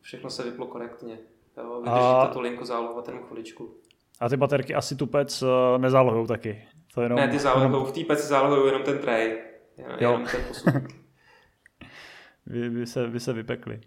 všechno 0.00 0.30
se 0.30 0.42
vyplo 0.42 0.66
korektně. 0.66 1.18
Jo, 1.56 1.80
vydrží 1.80 2.04
a... 2.04 2.30
tu 2.32 2.40
linku 2.40 2.64
zálohovat 2.64 3.08
jenom 3.08 3.24
chviličku. 3.24 3.74
A 4.20 4.28
ty 4.28 4.36
baterky 4.36 4.74
asi 4.74 4.96
tu 4.96 5.06
pec 5.06 5.42
eh, 5.42 5.78
nezálohují 5.78 6.26
taky? 6.26 6.68
To 6.94 7.02
jenom, 7.02 7.16
ne, 7.16 7.28
ty 7.28 7.38
zálohují, 7.38 7.72
jenom... 7.72 7.86
v 7.86 7.92
té 7.92 8.04
peci 8.04 8.26
zálohují 8.26 8.66
jenom 8.66 8.82
ten 8.82 8.98
tray, 8.98 9.38
jenom, 9.76 9.92
jo. 9.92 10.10
jenom 10.10 10.26
ten 10.26 10.44
posun. 10.48 10.72
vy, 12.46 12.68
vy, 12.68 12.86
se, 12.86 13.06
vy 13.06 13.20
se 13.20 13.32
vypekli. 13.32 13.80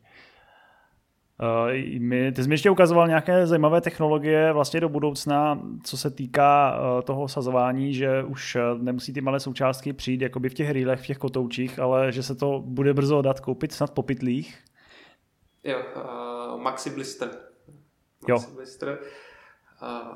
Uh, 1.41 1.99
my, 1.99 2.31
ty 2.31 2.43
jsi 2.43 2.49
mi 2.49 2.53
ještě 2.53 2.69
ukazoval 2.69 3.07
nějaké 3.07 3.47
zajímavé 3.47 3.81
technologie 3.81 4.53
vlastně 4.53 4.79
do 4.79 4.89
budoucna, 4.89 5.61
co 5.83 5.97
se 5.97 6.11
týká 6.11 6.79
uh, 6.79 7.01
toho 7.01 7.27
sazování, 7.27 7.93
že 7.93 8.23
už 8.23 8.57
nemusí 8.77 9.13
ty 9.13 9.21
malé 9.21 9.39
součástky 9.39 9.93
přijít 9.93 10.21
jakoby 10.21 10.49
v 10.49 10.53
těch 10.53 10.71
rýlech, 10.71 10.99
v 10.99 11.07
těch 11.07 11.17
kotoučích, 11.17 11.79
ale 11.79 12.11
že 12.11 12.23
se 12.23 12.35
to 12.35 12.63
bude 12.65 12.93
brzo 12.93 13.21
dát 13.21 13.39
koupit 13.39 13.71
snad 13.71 13.91
po 13.91 14.03
pytlích. 14.03 14.57
Jo, 15.63 15.81
uh, 15.95 16.61
Maxi 16.61 16.89
Blister. 16.89 17.29
Maxi 18.27 18.49
jo. 18.49 18.55
Blister. 18.55 18.99
Uh, 19.81 20.15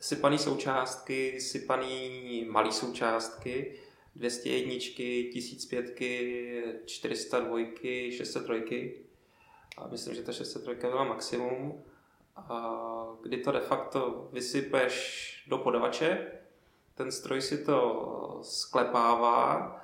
sypaný 0.00 0.38
součástky, 0.38 1.40
sypaný 1.40 2.46
malý 2.50 2.72
součástky, 2.72 3.74
201, 4.16 4.72
1005, 5.32 6.00
402, 6.86 7.58
603. 8.10 9.07
A 9.76 9.88
myslím, 9.88 10.14
že 10.14 10.22
ta 10.22 10.32
603 10.32 10.74
byla 10.80 11.04
maximum. 11.04 11.82
A 12.36 12.76
kdy 13.22 13.36
to 13.36 13.52
de 13.52 13.60
facto 13.60 14.28
vysypeš 14.32 15.44
do 15.48 15.58
podavače, 15.58 16.26
ten 16.94 17.12
stroj 17.12 17.42
si 17.42 17.64
to 17.64 18.40
sklepává, 18.42 19.76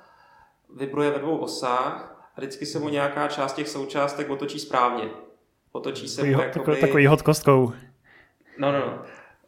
vibruje 0.75 1.11
ve 1.11 1.19
dvou 1.19 1.37
osách 1.37 2.29
a 2.35 2.41
vždycky 2.41 2.65
se 2.65 2.79
mu 2.79 2.89
nějaká 2.89 3.27
část 3.27 3.53
těch 3.53 3.69
součástek 3.69 4.29
otočí 4.29 4.59
správně. 4.59 5.09
Otočí 5.71 6.07
se 6.07 6.23
mu 6.23 6.31
takový, 6.31 6.47
jakoby... 6.47 6.81
takový 6.81 7.07
hod 7.07 7.21
kostkou. 7.21 7.73
No, 8.57 8.71
no, 8.71 8.79
no 8.79 9.05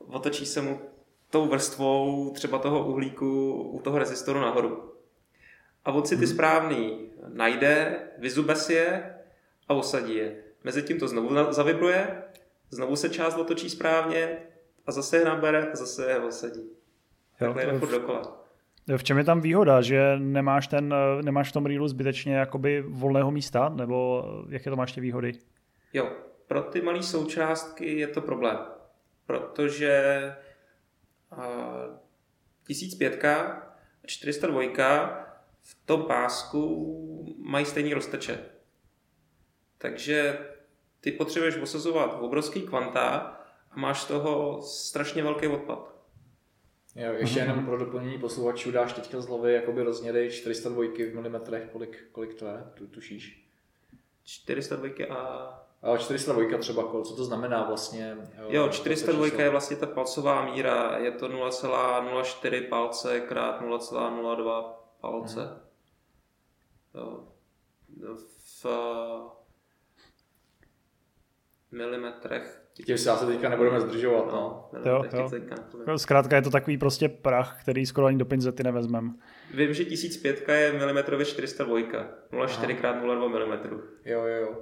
otočí 0.08 0.46
se 0.46 0.62
mu 0.62 0.82
tou 1.30 1.48
vrstvou 1.48 2.32
třeba 2.34 2.60
toho 2.60 2.88
uhlíku 2.88 3.54
u 3.54 3.80
toho 3.80 3.98
rezistoru 3.98 4.40
nahoru. 4.40 4.94
A 5.86 5.92
on 5.92 6.06
si 6.06 6.18
ty 6.18 6.26
mhm. 6.26 6.34
správný 6.34 7.10
najde, 7.28 8.00
vyzube 8.18 8.56
si 8.56 8.74
je 8.74 9.17
a 9.68 9.74
osadí 9.74 10.16
je. 10.16 10.36
Mezitím 10.64 11.00
to 11.00 11.08
znovu 11.08 11.54
zavibruje, 11.54 12.24
znovu 12.70 12.96
se 12.96 13.10
část 13.10 13.38
otočí 13.38 13.70
správně 13.70 14.38
a 14.86 14.92
zase 14.92 15.18
je 15.18 15.26
nabere 15.26 15.72
a 15.72 15.76
zase 15.76 16.10
je 16.10 16.20
osadí. 16.20 16.70
Takhle 17.40 17.64
je 17.64 17.80
furt 17.80 17.92
dokola. 17.92 18.44
V 18.98 19.04
čem 19.04 19.18
je 19.18 19.24
tam 19.24 19.42
výhoda, 19.42 19.82
že 19.82 20.18
nemáš, 20.18 20.68
ten, 20.68 20.96
nemáš 21.22 21.50
v 21.50 21.54
tom 21.54 21.66
reelu 21.66 21.88
zbytečně 21.88 22.36
jakoby 22.36 22.84
volného 22.88 23.32
místa, 23.32 23.70
nebo 23.70 24.26
jaké 24.50 24.70
to 24.70 24.76
máš 24.76 24.92
ty 24.92 25.02
výhody? 25.02 25.32
Jo, 25.94 26.12
pro 26.48 26.62
ty 26.62 26.82
malé 26.82 27.04
součástky 27.04 28.00
je 28.00 28.08
to 28.08 28.22
problém 28.22 28.58
protože 29.28 30.36
uh, 31.38 31.98
1005 32.68 33.26
a 33.26 33.62
402 34.06 35.28
v 35.62 35.86
tom 35.86 36.04
pásku 36.04 37.36
mají 37.38 37.66
stejný 37.66 37.94
rozteče. 37.94 38.40
Takže 39.78 40.40
ty 41.02 41.12
potřebuješ 41.12 41.58
osazovat 41.58 42.18
obrovský 42.20 42.62
kvanta 42.62 43.38
a 43.72 43.80
máš 43.80 44.02
z 44.02 44.06
toho 44.06 44.62
strašně 44.62 45.24
velký 45.24 45.48
odpad. 45.48 45.98
Jo, 46.96 47.14
ještě 47.14 47.40
jenom 47.40 47.66
pro 47.66 47.78
doplnění 47.78 48.20
posluchačů 48.20 48.72
dáš 48.72 48.94
teďka 48.94 49.22
z 49.22 49.28
hlavy 49.28 49.54
jakoby 49.54 49.84
rozměry 49.84 50.32
402 50.32 50.84
v 50.84 51.16
milimetrech, 51.16 51.70
kolik, 51.72 52.10
kolik 52.12 52.34
to 52.34 52.46
je, 52.46 52.64
tu, 52.74 52.88
tušíš? 52.88 53.48
402 54.24 55.06
a 55.82 55.98
402 55.98 56.58
třeba, 56.58 56.84
co 56.84 57.16
to 57.16 57.26
znamená 57.26 57.64
vlastně? 57.64 58.18
Jo, 58.48 58.70
402 58.70 59.44
je 59.44 59.50
vlastně 59.50 59.78
ta 59.78 59.86
palcová 59.86 60.46
míra, 60.46 60.98
je 60.98 61.12
to 61.12 61.30
0,04 61.30 62.70
palce 62.70 63.20
krát 63.20 63.62
0,02 63.62 64.74
palce. 65.02 65.42
Hmm. 65.42 65.60
Jo. 66.96 67.24
V 68.26 68.66
milimetrech. 71.72 72.62
Tím 72.86 72.98
se 72.98 73.12
asi 73.12 73.26
teďka 73.26 73.50
nebudeme 73.50 73.82
zdržovat. 73.82 74.26
No. 74.32 74.70
no 74.74 74.92
jo, 74.92 75.04
jo. 75.14 75.30
No, 75.88 76.00
zkrátka 76.00 76.36
je 76.36 76.42
to 76.42 76.50
takový 76.50 76.78
prostě 76.78 77.10
prach, 77.10 77.62
který 77.62 77.86
skoro 77.86 78.08
ani 78.08 78.18
do 78.18 78.26
pinzety 78.26 78.64
nevezmem. 78.64 79.16
Vím, 79.54 79.74
že 79.74 79.86
1005 79.86 80.50
je 80.50 80.74
milimetrově 80.74 81.26
402, 81.26 81.76
0,4 81.76 82.70
x 82.70 82.82
0,2 82.82 83.72
mm. 83.72 83.82
Jo, 84.06 84.26
jo, 84.26 84.36
jo 84.42 84.58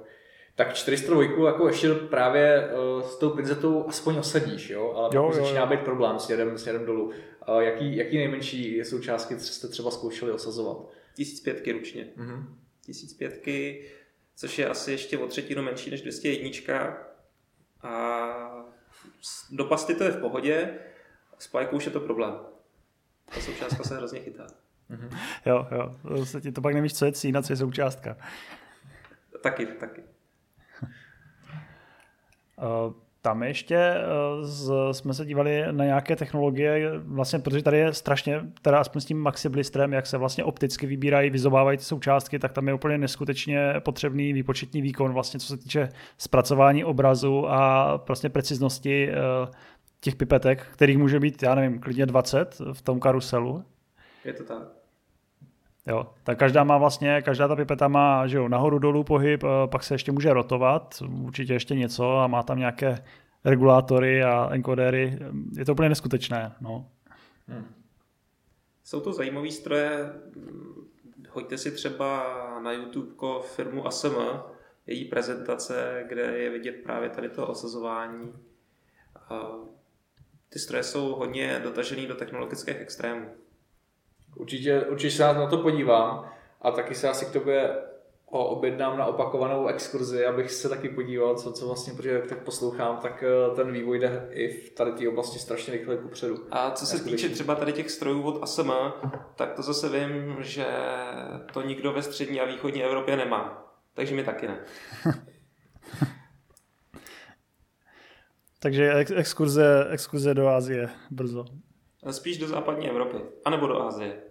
tak 0.56 0.74
402 0.74 1.46
jako 1.46 1.66
ještě 1.66 1.94
právě 1.94 2.70
uh, 2.72 3.02
s 3.02 3.16
tou 3.16 3.30
pinzetou 3.30 3.86
aspoň 3.88 4.16
osadíš, 4.16 4.70
jo? 4.70 4.92
ale 4.96 5.10
jo, 5.14 5.24
jo, 5.24 5.32
začíná 5.32 5.60
jo. 5.60 5.66
být 5.66 5.80
problém 5.80 6.18
směrem, 6.18 6.58
směrem 6.58 6.86
dolů. 6.86 7.04
Uh, 7.48 7.60
jaký, 7.60 7.96
jaký 7.96 8.16
nejmenší 8.16 8.84
součástky 8.84 9.38
jste 9.38 9.68
třeba 9.68 9.90
zkoušeli 9.90 10.32
osazovat? 10.32 10.76
1005 11.16 11.72
ručně. 11.72 12.08
Mm-hmm. 12.16 12.44
1005, 12.86 13.42
což 14.36 14.58
je 14.58 14.68
asi 14.68 14.92
ještě 14.92 15.18
o 15.18 15.26
třetinu 15.26 15.62
menší 15.62 15.90
než 15.90 16.02
201. 16.02 16.96
A 17.82 18.66
do 19.50 19.64
pasty 19.64 19.94
to 19.94 20.04
je 20.04 20.10
v 20.10 20.20
pohodě, 20.20 20.78
s 21.38 21.46
pajkou 21.48 21.76
už 21.76 21.86
je 21.86 21.92
to 21.92 22.00
problém. 22.00 22.34
Ta 23.34 23.40
součástka 23.40 23.84
se 23.84 23.96
hrozně 23.96 24.20
chytá. 24.20 24.46
Mm-hmm. 24.90 25.18
Jo, 25.46 25.68
jo, 25.70 25.96
to, 26.42 26.52
to 26.52 26.60
pak 26.60 26.74
nevíš, 26.74 26.94
co 26.94 27.04
je 27.04 27.12
cína, 27.12 27.42
co 27.42 27.52
je 27.52 27.56
součástka. 27.56 28.16
Taky, 29.42 29.66
taky. 29.66 30.02
Eh, 32.58 33.05
tam 33.26 33.42
ještě 33.42 33.76
eh, 33.76 34.04
z, 34.40 34.72
jsme 34.92 35.14
se 35.14 35.24
dívali 35.24 35.64
na 35.70 35.84
nějaké 35.84 36.16
technologie, 36.16 36.92
vlastně 36.98 37.38
protože 37.38 37.62
tady 37.62 37.78
je 37.78 37.92
strašně, 37.92 38.40
teda 38.62 38.78
aspoň 38.78 39.00
s 39.00 39.04
tím 39.04 39.18
Maxi 39.18 39.48
Blistrem, 39.48 39.92
jak 39.92 40.06
se 40.06 40.18
vlastně 40.18 40.44
opticky 40.44 40.86
vybírají, 40.86 41.30
vyzobávají 41.30 41.78
ty 41.78 41.84
součástky, 41.84 42.38
tak 42.38 42.52
tam 42.52 42.68
je 42.68 42.74
úplně 42.74 42.98
neskutečně 42.98 43.74
potřebný 43.78 44.32
výpočetní 44.32 44.82
výkon, 44.82 45.12
vlastně 45.12 45.40
co 45.40 45.46
se 45.46 45.56
týče 45.56 45.88
zpracování 46.18 46.84
obrazu 46.84 47.48
a 47.48 47.98
prostě 47.98 48.28
preciznosti 48.28 49.08
eh, 49.10 49.14
těch 50.00 50.16
pipetek, 50.16 50.66
kterých 50.72 50.98
může 50.98 51.20
být, 51.20 51.42
já 51.42 51.54
nevím, 51.54 51.80
klidně 51.80 52.06
20 52.06 52.60
v 52.72 52.82
tom 52.82 53.00
karuselu. 53.00 53.64
Je 54.24 54.32
to 54.32 54.44
tak. 54.44 54.85
Jo, 55.86 56.06
tak 56.22 56.38
každá 56.38 56.64
má 56.64 56.78
vlastně, 56.78 57.22
každá 57.22 57.48
ta 57.48 57.56
pipeta 57.56 57.88
má 57.88 58.26
že 58.26 58.36
jo, 58.36 58.48
nahoru 58.48 58.78
dolů 58.78 59.04
pohyb, 59.04 59.44
eh, 59.44 59.66
pak 59.66 59.84
se 59.84 59.94
ještě 59.94 60.12
může 60.12 60.32
rotovat, 60.32 61.02
určitě 61.24 61.52
ještě 61.52 61.74
něco 61.74 62.18
a 62.18 62.26
má 62.26 62.42
tam 62.42 62.58
nějaké 62.58 63.04
regulátory 63.44 64.24
a 64.24 64.48
encodery. 64.52 65.18
Je 65.56 65.64
to 65.64 65.72
úplně 65.72 65.88
neskutečné. 65.88 66.52
No. 66.60 66.90
Hmm. 67.48 67.74
Jsou 68.84 69.00
to 69.00 69.12
zajímavé 69.12 69.50
stroje. 69.50 70.12
Hoďte 71.30 71.58
si 71.58 71.72
třeba 71.72 72.24
na 72.62 72.72
YouTube 72.72 73.42
firmu 73.42 73.86
ASM, 73.86 74.14
její 74.86 75.04
prezentace, 75.04 76.04
kde 76.08 76.22
je 76.22 76.50
vidět 76.50 76.72
právě 76.72 77.10
tady 77.10 77.28
to 77.28 77.46
osazování. 77.46 78.32
Ty 80.48 80.58
stroje 80.58 80.82
jsou 80.82 81.14
hodně 81.14 81.60
dotažený 81.62 82.06
do 82.06 82.14
technologických 82.14 82.76
extrémů. 82.76 83.30
Určitě, 84.36 84.80
určitě 84.80 85.16
se 85.16 85.22
na 85.22 85.46
to 85.46 85.58
podívám 85.58 86.30
a 86.62 86.70
taky 86.70 86.94
se 86.94 87.08
asi 87.08 87.26
k 87.26 87.32
tobě 87.32 87.76
objednám 88.30 88.98
na 88.98 89.06
opakovanou 89.06 89.66
exkurzi, 89.66 90.26
abych 90.26 90.50
se 90.50 90.68
taky 90.68 90.88
podíval, 90.88 91.34
co, 91.34 91.52
co 91.52 91.66
vlastně, 91.66 91.92
protože 91.92 92.10
jak 92.10 92.26
tak 92.26 92.42
poslouchám, 92.44 92.96
tak 92.96 93.24
eh, 93.26 93.56
ten 93.56 93.72
vývoj 93.72 93.98
jde 93.98 94.28
i 94.30 94.48
v 94.48 94.70
tady 94.70 94.92
té 94.92 95.08
oblasti 95.08 95.38
strašně 95.38 95.72
rychle 95.72 95.96
kupředu. 95.96 96.46
A 96.50 96.70
co 96.70 96.86
se 96.86 97.04
týče 97.04 97.28
třeba 97.28 97.54
tady 97.54 97.72
těch 97.72 97.90
strojů 97.90 98.22
od 98.22 98.42
ASM, 98.42 98.70
tak 99.36 99.52
to 99.52 99.62
zase 99.62 99.88
vím, 99.88 100.36
že 100.40 100.66
to 101.52 101.62
nikdo 101.62 101.92
ve 101.92 102.02
střední 102.02 102.40
a 102.40 102.44
východní 102.44 102.84
Evropě 102.84 103.16
nemá. 103.16 103.72
Takže 103.94 104.14
mi 104.14 104.24
taky 104.24 104.48
ne. 104.48 104.64
Takže 108.60 108.92
exkurze, 109.16 109.86
exkurze 109.90 110.34
do 110.34 110.48
Asie 110.48 110.88
brzo. 111.10 111.44
Spíš 112.10 112.38
do 112.38 112.48
západní 112.48 112.90
Evropy, 112.90 113.16
anebo 113.44 113.66
do 113.66 113.82
Asie. 113.82 114.25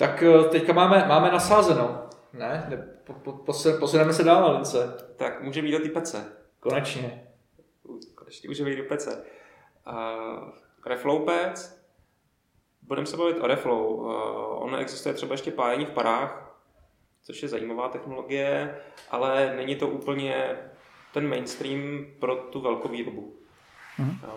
Tak 0.00 0.22
eh, 0.22 0.44
teďka 0.48 0.72
máme, 0.72 1.04
máme 1.08 1.30
nasázeno. 1.30 2.08
Ne? 2.32 2.66
ne 2.68 2.76
po, 3.04 3.12
po, 3.12 3.32
posuneme 3.80 4.12
se 4.12 4.24
dál 4.24 4.42
na 4.42 4.50
lince. 4.50 4.96
Tak 5.16 5.42
může 5.42 5.62
být 5.62 5.72
do 5.72 5.78
té 5.78 5.88
pece. 5.88 6.32
Konečně. 6.60 7.28
Konečně 8.14 8.48
může 8.48 8.64
být 8.64 8.76
do 8.76 8.84
pece. 8.84 9.24
Uh, 9.86 10.48
reflow 10.86 11.24
pec. 11.24 11.84
Budeme 12.82 13.06
se 13.06 13.16
bavit 13.16 13.40
o 13.40 13.46
reflow. 13.46 13.90
Uh, 13.90 14.06
ono 14.62 14.78
existuje 14.78 15.14
třeba 15.14 15.34
ještě 15.34 15.50
pájení 15.50 15.86
v 15.86 15.90
parách, 15.90 16.56
což 17.22 17.42
je 17.42 17.48
zajímavá 17.48 17.88
technologie, 17.88 18.76
ale 19.10 19.54
není 19.56 19.76
to 19.76 19.88
úplně 19.88 20.56
ten 21.14 21.28
mainstream 21.28 22.06
pro 22.20 22.36
tu 22.36 22.60
velkou 22.60 22.88
výrobu. 22.88 23.34
Mm-hmm. 23.98 24.30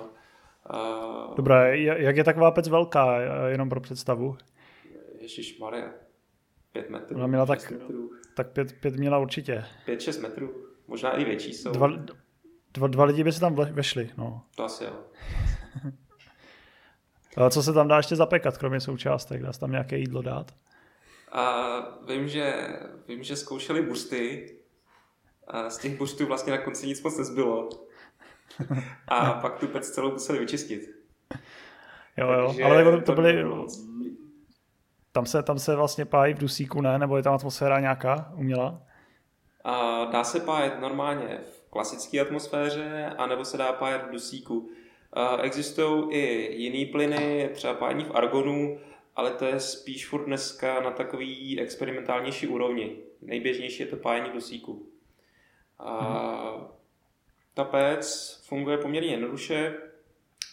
Uh, 0.73 1.35
Dobrá, 1.35 1.67
jak 1.75 2.17
je 2.17 2.23
taková 2.23 2.51
pec 2.51 2.67
velká, 2.67 3.17
jenom 3.47 3.69
pro 3.69 3.81
představu? 3.81 4.37
Ježíš 5.23 5.59
Maria, 5.59 5.93
pět 6.71 6.89
metrů. 6.89 7.17
Ona 7.17 7.27
měla 7.27 7.45
tak, 7.45 7.71
metrů. 7.71 8.11
tak 8.35 8.51
pět, 8.51 8.73
pět 8.79 8.95
měla 8.95 9.17
určitě. 9.17 9.65
Pět, 9.85 10.01
šest 10.01 10.19
metrů, 10.19 10.67
možná 10.87 11.11
i 11.11 11.23
větší 11.23 11.53
jsou. 11.53 11.71
Dva, 11.71 11.89
dva, 12.73 12.87
dva 12.87 13.03
lidi 13.03 13.23
by 13.23 13.31
se 13.31 13.39
tam 13.39 13.55
vešli, 13.55 14.09
no. 14.17 14.45
To 14.55 14.63
asi 14.63 14.83
jo. 14.83 15.03
Co 17.49 17.63
se 17.63 17.73
tam 17.73 17.87
dá 17.87 17.97
ještě 17.97 18.15
zapekat, 18.15 18.57
kromě 18.57 18.79
součástek? 18.79 19.41
Dá 19.41 19.53
se 19.53 19.59
tam 19.59 19.71
nějaké 19.71 19.97
jídlo 19.97 20.21
dát? 20.21 20.55
A 21.31 21.79
vím, 22.07 22.27
že, 22.27 22.67
vím, 23.07 23.23
že 23.23 23.35
zkoušeli 23.35 23.81
busty 23.81 24.49
A 25.47 25.69
z 25.69 25.77
těch 25.77 25.97
buštů 25.97 26.25
vlastně 26.25 26.51
na 26.51 26.57
konci 26.57 26.87
nic 26.87 27.03
moc 27.03 27.17
nezbylo. 27.17 27.69
A 29.07 29.31
pak 29.31 29.59
tu 29.59 29.67
pec 29.67 29.89
celou 29.89 30.11
museli 30.11 30.39
vyčistit. 30.39 30.81
Jo, 32.17 32.31
jo, 32.31 32.47
Takže 32.47 32.63
ale 32.63 32.83
to, 32.83 32.91
to 32.91 33.01
to 33.01 33.15
byly. 33.15 33.43
Tam 35.13 35.25
se, 35.25 35.43
tam 35.43 35.59
se 35.59 35.75
vlastně 35.75 36.05
pájí 36.05 36.33
v 36.33 36.37
dusíku, 36.37 36.81
ne? 36.81 36.99
Nebo 36.99 37.17
je 37.17 37.23
tam 37.23 37.33
atmosféra 37.33 37.79
nějaká 37.79 38.33
umělá? 38.35 38.81
A 39.63 40.05
dá 40.05 40.23
se 40.23 40.39
pájet 40.39 40.79
normálně 40.79 41.39
v 41.51 41.69
klasické 41.69 42.19
atmosféře, 42.19 43.13
anebo 43.17 43.45
se 43.45 43.57
dá 43.57 43.73
pájet 43.73 44.03
v 44.03 44.11
dusíku. 44.11 44.69
A 45.13 45.37
Existují 45.37 46.11
i 46.11 46.53
jiný 46.55 46.85
plyny, 46.85 47.49
třeba 47.53 47.73
pájení 47.73 48.03
v 48.03 48.15
argonu, 48.15 48.79
ale 49.15 49.31
to 49.31 49.45
je 49.45 49.59
spíš 49.59 50.07
furt 50.07 50.25
dneska 50.25 50.81
na 50.81 50.91
takový 50.91 51.59
experimentálnější 51.61 52.47
úrovni. 52.47 52.97
Nejběžnější 53.21 53.83
je 53.83 53.89
to 53.89 53.95
pájení 53.95 54.29
v 54.29 54.33
dusíku. 54.33 54.89
A 55.79 56.73
ta 57.53 57.63
pec 57.63 58.39
funguje 58.47 58.77
poměrně 58.77 59.09
jednoduše. 59.09 59.73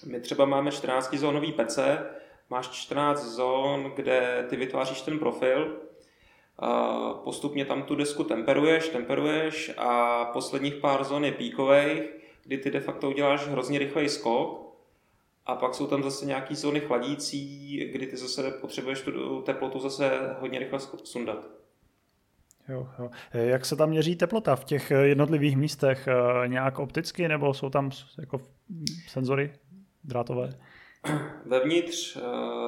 My 0.06 0.20
třeba 0.20 0.44
máme 0.44 0.70
14 0.70 1.14
zónový 1.14 1.52
pece, 1.52 2.10
máš 2.50 2.68
14 2.68 3.34
zón, 3.34 3.92
kde 3.96 4.46
ty 4.50 4.56
vytváříš 4.56 5.00
ten 5.00 5.18
profil, 5.18 5.76
postupně 7.24 7.64
tam 7.64 7.82
tu 7.82 7.94
desku 7.94 8.24
temperuješ, 8.24 8.88
temperuješ 8.88 9.72
a 9.78 10.24
posledních 10.24 10.74
pár 10.74 11.04
zón 11.04 11.24
je 11.24 11.32
píkových, 11.32 12.02
kdy 12.44 12.58
ty 12.58 12.70
de 12.70 12.80
facto 12.80 13.10
uděláš 13.10 13.46
hrozně 13.46 13.78
rychlej 13.78 14.08
skok 14.08 14.76
a 15.46 15.54
pak 15.54 15.74
jsou 15.74 15.86
tam 15.86 16.02
zase 16.02 16.26
nějaký 16.26 16.54
zóny 16.54 16.80
chladící, 16.80 17.76
kdy 17.92 18.06
ty 18.06 18.16
zase 18.16 18.50
potřebuješ 18.50 19.00
tu 19.00 19.42
teplotu 19.42 19.78
zase 19.78 20.36
hodně 20.40 20.58
rychle 20.58 20.78
sundat. 21.04 21.48
Jo, 22.68 22.88
jo. 22.98 23.10
Jak 23.32 23.64
se 23.64 23.76
tam 23.76 23.90
měří 23.90 24.16
teplota 24.16 24.56
v 24.56 24.64
těch 24.64 24.90
jednotlivých 24.90 25.56
místech? 25.56 26.08
Nějak 26.46 26.78
opticky 26.78 27.28
nebo 27.28 27.54
jsou 27.54 27.70
tam 27.70 27.90
jako 28.18 28.40
senzory 29.08 29.52
drátové? 30.04 30.50
Vevnitř 31.44 32.16
uh, 32.16 32.22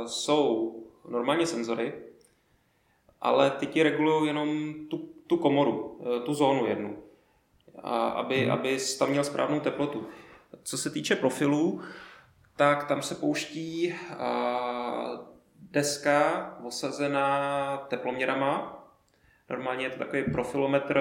jsou 0.06 0.76
normálně 1.08 1.46
senzory, 1.46 1.94
ale 3.20 3.50
ty 3.50 3.66
ti 3.66 3.82
regulují 3.82 4.26
jenom 4.26 4.74
tu, 4.90 4.98
tu 5.26 5.36
komoru, 5.36 5.72
uh, 5.72 6.22
tu 6.24 6.34
zónu 6.34 6.66
jednu, 6.66 7.02
a 7.82 8.08
aby, 8.08 8.40
hmm. 8.40 8.52
aby 8.52 8.78
tam 8.98 9.10
měl 9.10 9.24
správnou 9.24 9.60
teplotu. 9.60 10.06
Co 10.62 10.78
se 10.78 10.90
týče 10.90 11.16
profilů, 11.16 11.80
tak 12.56 12.84
tam 12.88 13.02
se 13.02 13.14
pouští 13.14 13.94
uh, 14.10 15.26
deska 15.70 16.50
osazená 16.64 17.76
teploměrama. 17.76 18.78
Normálně 19.50 19.86
je 19.86 19.90
to 19.90 19.98
takový 19.98 20.22
profilometr 20.32 21.00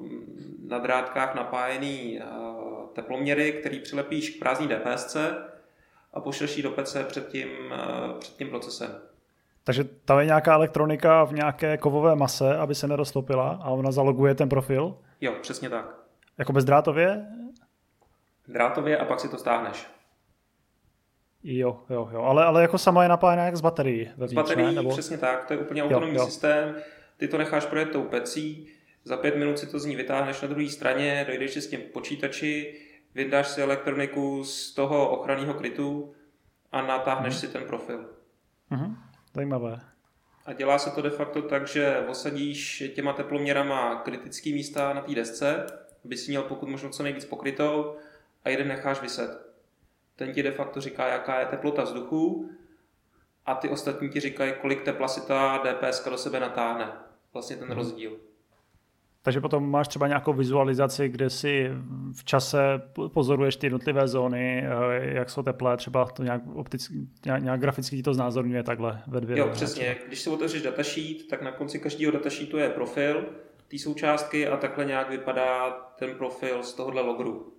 mm, 0.00 0.66
na 0.68 0.78
drátkách 0.78 1.34
napájený 1.34 2.20
teploměry, 2.92 3.52
který 3.52 3.80
přilepíš 3.80 4.30
k 4.30 4.38
prázdný 4.38 4.68
DPSC 4.68 5.16
a 6.12 6.20
pošleš 6.20 6.56
ji 6.56 6.62
do 6.62 6.70
PC 6.70 6.96
před 7.04 7.28
tím, 7.28 7.48
eh, 7.72 7.78
před 8.18 8.36
tím 8.36 8.48
procesem. 8.48 9.00
Takže 9.64 9.84
tam 9.84 10.18
je 10.18 10.26
nějaká 10.26 10.54
elektronika 10.54 11.24
v 11.24 11.32
nějaké 11.32 11.76
kovové 11.76 12.16
mase, 12.16 12.56
aby 12.56 12.74
se 12.74 12.88
neroztopila 12.88 13.60
a 13.62 13.70
ona 13.70 13.92
zaloguje 13.92 14.34
ten 14.34 14.48
profil? 14.48 14.96
Jo, 15.20 15.34
přesně 15.42 15.70
tak. 15.70 15.96
Jako 16.38 16.52
bezdrátově? 16.52 17.26
Drátově 18.48 18.98
a 18.98 19.04
pak 19.04 19.20
si 19.20 19.28
to 19.28 19.38
stáhneš. 19.38 19.86
Jo, 21.44 21.80
jo, 21.90 22.08
jo. 22.12 22.22
Ale, 22.22 22.44
ale 22.44 22.62
jako 22.62 22.78
sama 22.78 23.02
je 23.02 23.08
napájená 23.08 23.44
jak 23.44 23.56
z 23.56 23.60
baterií. 23.60 24.10
Z 24.26 24.32
baterií, 24.32 24.66
ne? 24.66 24.72
Nebo... 24.72 24.90
přesně 24.90 25.18
tak, 25.18 25.44
to 25.44 25.52
je 25.52 25.58
úplně 25.58 25.82
autonomní 25.82 26.16
jo. 26.16 26.24
systém. 26.24 26.74
Ty 27.16 27.28
to 27.28 27.38
necháš 27.38 27.66
projet 27.66 27.90
tou 27.90 28.02
pecí, 28.02 28.68
za 29.04 29.16
pět 29.16 29.36
minut 29.36 29.58
si 29.58 29.66
to 29.66 29.78
z 29.78 29.84
ní 29.84 29.96
vytáhneš 29.96 30.40
na 30.40 30.48
druhé 30.48 30.68
straně, 30.68 31.24
dojdeš 31.28 31.50
si 31.52 31.60
s 31.60 31.70
tím 31.70 31.80
počítači, 31.80 32.80
vyndáš 33.14 33.48
si 33.48 33.62
elektroniku 33.62 34.44
z 34.44 34.74
toho 34.74 35.10
ochranného 35.10 35.54
krytu 35.54 36.14
a 36.72 36.82
natáhneš 36.82 37.34
si 37.34 37.48
ten 37.48 37.64
profil. 37.64 38.06
Mhm. 38.70 38.96
Zajímavé. 39.34 39.80
A 40.46 40.52
dělá 40.52 40.78
se 40.78 40.90
to 40.90 41.02
de 41.02 41.10
facto 41.10 41.42
tak, 41.42 41.66
že 41.66 42.04
osadíš 42.08 42.82
těma 42.94 43.12
teploměrama 43.12 43.94
kritické 43.94 44.50
místa 44.50 44.92
na 44.92 45.00
té 45.00 45.14
desce, 45.14 45.66
aby 46.04 46.16
si 46.16 46.30
měl 46.30 46.42
pokud 46.42 46.68
možno 46.68 46.90
co 46.90 47.02
nejvíc 47.02 47.24
pokrytou 47.24 47.96
a 48.44 48.48
jeden 48.48 48.68
necháš 48.68 49.00
vyset. 49.00 49.52
Ten 50.16 50.32
ti 50.32 50.42
de 50.42 50.50
facto 50.50 50.80
říká, 50.80 51.06
jaká 51.08 51.40
je 51.40 51.46
teplota 51.46 51.82
vzduchu 51.82 52.50
a 53.46 53.54
ty 53.54 53.68
ostatní 53.68 54.08
ti 54.08 54.20
říkají, 54.20 54.52
kolik 54.60 54.82
tepla 54.82 55.08
si 55.08 55.26
ta 55.26 55.58
DPS 55.58 56.04
do 56.04 56.18
sebe 56.18 56.40
natáhne. 56.40 56.92
Vlastně 57.32 57.56
ten 57.56 57.70
rozdíl. 57.70 58.20
Takže 59.24 59.40
potom 59.40 59.70
máš 59.70 59.88
třeba 59.88 60.08
nějakou 60.08 60.32
vizualizaci, 60.32 61.08
kde 61.08 61.30
si 61.30 61.70
v 62.12 62.24
čase 62.24 62.58
pozoruješ 63.08 63.56
ty 63.56 63.66
jednotlivé 63.66 64.08
zóny, 64.08 64.64
eh, 64.66 65.14
jak 65.14 65.30
jsou 65.30 65.42
teplé, 65.42 65.76
třeba 65.76 66.04
to 66.04 66.22
nějak, 66.22 66.42
opticky, 66.54 66.94
nějak, 67.24 67.42
nějak 67.42 67.60
graficky 67.60 67.96
ti 67.96 68.02
to 68.02 68.14
znázorňuje 68.14 68.62
takhle 68.62 69.02
ve 69.06 69.20
dvě. 69.20 69.38
Jo, 69.38 69.48
přesně. 69.52 69.96
Když 70.06 70.20
si 70.20 70.30
otevřeš 70.30 70.62
datasheet, 70.62 71.28
tak 71.28 71.42
na 71.42 71.52
konci 71.52 71.78
každého 71.78 72.12
datasheetu 72.12 72.58
je 72.58 72.68
profil 72.68 73.24
té 73.68 73.78
součástky 73.78 74.48
a 74.48 74.56
takhle 74.56 74.84
nějak 74.84 75.10
vypadá 75.10 75.70
ten 75.98 76.14
profil 76.14 76.62
z 76.62 76.74
tohohle 76.74 77.02
logru. 77.02 77.52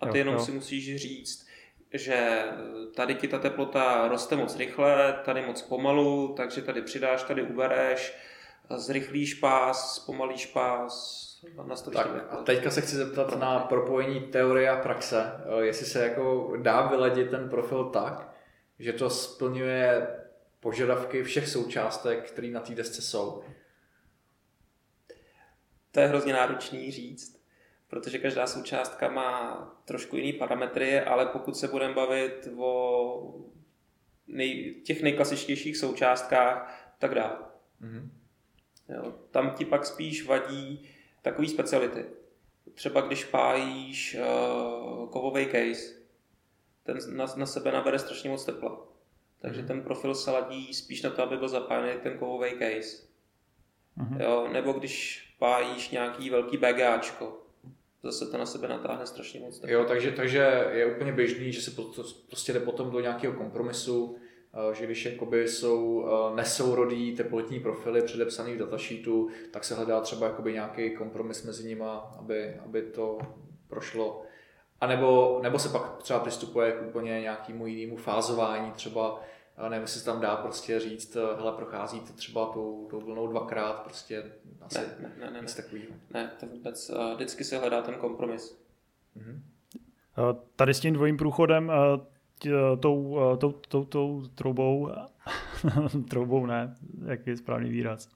A 0.00 0.06
ty 0.06 0.18
Jo, 0.18 0.20
jenom 0.20 0.34
jo. 0.34 0.40
si 0.40 0.52
musíš 0.52 0.96
říct, 0.96 1.46
že 1.94 2.42
tady 2.94 3.14
ti 3.14 3.28
ta 3.28 3.38
teplota 3.38 4.08
roste 4.08 4.36
moc 4.36 4.56
rychle, 4.56 5.14
tady 5.24 5.46
moc 5.46 5.62
pomalu, 5.62 6.34
takže 6.36 6.62
tady 6.62 6.82
přidáš, 6.82 7.22
tady 7.22 7.42
ubereš, 7.42 8.16
zrychlíš 8.70 9.34
pás, 9.34 9.94
zpomalíš 9.94 10.46
pás, 10.46 11.26
nastavíš 11.66 11.96
Tak 11.96 12.26
a 12.30 12.36
teďka 12.36 12.70
se 12.70 12.80
chci 12.80 12.96
zeptat 12.96 13.38
na 13.38 13.58
propojení 13.58 14.20
teorie 14.20 14.70
a 14.70 14.76
praxe. 14.76 15.32
Eh, 15.60 15.64
Jestli 15.64 15.86
se 15.86 16.04
jako 16.04 16.52
dá 16.56 16.86
vyladit 16.86 17.30
ten 17.30 17.48
profil 17.48 17.84
tak, 17.84 18.34
že 18.78 18.92
to 18.92 19.10
splňuje 19.10 20.06
požadavky 20.60 21.22
všech 21.22 21.48
součástek, 21.48 22.30
které 22.30 22.48
na 22.48 22.60
té 22.60 22.74
desce 22.74 23.02
jsou. 23.02 23.42
To 25.90 26.00
je 26.00 26.06
hrozně 26.06 26.32
náročný 26.32 26.90
říct, 26.90 27.42
protože 27.88 28.18
každá 28.18 28.46
součástka 28.46 29.08
má 29.08 29.56
trošku 29.84 30.16
jiný 30.16 30.32
parametry, 30.32 31.00
ale 31.00 31.26
pokud 31.26 31.56
se 31.56 31.68
budeme 31.68 31.94
bavit 31.94 32.48
o 32.56 33.44
nej, 34.26 34.74
těch 34.86 35.02
nejklasičtějších 35.02 35.76
součástkách, 35.76 36.92
tak 36.98 37.14
dá. 37.14 37.52
Mhm. 37.80 38.15
Jo. 38.88 39.14
Tam 39.30 39.50
ti 39.50 39.64
pak 39.64 39.86
spíš 39.86 40.26
vadí 40.26 40.88
takový 41.22 41.48
speciality. 41.48 42.04
Třeba 42.74 43.00
když 43.00 43.24
pájíš 43.24 44.16
uh, 44.20 45.08
kovový 45.08 45.46
case, 45.46 45.94
ten 46.82 46.98
na, 47.16 47.26
na 47.36 47.46
sebe 47.46 47.72
nabere 47.72 47.98
strašně 47.98 48.30
moc 48.30 48.44
tepla. 48.44 48.86
Takže 49.40 49.62
ten 49.62 49.82
profil 49.82 50.14
se 50.14 50.30
ladí 50.30 50.74
spíš 50.74 51.02
na 51.02 51.10
to, 51.10 51.22
aby 51.22 51.36
byl 51.36 51.48
zapájený 51.48 52.00
ten 52.02 52.18
kovový 52.18 52.50
case. 52.50 53.06
Mhm. 53.96 54.20
Jo, 54.20 54.48
nebo 54.52 54.72
když 54.72 55.26
pájíš 55.38 55.90
nějaký 55.90 56.30
velký 56.30 56.56
BGAčko, 56.56 57.42
zase 58.02 58.26
to 58.26 58.38
na 58.38 58.46
sebe 58.46 58.68
natáhne 58.68 59.06
strašně 59.06 59.40
moc 59.40 59.58
tepla. 59.58 59.70
Jo, 59.70 59.84
takže, 59.84 60.12
takže 60.12 60.68
je 60.72 60.94
úplně 60.94 61.12
běžný, 61.12 61.52
že 61.52 61.62
se 61.62 61.70
prostě 62.28 62.52
jde 62.52 62.60
potom 62.60 62.90
do 62.90 63.00
nějakého 63.00 63.34
kompromisu, 63.34 64.16
eh, 64.18 64.25
že 64.72 64.84
když 64.84 65.04
jakoby 65.04 65.48
jsou 65.48 66.06
eh, 66.32 66.36
nesourodý 66.36 67.16
teplotní 67.16 67.60
profily 67.60 68.02
předepsaný 68.02 68.54
v 68.54 68.58
datasheetu, 68.58 69.28
tak 69.50 69.64
se 69.64 69.74
hledá 69.74 70.00
třeba 70.00 70.26
jakoby 70.26 70.52
nějaký 70.52 70.90
kompromis 70.96 71.42
mezi 71.44 71.68
nima, 71.68 72.14
aby, 72.18 72.54
aby 72.64 72.82
to 72.82 73.18
prošlo. 73.68 74.22
A 74.80 74.86
nebo, 74.86 75.38
nebo 75.42 75.58
se 75.58 75.68
pak 75.68 75.96
třeba 76.02 76.18
přistupuje 76.20 76.72
k 76.72 76.82
úplně 76.88 77.20
nějakému 77.20 77.66
jinému 77.66 77.96
fázování, 77.96 78.70
třeba 78.72 79.20
eh, 79.58 79.68
nevím, 79.70 79.82
jestli 79.82 80.00
se 80.00 80.06
tam 80.06 80.20
dá 80.20 80.36
prostě 80.36 80.80
říct, 80.80 81.16
eh, 81.16 81.36
hele, 81.36 81.52
procházíte 81.52 82.12
třeba 82.12 82.46
tou, 82.46 82.86
tou 82.90 83.00
vlnou 83.00 83.26
dvakrát, 83.26 83.72
prostě 83.82 84.32
asi 84.62 84.78
Ne, 84.78 84.84
ne, 85.00 85.12
ne, 85.18 85.30
ne, 85.30 85.40
nic 85.40 85.56
ne. 85.56 85.62
takového. 85.62 85.92
ne 86.14 86.30
to 86.40 86.46
vůbec. 86.46 86.90
eh, 86.90 87.14
Vždycky 87.14 87.44
se 87.44 87.58
hledá 87.58 87.82
ten 87.82 87.94
kompromis. 87.94 88.58
Mhm. 89.14 89.42
Eh, 90.18 90.36
Tady 90.56 90.74
s 90.74 90.80
tím 90.80 90.94
dvojím 90.94 91.16
průchodem, 91.16 91.70
eh, 91.70 92.15
tou, 92.80 93.18
eh, 93.32 93.36
tou, 93.36 93.52
tou, 93.52 93.84
tou 93.84 94.22
troubou, 94.34 94.90
troubou 96.10 96.46
ne, 96.46 96.74
jaký 97.06 97.30
je 97.30 97.36
správný 97.36 97.70
výraz. 97.70 98.08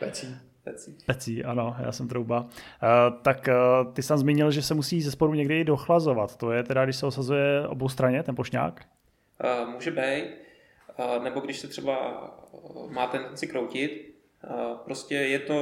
Pecí. 0.00 0.36
Pecí. 0.64 0.96
Pecí, 1.06 1.44
ano, 1.44 1.76
já 1.78 1.92
jsem 1.92 2.08
trouba. 2.08 2.46
Eh, 2.82 3.12
Tak 3.22 3.48
eh, 3.48 3.54
ty 3.92 4.02
jsi 4.02 4.08
tam 4.08 4.18
zmínil, 4.18 4.50
že 4.50 4.62
se 4.62 4.74
musí 4.74 5.02
ze 5.02 5.10
sporu 5.10 5.34
někdy 5.34 5.60
i 5.60 5.64
dochlazovat. 5.64 6.36
To 6.36 6.52
je 6.52 6.62
teda, 6.62 6.84
když 6.84 6.96
se 6.96 7.06
osazuje 7.06 7.68
obou 7.68 7.88
straně, 7.88 8.22
ten 8.22 8.34
pošňák? 8.34 8.80
Eh, 9.40 9.66
Může 9.66 9.90
být, 9.90 10.00
eh, 10.98 11.18
nebo 11.22 11.40
když 11.40 11.58
se 11.58 11.68
třeba 11.68 11.94
eh, 12.88 12.92
má 12.94 13.06
tendenci 13.06 13.46
kroutit, 13.46 14.14
eh, 14.44 14.48
prostě 14.84 15.14
je 15.14 15.38
to 15.38 15.56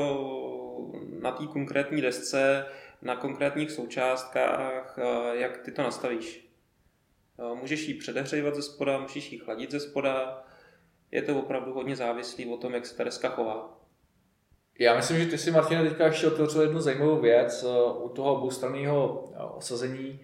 na 1.22 1.30
té 1.30 1.46
konkrétní 1.46 2.02
desce, 2.02 2.66
na 3.02 3.16
konkrétních 3.16 3.70
součástkách, 3.70 4.98
eh, 4.98 5.36
jak 5.36 5.58
ty 5.58 5.70
to 5.72 5.82
nastavíš. 5.82 6.48
Eh, 7.38 7.54
Můžeš 7.54 7.88
ji 7.88 7.94
předehřívat 7.94 8.54
ze 8.54 8.62
spoda, 8.62 8.98
můžeš 8.98 9.32
ji 9.32 9.38
chladit 9.38 9.70
ze 9.70 9.80
spoda, 9.80 10.44
je 11.10 11.22
to 11.22 11.38
opravdu 11.38 11.72
hodně 11.72 11.96
závislý 11.96 12.46
o 12.46 12.56
tom, 12.56 12.74
jak 12.74 12.86
se 12.86 12.96
ta 12.96 13.04
deska 13.04 13.28
chová. 13.28 13.80
Já 14.78 14.96
myslím, 14.96 15.18
že 15.18 15.26
ty 15.26 15.38
si, 15.38 15.50
Martina, 15.50 15.82
teďka 15.82 16.06
ještě 16.06 16.26
otevřel 16.26 16.62
jednu 16.62 16.80
zajímavou 16.80 17.20
věc. 17.20 17.64
U 18.02 18.08
toho 18.08 18.34
oboustranného 18.34 19.20
osazení 19.56 20.20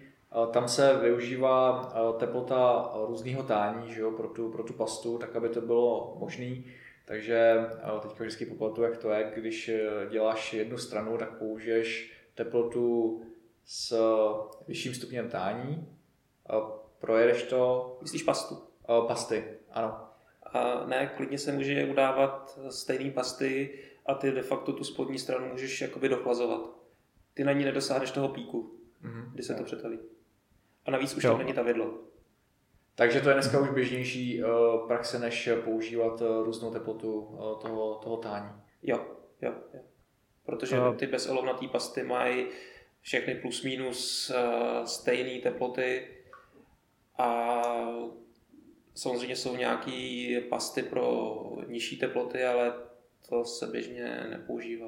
tam 0.51 0.67
se 0.67 0.97
využívá 1.01 1.91
teplota 2.19 2.91
různého 3.07 3.43
tání 3.43 3.93
že 3.93 4.01
jo, 4.01 4.11
pro, 4.11 4.27
tu, 4.27 4.51
pro 4.51 4.63
tu 4.63 4.73
pastu, 4.73 5.17
tak 5.17 5.35
aby 5.35 5.49
to 5.49 5.61
bylo 5.61 6.15
možné. 6.19 6.55
Takže 7.05 7.55
teďka 8.01 8.23
vždycky 8.23 8.45
popamatuju, 8.45 8.87
jak 8.87 8.97
to 8.97 9.09
je, 9.09 9.31
když 9.35 9.71
děláš 10.09 10.53
jednu 10.53 10.77
stranu, 10.77 11.17
tak 11.17 11.37
použiješ 11.37 12.13
teplotu 12.35 13.21
s 13.65 13.95
vyšším 14.67 14.93
stupněm 14.93 15.29
tání, 15.29 15.87
projedeš 17.01 17.43
to... 17.43 17.97
Myslíš 18.01 18.23
pastu? 18.23 18.57
Pasty, 19.07 19.43
ano. 19.71 20.07
A 20.53 20.85
ne, 20.85 21.11
klidně 21.17 21.37
se 21.37 21.51
může 21.51 21.85
udávat 21.85 22.59
stejné 22.69 23.11
pasty 23.11 23.79
a 24.05 24.13
ty 24.13 24.31
de 24.31 24.41
facto 24.41 24.73
tu 24.73 24.83
spodní 24.83 25.19
stranu 25.19 25.47
můžeš 25.47 25.81
jakoby 25.81 26.09
dochlazovat. 26.09 26.61
Ty 27.33 27.43
na 27.43 27.51
ní 27.51 27.65
nedosáhneš 27.65 28.11
toho 28.11 28.29
píku, 28.29 28.79
mm-hmm. 29.03 29.31
kdy 29.33 29.43
se 29.43 29.55
to 29.55 29.63
přetaví. 29.63 29.99
A 30.85 30.91
navíc 30.91 31.15
už 31.15 31.23
jo. 31.23 31.31
tam 31.31 31.39
není 31.39 31.53
ta 31.53 31.61
vidlo. 31.61 31.93
Takže 32.95 33.21
to 33.21 33.29
je 33.29 33.33
dneska 33.33 33.59
už 33.59 33.69
běžnější 33.69 34.43
uh, 34.43 34.49
praxe, 34.87 35.19
než 35.19 35.49
používat 35.63 36.21
uh, 36.21 36.43
různou 36.43 36.71
teplotu 36.71 37.19
uh, 37.19 37.37
toho, 37.59 37.95
toho 37.95 38.17
tání. 38.17 38.49
Jo, 38.83 39.05
jo, 39.41 39.53
jo. 39.73 39.79
Protože 40.45 40.79
uh. 40.79 40.95
ty 40.95 41.07
bezolovnatý 41.07 41.67
pasty 41.67 42.03
mají 42.03 42.45
všechny 43.01 43.35
plus 43.35 43.63
minus 43.63 44.29
uh, 44.29 44.85
stejné 44.85 45.41
teploty 45.41 46.07
a 47.21 47.61
samozřejmě 48.95 49.35
jsou 49.35 49.55
nějaké 49.55 50.41
pasty 50.49 50.83
pro 50.83 51.37
nižší 51.67 51.97
teploty, 51.97 52.43
ale 52.43 52.73
to 53.29 53.45
se 53.45 53.67
běžně 53.67 54.27
nepoužívá. 54.29 54.87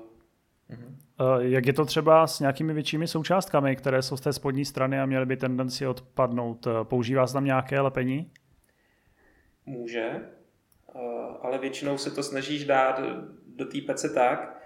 Mhm. 0.69 0.97
Jak 1.39 1.65
je 1.65 1.73
to 1.73 1.85
třeba 1.85 2.27
s 2.27 2.39
nějakými 2.39 2.73
většími 2.73 3.07
součástkami, 3.07 3.75
které 3.75 4.01
jsou 4.01 4.17
z 4.17 4.21
té 4.21 4.33
spodní 4.33 4.65
strany 4.65 4.99
a 4.99 5.05
měly 5.05 5.25
by 5.25 5.37
tendenci 5.37 5.87
odpadnout? 5.87 6.67
Používá 6.83 7.27
se 7.27 7.33
tam 7.33 7.45
nějaké 7.45 7.81
lepení? 7.81 8.31
Může, 9.65 10.29
ale 11.41 11.57
většinou 11.57 11.97
se 11.97 12.11
to 12.11 12.23
snažíš 12.23 12.65
dát 12.65 12.99
do 13.55 13.65
té 13.65 13.81
pece 13.81 14.09
tak, 14.09 14.63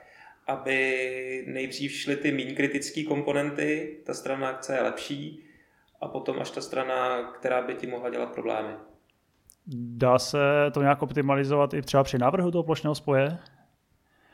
aby 0.47 1.45
nejdřív 1.47 1.91
šly 1.91 2.15
ty 2.15 2.31
méně 2.31 2.55
kritické 2.55 3.03
komponenty, 3.03 3.97
ta 4.05 4.13
strana 4.13 4.49
akce 4.49 4.75
je 4.75 4.81
lepší, 4.81 5.43
a 6.01 6.07
potom 6.07 6.41
až 6.41 6.51
ta 6.51 6.61
strana, 6.61 7.23
která 7.31 7.61
by 7.61 7.75
ti 7.75 7.87
mohla 7.87 8.09
dělat 8.09 8.31
problémy. 8.31 8.73
Dá 9.75 10.19
se 10.19 10.37
to 10.73 10.81
nějak 10.81 11.01
optimalizovat 11.01 11.73
i 11.73 11.81
třeba 11.81 12.03
při 12.03 12.17
návrhu 12.17 12.51
toho 12.51 12.63
plošného 12.63 12.95
spoje? 12.95 13.37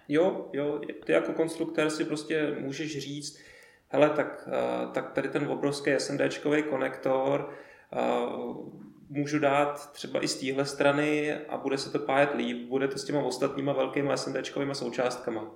Jo, 0.07 0.49
jo, 0.53 0.81
ty 1.05 1.11
jako 1.11 1.33
konstruktor 1.33 1.89
si 1.89 2.05
prostě 2.05 2.55
můžeš 2.59 2.99
říct, 2.99 3.39
hele, 3.87 4.09
tak, 4.09 4.49
eh, 4.51 4.87
tak 4.93 5.11
tady 5.11 5.29
ten 5.29 5.47
obrovský 5.47 5.91
SMDčkový 5.91 6.63
konektor 6.63 7.49
uh, 7.91 8.69
můžu 9.09 9.39
dát 9.39 9.91
třeba 9.91 10.23
i 10.23 10.27
z 10.27 10.39
téhle 10.39 10.65
strany 10.65 11.33
a 11.33 11.57
bude 11.57 11.77
se 11.77 11.91
to 11.91 11.99
pájet 11.99 12.33
líp, 12.35 12.69
bude 12.69 12.87
to 12.87 12.97
s 12.97 13.03
těma 13.03 13.21
ostatníma 13.21 13.73
velkými 13.73 14.17
SMDčkovými 14.17 14.75
součástkama. 14.75 15.51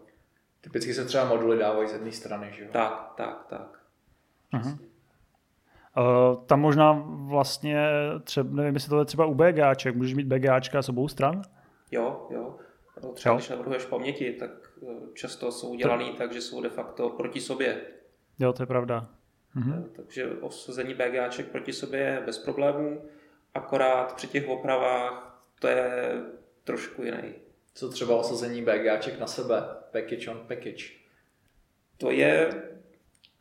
Typicky 0.62 0.94
se 0.94 1.06
třeba 1.06 1.26
moduly 1.26 1.58
dávají 1.58 1.90
z 1.90 1.94
jedné 1.94 2.12
strany, 2.12 2.54
že 2.54 2.64
jo? 2.64 2.70
Tak, 2.72 3.14
tak, 3.18 3.46
tak. 3.50 3.80
Uh-huh. 4.54 4.78
Uh, 5.98 6.46
tam 6.46 6.62
možná 6.62 7.06
vlastně, 7.08 7.90
třeba, 8.24 8.50
nevím, 8.56 8.74
jestli 8.74 8.90
to 8.90 9.00
je 9.00 9.06
třeba 9.06 9.26
u 9.26 9.34
BGAček, 9.34 9.96
můžeš 9.96 10.14
mít 10.14 10.28
BGAčka 10.28 10.82
s 10.82 10.90
obou 10.90 11.08
stran? 11.08 11.42
Jo, 11.92 12.28
jo. 12.30 12.56
Třeba 13.14 13.34
jo. 13.34 13.38
když 13.38 13.50
navrhuješ 13.50 13.86
paměti, 13.86 14.34
tak 14.34 14.52
eh, 14.84 14.96
často 15.14 15.52
jsou 15.52 15.76
dělaný 15.76 16.12
to... 16.12 16.18
tak, 16.18 16.34
že 16.34 16.42
jsou 16.42 16.62
de 16.62 16.70
facto 16.70 17.10
proti 17.10 17.42
sobě. 17.42 17.82
Jo, 18.40 18.54
to 18.54 18.64
je 18.64 18.68
pravda. 18.68 19.10
Mhm. 19.56 19.90
Takže 19.96 20.28
osazení 20.42 20.94
BGAček 20.94 21.48
proti 21.48 21.74
sobě 21.74 22.00
je 22.00 22.24
bez 22.26 22.38
problémů, 22.38 23.02
akorát 23.54 24.16
při 24.16 24.28
těch 24.28 24.48
opravách 24.48 25.44
to 25.60 25.68
je 25.68 26.12
trošku 26.64 27.04
jiný. 27.04 27.34
Co 27.74 27.90
třeba 27.90 28.16
osazení 28.16 28.62
BGAček 28.62 29.20
na 29.20 29.28
sebe? 29.28 29.64
Package 29.92 30.32
on 30.32 30.40
package. 30.48 30.86
To 31.98 32.12
je 32.12 32.64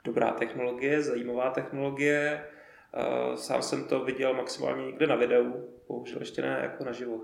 dobrá 0.07 0.31
technologie, 0.31 1.03
zajímavá 1.03 1.51
technologie. 1.51 2.41
Eh, 2.95 3.37
sám 3.37 3.63
jsem 3.63 3.85
to 3.85 4.05
viděl 4.05 4.35
maximálně 4.35 4.87
někde 4.87 5.07
na 5.07 5.17
videu, 5.17 5.55
bohužel 5.89 6.21
ještě 6.21 6.43
ne 6.43 6.59
jako 6.63 6.85
naživo. 6.85 7.21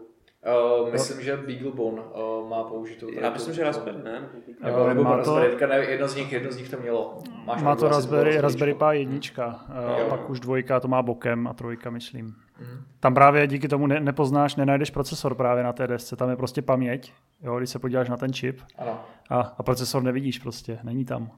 Uh, 0.82 0.92
myslím, 0.92 1.16
no. 1.16 1.22
že 1.22 1.36
Beaglebone 1.36 2.02
uh, 2.02 2.48
má 2.48 2.64
použitou. 2.64 3.12
Já 3.12 3.30
myslím, 3.30 3.54
že 3.54 3.64
Raspberry, 3.64 3.98
ne? 4.04 4.28
Nebo, 4.64 4.80
uh, 4.80 4.88
nebo 4.88 5.02
má 5.02 5.16
Raspberry, 5.16 5.56
to... 5.56 5.66
ne, 5.66 5.76
jedno 5.76 6.08
z 6.08 6.16
nich, 6.16 6.32
jedno 6.32 6.52
z 6.52 6.56
nich 6.56 6.70
to 6.70 6.76
mělo. 6.76 7.18
Máš 7.44 7.62
má 7.62 7.76
to 7.76 7.88
Raspberry, 7.88 8.40
Raspberry 8.40 8.74
Pi 8.74 8.84
jednička, 8.98 9.60
uh, 10.02 10.08
pak 10.08 10.30
už 10.30 10.40
dvojka 10.40 10.80
to 10.80 10.88
má 10.88 11.02
bokem 11.02 11.46
a 11.46 11.52
trojka, 11.52 11.90
myslím. 11.90 12.26
Mm. 12.26 12.84
Tam 13.00 13.14
právě 13.14 13.46
díky 13.46 13.68
tomu 13.68 13.86
ne, 13.86 14.00
nepoznáš, 14.00 14.56
nenajdeš 14.56 14.90
procesor 14.90 15.34
právě 15.34 15.64
na 15.64 15.72
té 15.72 15.86
desce, 15.86 16.16
tam 16.16 16.30
je 16.30 16.36
prostě 16.36 16.62
paměť, 16.62 17.12
jo, 17.42 17.58
když 17.58 17.70
se 17.70 17.78
podíváš 17.78 18.08
na 18.08 18.16
ten 18.16 18.32
čip 18.32 18.60
ano. 18.78 19.00
A, 19.30 19.40
a 19.58 19.62
procesor 19.62 20.02
nevidíš 20.02 20.38
prostě, 20.38 20.78
není 20.82 21.04
tam. 21.04 21.30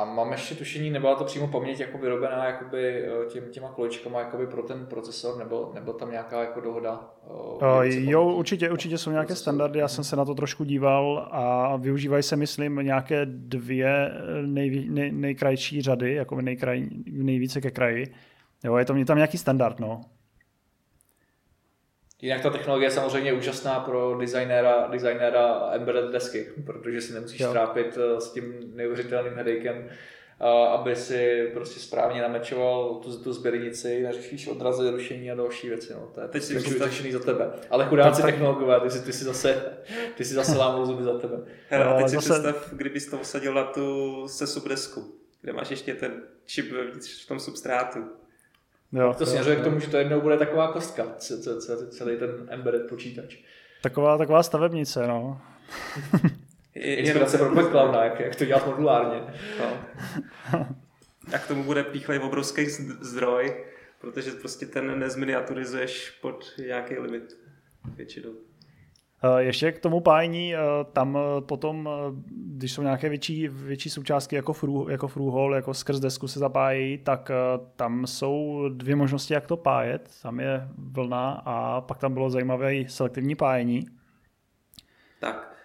A 0.00 0.04
mám 0.04 0.32
ještě 0.32 0.54
tušení, 0.54 0.90
nebyla 0.90 1.14
to 1.14 1.24
přímo 1.24 1.48
paměť 1.48 1.80
jako 1.80 1.98
vyrobená 1.98 2.46
jakoby 2.46 3.04
eh, 3.04 3.26
těm, 3.28 3.44
těma 3.50 3.68
kolečkama 3.68 4.20
jakoby 4.20 4.46
pro 4.46 4.62
ten 4.62 4.86
procesor, 4.86 5.38
nebo, 5.38 5.70
nebo 5.74 5.92
tam 5.92 6.10
nějaká 6.10 6.40
jako 6.40 6.60
dohoda? 6.60 7.00
Uh, 7.78 7.84
jo, 7.84 8.24
určitě, 8.24 8.70
určitě 8.70 8.98
jsou 8.98 9.10
nějaké 9.10 9.34
standardy, 9.34 9.78
já 9.78 9.88
jsem 9.88 10.04
se 10.04 10.16
na 10.16 10.24
to 10.24 10.34
trošku 10.34 10.64
díval 10.64 11.28
a 11.30 11.76
využívají 11.76 12.22
se, 12.22 12.36
myslím, 12.36 12.76
nějaké 12.76 13.26
dvě 13.26 14.12
nej, 14.46 14.86
nej, 14.88 15.12
nejkrajší 15.12 15.82
řady, 15.82 16.14
jako 16.14 16.40
nejkraj, 16.40 16.88
nejvíce 17.12 17.60
ke 17.60 17.70
kraji. 17.70 18.14
Jo, 18.64 18.76
je 18.76 18.84
to 18.84 19.04
tam 19.04 19.16
nějaký 19.16 19.38
standard, 19.38 19.80
no. 19.80 20.00
Jinak 22.22 22.42
ta 22.42 22.50
technologie 22.50 22.86
je 22.86 22.90
samozřejmě 22.90 23.32
úžasná 23.32 23.80
pro 23.80 24.16
designéra, 24.20 24.86
designéra 24.86 25.70
embedded 25.72 26.10
desky, 26.10 26.46
protože 26.66 27.00
si 27.00 27.12
nemusíš 27.12 27.40
jo. 27.40 27.52
trápit 27.52 27.98
eh, 27.98 28.20
s 28.20 28.32
tím 28.32 28.72
neuvěřitelným 28.74 29.34
headachem, 29.34 29.88
aby 30.74 30.96
si 30.96 31.50
prostě 31.54 31.80
správně 31.80 32.22
namečoval 32.22 32.94
tu, 32.94 33.22
tu 33.22 33.32
sběrnici, 33.32 34.02
neřešíš 34.02 34.48
odrazy, 34.48 34.90
rušení 34.90 35.30
a 35.30 35.34
další 35.34 35.68
věci. 35.68 35.92
No. 35.92 36.10
To 36.14 36.20
je 36.20 36.28
teď 36.28 36.42
si 36.42 36.60
řešený 36.60 37.12
za 37.12 37.18
tebe. 37.18 37.50
Ale 37.70 37.86
chudáci 37.86 38.22
tak... 38.22 38.30
technologové, 38.30 38.80
ty 38.80 38.90
si, 38.90 39.04
ty 39.04 39.12
si 39.12 39.24
zase, 39.24 39.76
ty 40.14 40.24
si 40.24 40.34
zase 40.34 40.58
lámou 40.58 40.86
zuby 40.86 41.02
za 41.02 41.18
tebe. 41.18 41.36
Hele, 41.68 41.84
a 41.84 41.96
teď 41.96 42.08
si 42.08 42.14
zase... 42.14 42.28
představ, 42.28 42.72
kdybys 42.72 43.06
to 43.06 43.18
usadil 43.18 43.54
na 43.54 43.64
tu 43.64 44.28
se 44.28 44.46
subdesku, 44.46 45.14
kde 45.42 45.52
máš 45.52 45.70
ještě 45.70 45.94
ten 45.94 46.22
čip 46.46 46.72
v 47.24 47.26
tom 47.28 47.40
substrátu. 47.40 48.04
Jo, 48.92 49.14
to 49.18 49.26
směřuje 49.26 49.56
k 49.56 49.64
tomu, 49.64 49.80
že 49.80 49.90
to 49.90 49.96
jednou 49.96 50.20
bude 50.20 50.38
taková 50.38 50.72
kostka, 50.72 51.06
celý 51.90 52.16
ten 52.18 52.46
embedded 52.48 52.88
počítač. 52.88 53.36
Taková, 53.82 54.18
taková 54.18 54.42
stavebnice, 54.42 55.06
no. 55.06 55.40
Inspirace 56.74 57.38
pro 57.38 57.54
backcloud, 57.54 57.94
jak, 57.94 58.20
jak 58.20 58.36
to 58.36 58.44
dělat 58.44 58.66
modulárně. 58.66 59.34
No. 59.60 59.76
A 61.34 61.38
k 61.38 61.46
tomu 61.46 61.64
bude 61.64 61.84
píchlej 61.84 62.18
obrovský 62.18 62.66
zdroj, 63.00 63.64
protože 64.00 64.30
prostě 64.30 64.66
ten 64.66 64.98
nezminiaturizuješ 64.98 66.10
pod 66.10 66.44
nějaký 66.58 66.98
limit 66.98 67.36
většinou. 67.96 68.30
Eh, 69.22 69.42
ještě 69.42 69.72
k 69.72 69.78
tomu 69.78 70.00
pájení, 70.00 70.54
eh, 70.54 70.58
tam 70.92 71.18
eh, 71.18 71.40
potom, 71.40 71.88
když 72.30 72.72
jsou 72.72 72.82
nějaké 72.82 73.08
větší, 73.08 73.48
větší 73.48 73.90
součástky 73.90 74.36
jako, 74.36 74.52
frů, 74.52 74.88
jako 74.88 75.08
frůhol, 75.08 75.54
jako 75.54 75.74
skrz 75.74 76.00
desku 76.00 76.28
se 76.28 76.38
zapájí, 76.38 76.98
tak 76.98 77.30
tam 77.76 78.06
jsou 78.06 78.68
dvě 78.68 78.96
možnosti, 78.96 79.34
jak 79.34 79.46
to 79.46 79.56
pájet. 79.56 80.10
Tam 80.22 80.40
je 80.40 80.68
vlna 80.78 81.42
a 81.44 81.80
pak 81.80 81.98
tam 81.98 82.14
bylo 82.14 82.30
zajímavé 82.30 82.76
i 82.76 82.88
selektivní 82.88 83.34
pájení. 83.34 83.86
Tak, 85.20 85.56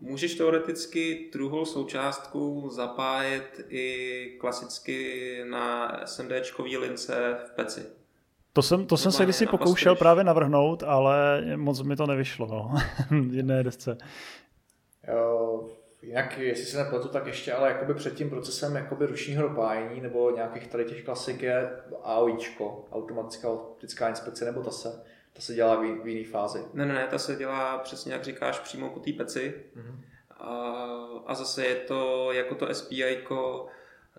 můžeš 0.00 0.34
teoreticky 0.34 1.30
druhou 1.32 1.64
součástku 1.64 2.68
zapájet 2.68 3.66
i 3.68 4.36
klasicky 4.40 5.40
na 5.50 6.00
SMDčkový 6.04 6.76
lince 6.76 7.36
v 7.46 7.50
peci. 7.50 8.01
To 8.52 8.62
jsem, 8.62 8.86
to 8.86 8.96
jsem 8.96 9.12
se 9.12 9.24
kdysi 9.24 9.46
pokoušel 9.46 9.96
právě 9.96 10.24
navrhnout, 10.24 10.82
ale 10.82 11.42
moc 11.56 11.82
mi 11.82 11.96
to 11.96 12.06
nevyšlo, 12.06 12.46
no. 12.46 12.74
jedné 13.30 13.62
desce. 13.62 13.98
Jo, 15.08 15.68
jinak, 16.02 16.38
jestli 16.38 16.64
se 16.64 16.78
nepletu, 16.78 17.08
tak 17.08 17.26
ještě 17.26 17.52
ale 17.52 17.68
jakoby 17.68 17.94
před 17.94 18.14
tím 18.14 18.30
procesem 18.30 18.76
jakoby 18.76 19.06
ručního 19.06 19.42
dopájení 19.48 20.00
nebo 20.00 20.30
nějakých 20.30 20.66
tady 20.66 20.84
těch 20.84 21.04
klasik 21.04 21.42
je 21.42 21.70
AOIčko, 22.02 22.84
automatická 22.92 23.48
optická 23.48 24.08
inspekce, 24.08 24.44
nebo 24.44 24.62
ta 24.62 24.70
se, 24.70 24.88
ta 25.32 25.40
se 25.40 25.54
dělá 25.54 25.76
v, 25.76 26.02
v 26.02 26.08
jiné 26.08 26.30
fázi. 26.30 26.64
Ne, 26.74 26.86
ne, 26.86 26.94
ne, 26.94 27.06
ta 27.06 27.18
se 27.18 27.36
dělá 27.36 27.78
přesně 27.78 28.12
jak 28.12 28.24
říkáš 28.24 28.58
přímo 28.58 28.90
po 28.90 29.00
té 29.00 29.12
peci. 29.12 29.54
Mm-hmm. 29.76 30.00
A, 30.30 30.52
a 31.26 31.34
zase 31.34 31.66
je 31.66 31.74
to 31.74 32.32
jako 32.32 32.54
to 32.54 32.74
SPI, 32.74 33.24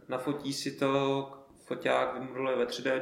nafotí 0.08 0.54
si 0.54 0.72
to, 0.72 1.30
foťák 1.66 2.20
vymodeluje 2.20 2.56
ve 2.56 2.66
3D 2.66 3.02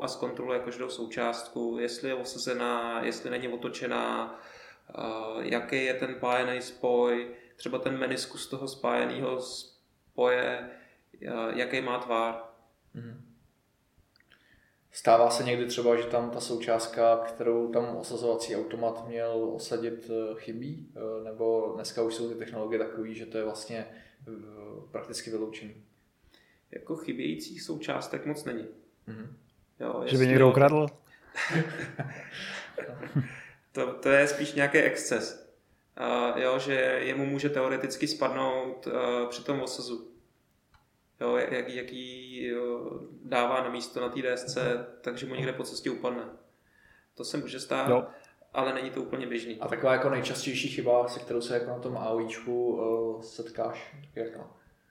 a 0.00 0.08
zkontroluje 0.08 0.60
každou 0.60 0.88
součástku, 0.88 1.76
jestli 1.80 2.08
je 2.08 2.14
osazená, 2.14 3.04
jestli 3.04 3.30
není 3.30 3.48
otočená, 3.48 4.40
jaký 5.40 5.84
je 5.84 5.94
ten 5.94 6.14
pájený 6.14 6.62
spoj, 6.62 7.34
třeba 7.56 7.78
ten 7.78 7.98
meniskus 7.98 8.46
toho 8.46 8.68
spájeného 8.68 9.40
spoje, 9.40 10.70
jaký 11.54 11.80
má 11.80 11.98
tvar. 11.98 12.44
Mm-hmm. 12.96 13.34
Stává 14.96 15.30
se 15.30 15.44
někdy 15.44 15.66
třeba, 15.66 15.96
že 15.96 16.02
tam 16.02 16.30
ta 16.30 16.40
součástka, 16.40 17.16
kterou 17.16 17.72
tam 17.72 17.96
osazovací 17.96 18.56
automat 18.56 19.08
měl 19.08 19.50
osadit, 19.54 20.10
eh, 20.10 20.34
chybí? 20.34 20.92
Eh, 20.96 21.24
nebo 21.24 21.72
dneska 21.74 22.02
už 22.02 22.14
jsou 22.14 22.28
ty 22.28 22.34
technologie 22.34 22.78
takové, 22.78 23.14
že 23.14 23.26
to 23.26 23.38
je 23.38 23.44
vlastně 23.44 23.86
eh, 24.28 24.32
prakticky 24.90 25.30
vyloučený? 25.30 25.84
Jako 26.74 26.96
chybějících 26.96 27.62
součástek 27.62 28.26
moc 28.26 28.44
není. 28.44 28.66
Mm-hmm. 29.08 29.26
Jo, 29.80 30.02
že 30.06 30.18
by 30.18 30.26
někdo 30.26 30.48
ukradl? 30.48 30.86
to, 33.72 33.92
to 33.92 34.08
je 34.08 34.28
spíš 34.28 34.52
nějaký 34.52 34.78
exces. 34.78 35.54
Uh, 36.00 36.42
jo, 36.42 36.58
že 36.58 36.74
jemu 37.02 37.26
může 37.26 37.48
teoreticky 37.48 38.08
spadnout 38.08 38.86
uh, 38.86 39.28
při 39.28 39.44
tom 39.44 39.60
osazu 39.60 40.14
jo, 41.20 41.36
jak, 41.36 41.68
jaký 41.68 42.44
jo, 42.46 43.00
dává 43.24 43.62
na 43.62 43.70
místo 43.70 44.00
na 44.00 44.08
té 44.08 44.20
DSC, 44.22 44.58
takže 45.00 45.26
mu 45.26 45.34
někde 45.34 45.52
po 45.52 45.62
cestě 45.62 45.90
upadne. 45.90 46.24
To 47.14 47.24
se 47.24 47.36
může 47.36 47.60
stát, 47.60 47.88
jo. 47.88 48.06
ale 48.52 48.74
není 48.74 48.90
to 48.90 49.02
úplně 49.02 49.26
běžný. 49.26 49.60
A 49.60 49.68
taková 49.68 49.92
jako 49.92 50.10
nejčastější 50.10 50.68
chyba, 50.68 51.08
se 51.08 51.20
kterou 51.20 51.40
se 51.40 51.54
jako 51.54 51.70
na 51.70 51.78
tom 51.78 51.96
AOIčku 51.96 52.76
uh, 52.76 53.22
setkáš, 53.22 53.96
jaká? 54.14 54.50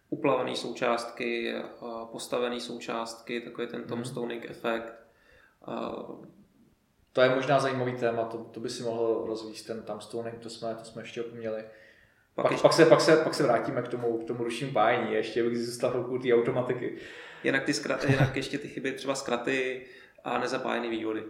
Uplavené 0.09 0.55
součástky, 0.55 1.55
uh, 1.81 2.05
postavené 2.05 2.59
součástky, 2.59 3.41
takový 3.41 3.67
ten 3.67 3.83
tombstoning 3.83 4.41
hmm. 4.41 4.51
efekt. 4.51 4.93
Uh, 5.67 6.25
to 7.13 7.21
je 7.21 7.35
možná 7.35 7.59
zajímavý 7.59 7.97
téma, 7.97 8.23
to, 8.25 8.37
to 8.37 8.59
by 8.59 8.69
si 8.69 8.83
mohl 8.83 9.23
rozvíjet 9.27 9.65
ten 9.65 9.83
tombstoning, 9.83 10.39
to 10.39 10.49
jsme, 10.49 10.75
to 10.75 10.85
jsme 10.85 11.01
ještě 11.01 11.23
opomněli. 11.23 11.63
Pak, 12.35 12.49
pak, 12.49 12.61
pak, 12.61 12.73
se, 12.73 12.85
pak, 12.85 13.01
se, 13.01 13.17
pak 13.17 13.33
se 13.33 13.43
vrátíme 13.43 13.81
k 13.81 13.87
tomu, 13.87 14.17
k 14.17 14.27
tomu 14.27 14.43
ruším 14.43 14.73
pájení, 14.73 15.13
ještě 15.13 15.43
bych 15.43 15.57
zůstal 15.57 15.91
chvilku 15.91 16.17
té 16.17 16.33
automatiky. 16.33 16.97
Jinak, 17.43 17.63
ty 17.63 17.73
zkraty, 17.73 18.11
jinak 18.11 18.35
ještě 18.35 18.57
ty 18.57 18.67
chyby, 18.67 18.91
třeba 18.91 19.15
zkraty 19.15 19.85
a 20.23 20.37
nezapájené 20.37 20.89
vývody. 20.89 21.23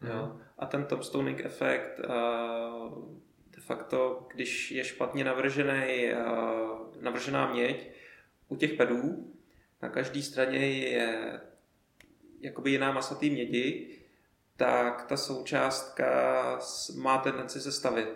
Mm. 0.00 0.10
Jo. 0.10 0.36
A 0.58 0.66
ten 0.66 0.84
tombstoning 0.84 1.44
efekt, 1.44 2.00
uh, 2.08 3.16
de 3.56 3.60
facto, 3.60 4.26
když 4.34 4.70
je 4.70 4.84
špatně 4.84 5.24
navržený, 5.24 6.12
navržená 7.00 7.52
měď 7.52 7.90
u 8.48 8.56
těch 8.56 8.72
pedů, 8.72 9.32
na 9.82 9.88
každé 9.88 10.22
straně 10.22 10.58
je 10.58 11.40
jakoby 12.40 12.70
jiná 12.70 12.92
masa 12.92 13.14
té 13.14 13.26
mědi, 13.26 13.98
tak 14.56 15.06
ta 15.06 15.16
součástka 15.16 16.58
má 16.96 17.18
tendenci 17.18 17.60
se 17.60 17.72
stavit 17.72 18.08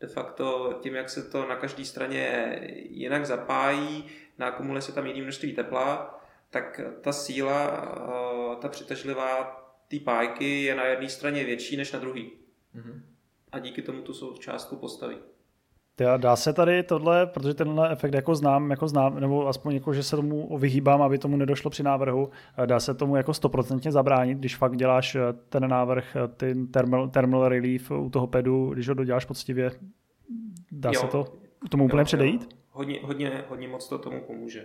de 0.00 0.06
facto 0.06 0.78
tím, 0.82 0.94
jak 0.94 1.10
se 1.10 1.22
to 1.22 1.48
na 1.48 1.56
každé 1.56 1.84
straně 1.84 2.58
jinak 2.90 3.26
zapájí, 3.26 4.04
nakumuluje 4.38 4.82
se 4.82 4.92
tam 4.92 5.06
jiný 5.06 5.22
množství 5.22 5.52
tepla, 5.52 6.20
tak 6.50 6.80
ta 7.00 7.12
síla, 7.12 7.94
eh, 8.52 8.56
ta 8.56 8.68
přitažlivá 8.68 9.44
té 9.88 9.98
pájky 9.98 10.62
je 10.62 10.74
na 10.74 10.84
jedné 10.84 11.08
straně 11.08 11.44
větší 11.44 11.76
než 11.76 11.92
na 11.92 11.98
druhé. 11.98 12.20
Mm-hmm. 12.20 13.02
A 13.52 13.58
díky 13.58 13.82
tomu 13.82 14.02
tu 14.02 14.14
součástku 14.14 14.76
postaví. 14.76 15.16
Dá 16.16 16.36
se 16.36 16.52
tady 16.52 16.82
tohle, 16.82 17.26
protože 17.26 17.54
tenhle 17.54 17.92
efekt 17.92 18.14
jako 18.14 18.34
znám, 18.34 18.70
jako 18.70 18.88
znám, 18.88 19.20
nebo 19.20 19.48
aspoň 19.48 19.74
jako, 19.74 19.94
že 19.94 20.02
se 20.02 20.16
tomu 20.16 20.58
vyhýbám, 20.58 21.02
aby 21.02 21.18
tomu 21.18 21.36
nedošlo 21.36 21.70
při 21.70 21.82
návrhu, 21.82 22.30
dá 22.66 22.80
se 22.80 22.94
tomu 22.94 23.16
jako 23.16 23.34
stoprocentně 23.34 23.92
zabránit, 23.92 24.38
když 24.38 24.56
fakt 24.56 24.76
děláš 24.76 25.14
eh, 25.14 25.20
ten 25.48 25.68
návrh, 25.68 26.16
eh, 26.16 26.28
ten 26.28 26.66
thermal, 26.66 27.08
thermal 27.08 27.48
relief 27.48 27.90
u 27.90 28.10
toho 28.10 28.26
pedu, 28.26 28.70
když 28.70 28.88
ho 28.88 28.94
doděláš 28.94 29.24
poctivě, 29.24 29.70
dá 30.72 30.90
jo. 30.94 31.00
se 31.00 31.06
to 31.06 31.24
tomu 31.70 31.84
úplně 31.84 32.00
jo, 32.00 32.04
předejít? 32.04 32.42
Jo. 32.42 32.58
Hodně, 32.70 33.00
hodně, 33.02 33.44
hodně 33.48 33.68
moc 33.68 33.88
to 33.88 33.98
tomu 33.98 34.20
pomůže. 34.20 34.64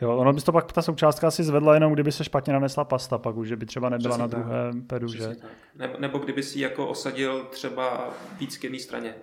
Jo, 0.00 0.16
ono 0.16 0.32
by 0.32 0.40
to 0.40 0.52
pak 0.52 0.72
ta 0.72 0.82
součástka 0.82 1.30
si 1.30 1.44
zvedla 1.44 1.74
jenom, 1.74 1.92
kdyby 1.92 2.12
se 2.12 2.24
špatně 2.24 2.52
nanesla 2.52 2.84
pasta 2.84 3.18
pak 3.18 3.36
už, 3.36 3.48
že 3.48 3.56
by 3.56 3.66
třeba 3.66 3.88
nebyla 3.88 4.10
Přesně 4.10 4.22
na 4.22 4.26
druhém 4.26 4.82
pedu, 4.82 5.06
Přesně 5.06 5.34
že? 5.34 5.40
Tak. 5.40 5.50
Nebo, 5.74 5.94
nebo 5.98 6.18
kdyby 6.18 6.42
si 6.42 6.60
jako 6.60 6.88
osadil 6.88 7.44
třeba 7.50 8.14
víc 8.38 8.56
k 8.56 8.64
jedné 8.64 8.78
straně. 8.78 9.14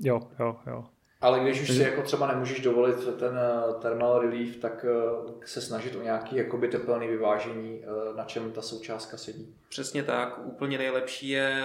Jo, 0.00 0.20
jo, 0.38 0.56
jo. 0.66 0.84
Ale 1.20 1.40
když 1.40 1.60
už 1.60 1.68
si 1.68 1.82
jako 1.82 2.02
třeba 2.02 2.26
nemůžeš 2.26 2.60
dovolit 2.60 3.18
ten 3.18 3.38
eh, 3.38 3.80
thermal 3.82 4.18
relief, 4.18 4.56
tak 4.56 4.86
eh, 4.88 5.46
se 5.46 5.60
snažit 5.60 5.96
o 5.96 6.02
nějaký 6.02 6.36
jakoby 6.36 6.68
tepelný 6.68 7.08
vyvážení, 7.08 7.82
eh, 7.82 8.16
na 8.16 8.24
čem 8.24 8.52
ta 8.52 8.62
součástka 8.62 9.16
sedí. 9.16 9.54
Přesně 9.68 10.02
tak. 10.02 10.38
Úplně 10.38 10.78
nejlepší 10.78 11.28
je 11.28 11.64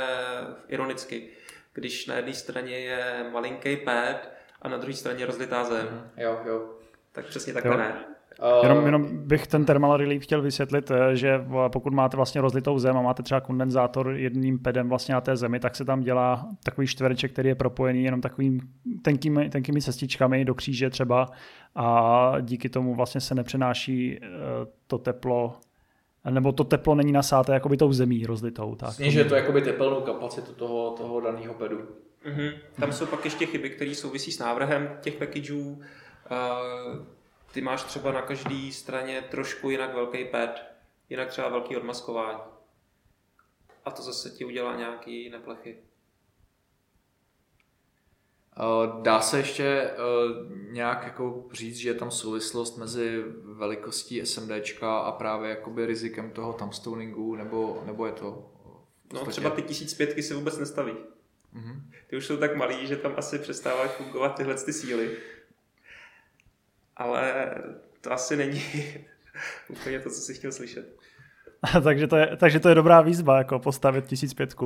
ironicky, 0.67 1.29
když 1.73 2.07
na 2.07 2.15
jedné 2.15 2.33
straně 2.33 2.79
je 2.79 3.29
malinký 3.31 3.77
pad 3.77 4.29
a 4.61 4.69
na 4.69 4.77
druhé 4.77 4.93
straně 4.93 5.25
rozlitá 5.25 5.63
zem. 5.63 5.87
Mm, 5.91 6.09
jo, 6.17 6.39
jo. 6.45 6.69
Tak 7.11 7.25
přesně 7.25 7.53
takhle 7.53 7.71
jo. 7.71 7.77
ne. 7.77 8.05
Uh, 8.41 8.63
jenom, 8.63 8.85
jenom 8.85 9.27
bych 9.27 9.47
ten 9.47 9.65
thermal 9.65 9.97
relief 9.97 10.23
chtěl 10.23 10.41
vysvětlit, 10.41 10.91
eh, 10.91 11.15
že 11.15 11.45
pokud 11.67 11.93
máte 11.93 12.17
vlastně 12.17 12.41
rozlitou 12.41 12.79
zem 12.79 12.97
a 12.97 13.01
máte 13.01 13.23
třeba 13.23 13.41
kondenzátor 13.41 14.13
jedním 14.13 14.59
pedem 14.59 14.89
vlastně 14.89 15.13
na 15.13 15.21
té 15.21 15.35
zemi, 15.37 15.59
tak 15.59 15.75
se 15.75 15.85
tam 15.85 16.01
dělá 16.01 16.47
takový 16.63 16.87
čtvereček, 16.87 17.31
který 17.31 17.49
je 17.49 17.55
propojený 17.55 18.03
jenom 18.03 18.21
takovým 18.21 18.59
tenkými, 19.01 19.49
tenkými 19.49 19.81
cestičkami 19.81 20.45
do 20.45 20.55
kříže 20.55 20.89
třeba 20.89 21.29
a 21.75 22.35
díky 22.41 22.69
tomu 22.69 22.95
vlastně 22.95 23.21
se 23.21 23.35
nepřenáší 23.35 24.19
eh, 24.21 24.27
to 24.87 24.97
teplo 24.97 25.53
nebo 26.29 26.51
to 26.51 26.63
teplo 26.63 26.95
není 26.95 27.11
nasáté 27.11 27.53
jakoby 27.53 27.77
tou 27.77 27.93
zemí 27.93 28.25
rozlitou. 28.25 28.75
Tak. 28.75 28.93
Snižuje 28.93 29.25
to 29.25 29.35
jakoby 29.35 29.61
tepelnou 29.61 30.01
kapacitu 30.01 30.53
toho, 30.53 30.91
toho 30.91 31.21
daného 31.21 31.53
pedu. 31.53 31.77
Mm-hmm. 32.25 32.53
Tam 32.79 32.91
jsou 32.91 33.05
pak 33.05 33.25
ještě 33.25 33.45
chyby, 33.45 33.69
které 33.69 33.95
souvisí 33.95 34.31
s 34.31 34.39
návrhem 34.39 34.89
těch 35.01 35.13
packageů. 35.13 35.71
Uh, 35.71 37.05
ty 37.53 37.61
máš 37.61 37.83
třeba 37.83 38.11
na 38.11 38.21
každé 38.21 38.71
straně 38.71 39.21
trošku 39.21 39.69
jinak 39.69 39.93
velký 39.93 40.25
pad, 40.25 40.49
jinak 41.09 41.29
třeba 41.29 41.49
velký 41.49 41.77
odmaskování. 41.77 42.39
A 43.85 43.91
to 43.91 44.01
zase 44.01 44.29
ti 44.29 44.45
udělá 44.45 44.75
nějaký 44.75 45.29
neplechy. 45.29 45.77
Dá 49.01 49.21
se 49.21 49.37
ještě 49.37 49.63
eh, 49.63 49.95
nějak 50.71 51.03
jako 51.03 51.47
říct, 51.51 51.77
že 51.77 51.89
je 51.89 51.93
tam 51.93 52.11
souvislost 52.11 52.77
mezi 52.77 53.23
velikostí 53.43 54.25
SMDčka 54.25 54.99
a 54.99 55.11
právě 55.11 55.49
jakoby 55.49 55.85
rizikem 55.85 56.31
toho 56.31 56.53
thumbstoningu, 56.53 57.35
nebo, 57.35 57.83
nebo 57.85 58.05
je 58.05 58.11
to? 58.11 58.51
No 59.13 59.25
třeba 59.25 59.49
ty 59.49 59.61
1005 59.61 60.23
se 60.23 60.35
vůbec 60.35 60.57
nestaví. 60.57 60.91
Mm-hmm. 60.91 61.81
Ty 62.07 62.17
už 62.17 62.25
jsou 62.25 62.37
tak 62.37 62.55
malý, 62.55 62.87
že 62.87 62.97
tam 62.97 63.13
asi 63.17 63.39
přestávají 63.39 63.89
fungovat 63.89 64.29
tyhle 64.29 64.55
ty 64.55 64.73
síly. 64.73 65.17
Ale 66.97 67.55
to 68.01 68.11
asi 68.11 68.35
není 68.35 68.63
úplně 69.69 69.99
to, 69.99 70.09
co 70.09 70.15
jsi 70.15 70.33
chtěl 70.33 70.51
slyšet. 70.51 70.95
takže, 71.83 72.07
to 72.07 72.15
je, 72.15 72.37
takže 72.37 72.59
to 72.59 72.69
je 72.69 72.75
dobrá 72.75 73.01
výzva, 73.01 73.37
jako 73.37 73.59
postavit 73.59 74.05
1005. 74.05 74.55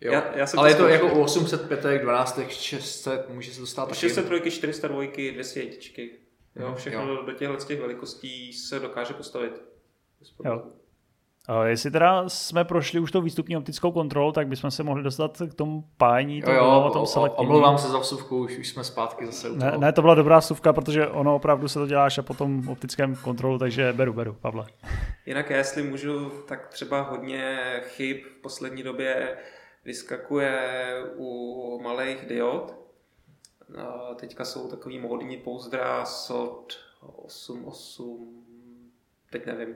jo. 0.00 0.12
Já, 0.12 0.36
já 0.36 0.46
Ale 0.56 0.70
je 0.70 0.74
to 0.74 0.88
jako 0.88 1.06
u 1.06 1.22
805, 1.22 2.02
12, 2.02 2.40
600, 2.48 3.28
může 3.28 3.50
se 3.50 3.74
to 3.74 3.86
taky. 3.86 3.94
603, 3.94 4.50
402, 4.50 5.32
200 5.32 5.60
jetičky. 5.60 6.10
Jo, 6.56 6.74
všechno 6.74 7.08
jo. 7.08 7.22
do 7.22 7.32
těchto 7.32 7.56
těch 7.56 7.80
velikostí 7.80 8.52
se 8.52 8.80
dokáže 8.80 9.14
postavit. 9.14 9.62
Jo. 10.44 10.62
A 11.48 11.64
jestli 11.64 11.90
teda 11.90 12.28
jsme 12.28 12.64
prošli 12.64 13.00
už 13.00 13.12
tou 13.12 13.20
výstupní 13.20 13.56
optickou 13.56 13.92
kontrolou, 13.92 14.32
tak 14.32 14.48
bychom 14.48 14.70
se 14.70 14.82
mohli 14.82 15.02
dostat 15.02 15.42
k 15.50 15.54
tomu 15.54 15.84
pájení, 15.96 16.38
jo, 16.38 16.52
jo, 16.52 16.90
tom 16.92 17.06
selektivní. 17.06 17.46
Omlouvám 17.46 17.78
se 17.78 17.88
za 17.88 17.98
vsuvku, 17.98 18.38
už, 18.38 18.58
už 18.58 18.68
jsme 18.68 18.84
zpátky 18.84 19.26
zase 19.26 19.50
u 19.50 19.58
toho. 19.58 19.70
Ne, 19.70 19.78
ne, 19.78 19.92
to 19.92 20.02
byla 20.02 20.14
dobrá 20.14 20.38
vsuvka, 20.38 20.72
protože 20.72 21.06
ono 21.06 21.34
opravdu 21.34 21.68
se 21.68 21.78
to 21.78 21.86
děláš 21.86 22.18
a 22.18 22.22
potom 22.22 22.68
optickém 22.68 23.16
kontrolu, 23.16 23.58
takže 23.58 23.92
beru, 23.92 24.12
beru, 24.12 24.36
Pavle. 24.40 24.66
Jinak 25.26 25.50
jestli 25.50 25.82
můžu, 25.82 26.30
tak 26.48 26.68
třeba 26.68 27.00
hodně 27.02 27.58
chyb 27.84 28.16
v 28.38 28.42
poslední 28.42 28.82
době 28.82 29.36
vyskakuje 29.84 30.94
u 31.16 31.80
malých 31.82 32.26
diod. 32.28 32.74
Teďka 34.16 34.44
jsou 34.44 34.68
takový 34.68 34.98
módní 34.98 35.36
pouzdra 35.36 36.04
SOT 36.04 36.72
88, 37.00 38.44
teď 39.30 39.46
nevím 39.46 39.74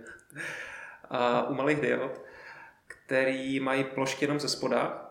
u 1.49 1.55
malých 1.55 1.81
diod, 1.81 2.21
který 2.87 3.61
mají 3.61 3.85
plošky 3.85 4.25
jenom 4.25 4.41
ze 4.41 4.49
spoda. 4.49 5.11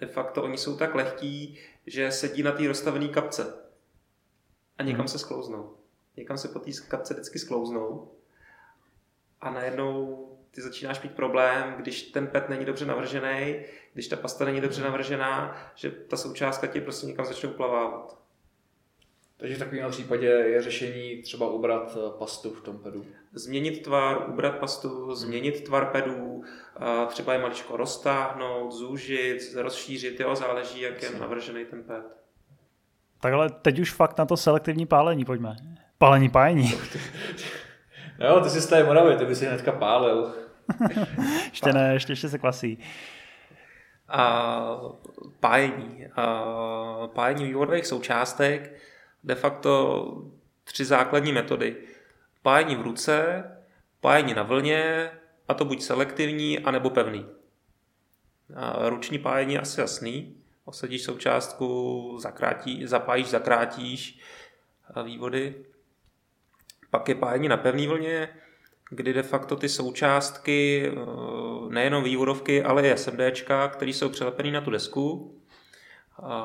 De 0.00 0.06
facto 0.06 0.42
oni 0.42 0.58
jsou 0.58 0.76
tak 0.76 0.94
lehký, 0.94 1.58
že 1.86 2.12
sedí 2.12 2.42
na 2.42 2.52
té 2.52 2.68
rozstavené 2.68 3.08
kapce 3.08 3.54
a 4.78 4.82
někam 4.82 5.00
hmm. 5.00 5.08
se 5.08 5.18
sklouznou. 5.18 5.76
Někam 6.16 6.38
se 6.38 6.48
po 6.48 6.58
té 6.58 6.70
kapce 6.88 7.14
vždycky 7.14 7.38
sklouznou 7.38 8.12
a 9.40 9.50
najednou 9.50 10.24
ty 10.50 10.62
začínáš 10.62 11.02
mít 11.02 11.14
problém, 11.14 11.74
když 11.78 12.02
ten 12.02 12.26
pet 12.26 12.48
není 12.48 12.64
dobře 12.64 12.86
navržený, 12.86 13.64
když 13.92 14.08
ta 14.08 14.16
pasta 14.16 14.44
není 14.44 14.60
dobře 14.60 14.82
navržená, 14.82 15.56
že 15.74 15.90
ta 15.90 16.16
součástka 16.16 16.66
ti 16.66 16.80
prostě 16.80 17.06
někam 17.06 17.24
začne 17.24 17.48
uplavávat. 17.48 18.18
Takže 19.40 19.56
v 19.56 19.58
takovém 19.58 19.90
případě 19.90 20.26
je 20.26 20.62
řešení 20.62 21.22
třeba 21.22 21.50
ubrat 21.50 21.96
eh, 21.96 22.18
pastu 22.18 22.50
v 22.50 22.60
tom 22.60 22.78
pedu. 22.78 23.06
Změnit 23.32 23.82
tvar, 23.82 24.28
ubrat 24.28 24.58
pastu, 24.58 25.14
změnit 25.14 25.64
tvar 25.64 25.86
pedů, 25.86 26.42
třeba 27.06 27.32
je 27.32 27.38
maličko 27.38 27.76
roztáhnout, 27.76 28.72
zúžit, 28.72 29.38
rozšířit, 29.54 30.20
jo, 30.20 30.34
záleží, 30.34 30.80
jak 30.80 31.02
je 31.02 31.10
navržený 31.18 31.64
ten 31.64 31.82
ped. 31.82 32.04
Takhle 33.20 33.50
teď 33.50 33.78
už 33.78 33.92
fakt 33.92 34.18
na 34.18 34.24
to 34.24 34.36
selektivní 34.36 34.86
pálení 34.86 35.24
pojďme. 35.24 35.56
Pálení 35.98 36.28
pájení. 36.28 36.74
no, 38.20 38.40
ty 38.40 38.50
jsi 38.50 38.60
z 38.60 38.66
té 38.66 38.84
Moravy, 38.84 39.16
ty 39.16 39.24
by 39.24 39.36
si 39.36 39.46
hnedka 39.46 39.72
pálil. 39.72 40.34
ještě 41.50 41.72
ne, 41.72 41.92
ještě, 41.92 42.12
ještě 42.12 42.28
se 42.28 42.38
kvasí. 42.38 42.78
A 44.08 44.80
pájení. 45.40 46.06
A 46.16 47.08
pájení 47.14 47.44
vývodových 47.44 47.86
součástek 47.86 48.80
de 49.24 49.34
facto 49.34 50.04
tři 50.64 50.84
základní 50.84 51.32
metody. 51.32 51.76
Pájení 52.42 52.76
v 52.76 52.80
ruce, 52.80 53.44
pájení 54.00 54.34
na 54.34 54.42
vlně, 54.42 55.10
a 55.48 55.54
to 55.54 55.64
buď 55.64 55.82
selektivní, 55.82 56.58
anebo 56.58 56.90
pevný. 56.90 57.26
A 58.54 58.88
ruční 58.88 59.18
pájení 59.18 59.54
je 59.54 59.60
asi 59.60 59.80
jasný. 59.80 60.36
Osadíš 60.64 61.02
součástku, 61.02 62.18
zakrátí, 62.20 62.86
zapájíš, 62.86 63.26
zakrátíš 63.26 64.20
vývody. 65.04 65.64
Pak 66.90 67.08
je 67.08 67.14
pájení 67.14 67.48
na 67.48 67.56
pevné 67.56 67.88
vlně, 67.88 68.28
kdy 68.90 69.12
de 69.12 69.22
facto 69.22 69.56
ty 69.56 69.68
součástky, 69.68 70.90
eh, 70.92 70.94
nejenom 71.68 72.04
vývodovky, 72.04 72.62
ale 72.62 72.88
i 72.88 72.90
SMDčka, 72.90 73.68
které 73.68 73.90
jsou 73.90 74.08
přelepené 74.08 74.50
na 74.50 74.60
tu 74.60 74.70
desku, 74.70 75.34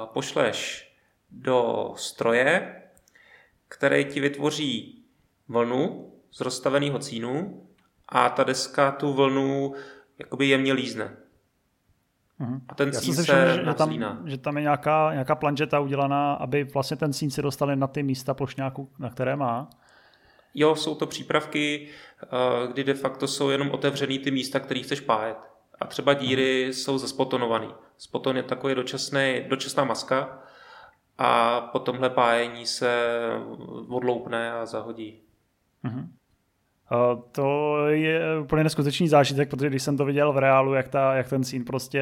pošleš 0.05 0.92
do 1.33 1.93
stroje, 1.95 2.81
který 3.67 4.05
ti 4.05 4.19
vytvoří 4.19 5.03
vlnu 5.47 6.11
z 6.31 6.41
rozstaveného 6.41 6.99
cínu 6.99 7.63
a 8.09 8.29
ta 8.29 8.43
deska 8.43 8.91
tu 8.91 9.13
vlnu 9.13 9.73
jakoby 10.19 10.47
jemně 10.47 10.73
lízne. 10.73 11.17
Uh-huh. 12.41 12.61
A 12.67 12.75
ten 12.75 12.91
cín 12.91 13.15
se, 13.15 13.23
se 13.23 13.61
že, 13.65 13.73
tam, 13.73 14.21
že 14.25 14.37
tam 14.37 14.57
je 14.57 14.61
nějaká, 14.61 15.13
nějaká 15.13 15.35
planžeta 15.35 15.79
udělaná, 15.79 16.33
aby 16.33 16.63
vlastně 16.63 16.97
ten 16.97 17.13
cín 17.13 17.31
si 17.31 17.41
dostali 17.41 17.75
na 17.75 17.87
ty 17.87 18.03
místa 18.03 18.33
plošňáku, 18.33 18.89
na 18.99 19.09
které 19.09 19.35
má. 19.35 19.69
Jo, 20.53 20.75
jsou 20.75 20.95
to 20.95 21.05
přípravky, 21.05 21.87
eh, 22.23 22.27
kdy 22.71 22.83
de 22.83 22.93
facto 22.93 23.27
jsou 23.27 23.49
jenom 23.49 23.71
otevřený 23.71 24.19
ty 24.19 24.31
místa, 24.31 24.59
které 24.59 24.79
chceš 24.79 24.99
pájet. 24.99 25.37
A 25.81 25.87
třeba 25.87 26.13
díry 26.13 26.65
uh-huh. 26.69 26.73
jsou 26.73 26.97
zaspotonovaný. 26.97 27.69
Spoton 27.97 28.37
je 28.37 28.43
takový 28.43 28.75
dočasný, 28.75 29.45
dočasná 29.47 29.83
maska 29.83 30.43
a 31.17 31.61
po 31.61 31.79
tomhle 31.79 32.09
pájení 32.09 32.65
se 32.65 33.19
odloupne 33.87 34.51
a 34.51 34.65
zahodí. 34.65 35.21
Uh-huh. 35.85 36.07
To 37.31 37.77
je 37.87 38.39
úplně 38.39 38.63
neskutečný 38.63 39.07
zážitek, 39.07 39.49
protože 39.49 39.69
když 39.69 39.83
jsem 39.83 39.97
to 39.97 40.05
viděl 40.05 40.33
v 40.33 40.37
reálu, 40.37 40.73
jak, 40.73 40.87
ta, 40.87 41.15
jak 41.15 41.29
ten 41.29 41.43
sín 41.43 41.65
prostě, 41.65 42.01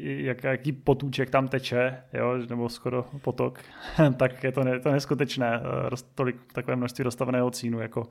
jak, 0.00 0.44
jaký 0.44 0.72
potůček 0.72 1.30
tam 1.30 1.48
teče, 1.48 2.02
jo, 2.12 2.36
nebo 2.48 2.68
skoro 2.68 3.04
potok, 3.22 3.60
tak 4.16 4.44
je 4.44 4.52
to, 4.52 4.64
ne, 4.64 4.80
to 4.80 4.92
neskutečné, 4.92 5.60
eh, 5.92 5.96
tolik 6.14 6.52
takové 6.52 6.76
množství 6.76 7.04
rozstaveného 7.04 7.50
cínu, 7.50 7.80
jako 7.80 8.06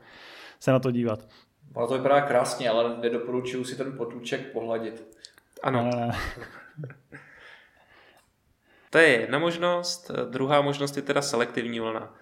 se 0.60 0.72
na 0.72 0.80
to 0.80 0.92
dívat. 0.92 1.28
Ono 1.74 1.88
to 1.88 1.94
vypadá 1.94 2.22
krásně, 2.22 2.70
ale 2.70 2.98
nedoporučuju 3.02 3.64
si 3.64 3.78
ten 3.78 3.98
potůček 3.98 4.52
pohladit. 4.52 5.18
Ano. 5.64 5.90
To 8.96 9.00
je 9.00 9.08
jedna 9.08 9.40
možnost. 9.40 10.12
Druhá 10.30 10.62
možnost 10.62 10.96
je 10.96 11.02
teda 11.02 11.22
selektivní 11.22 11.80
vlna. 11.80 12.14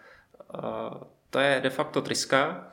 To 1.30 1.40
je 1.40 1.60
de 1.62 1.70
facto 1.70 2.02
tryska, 2.02 2.72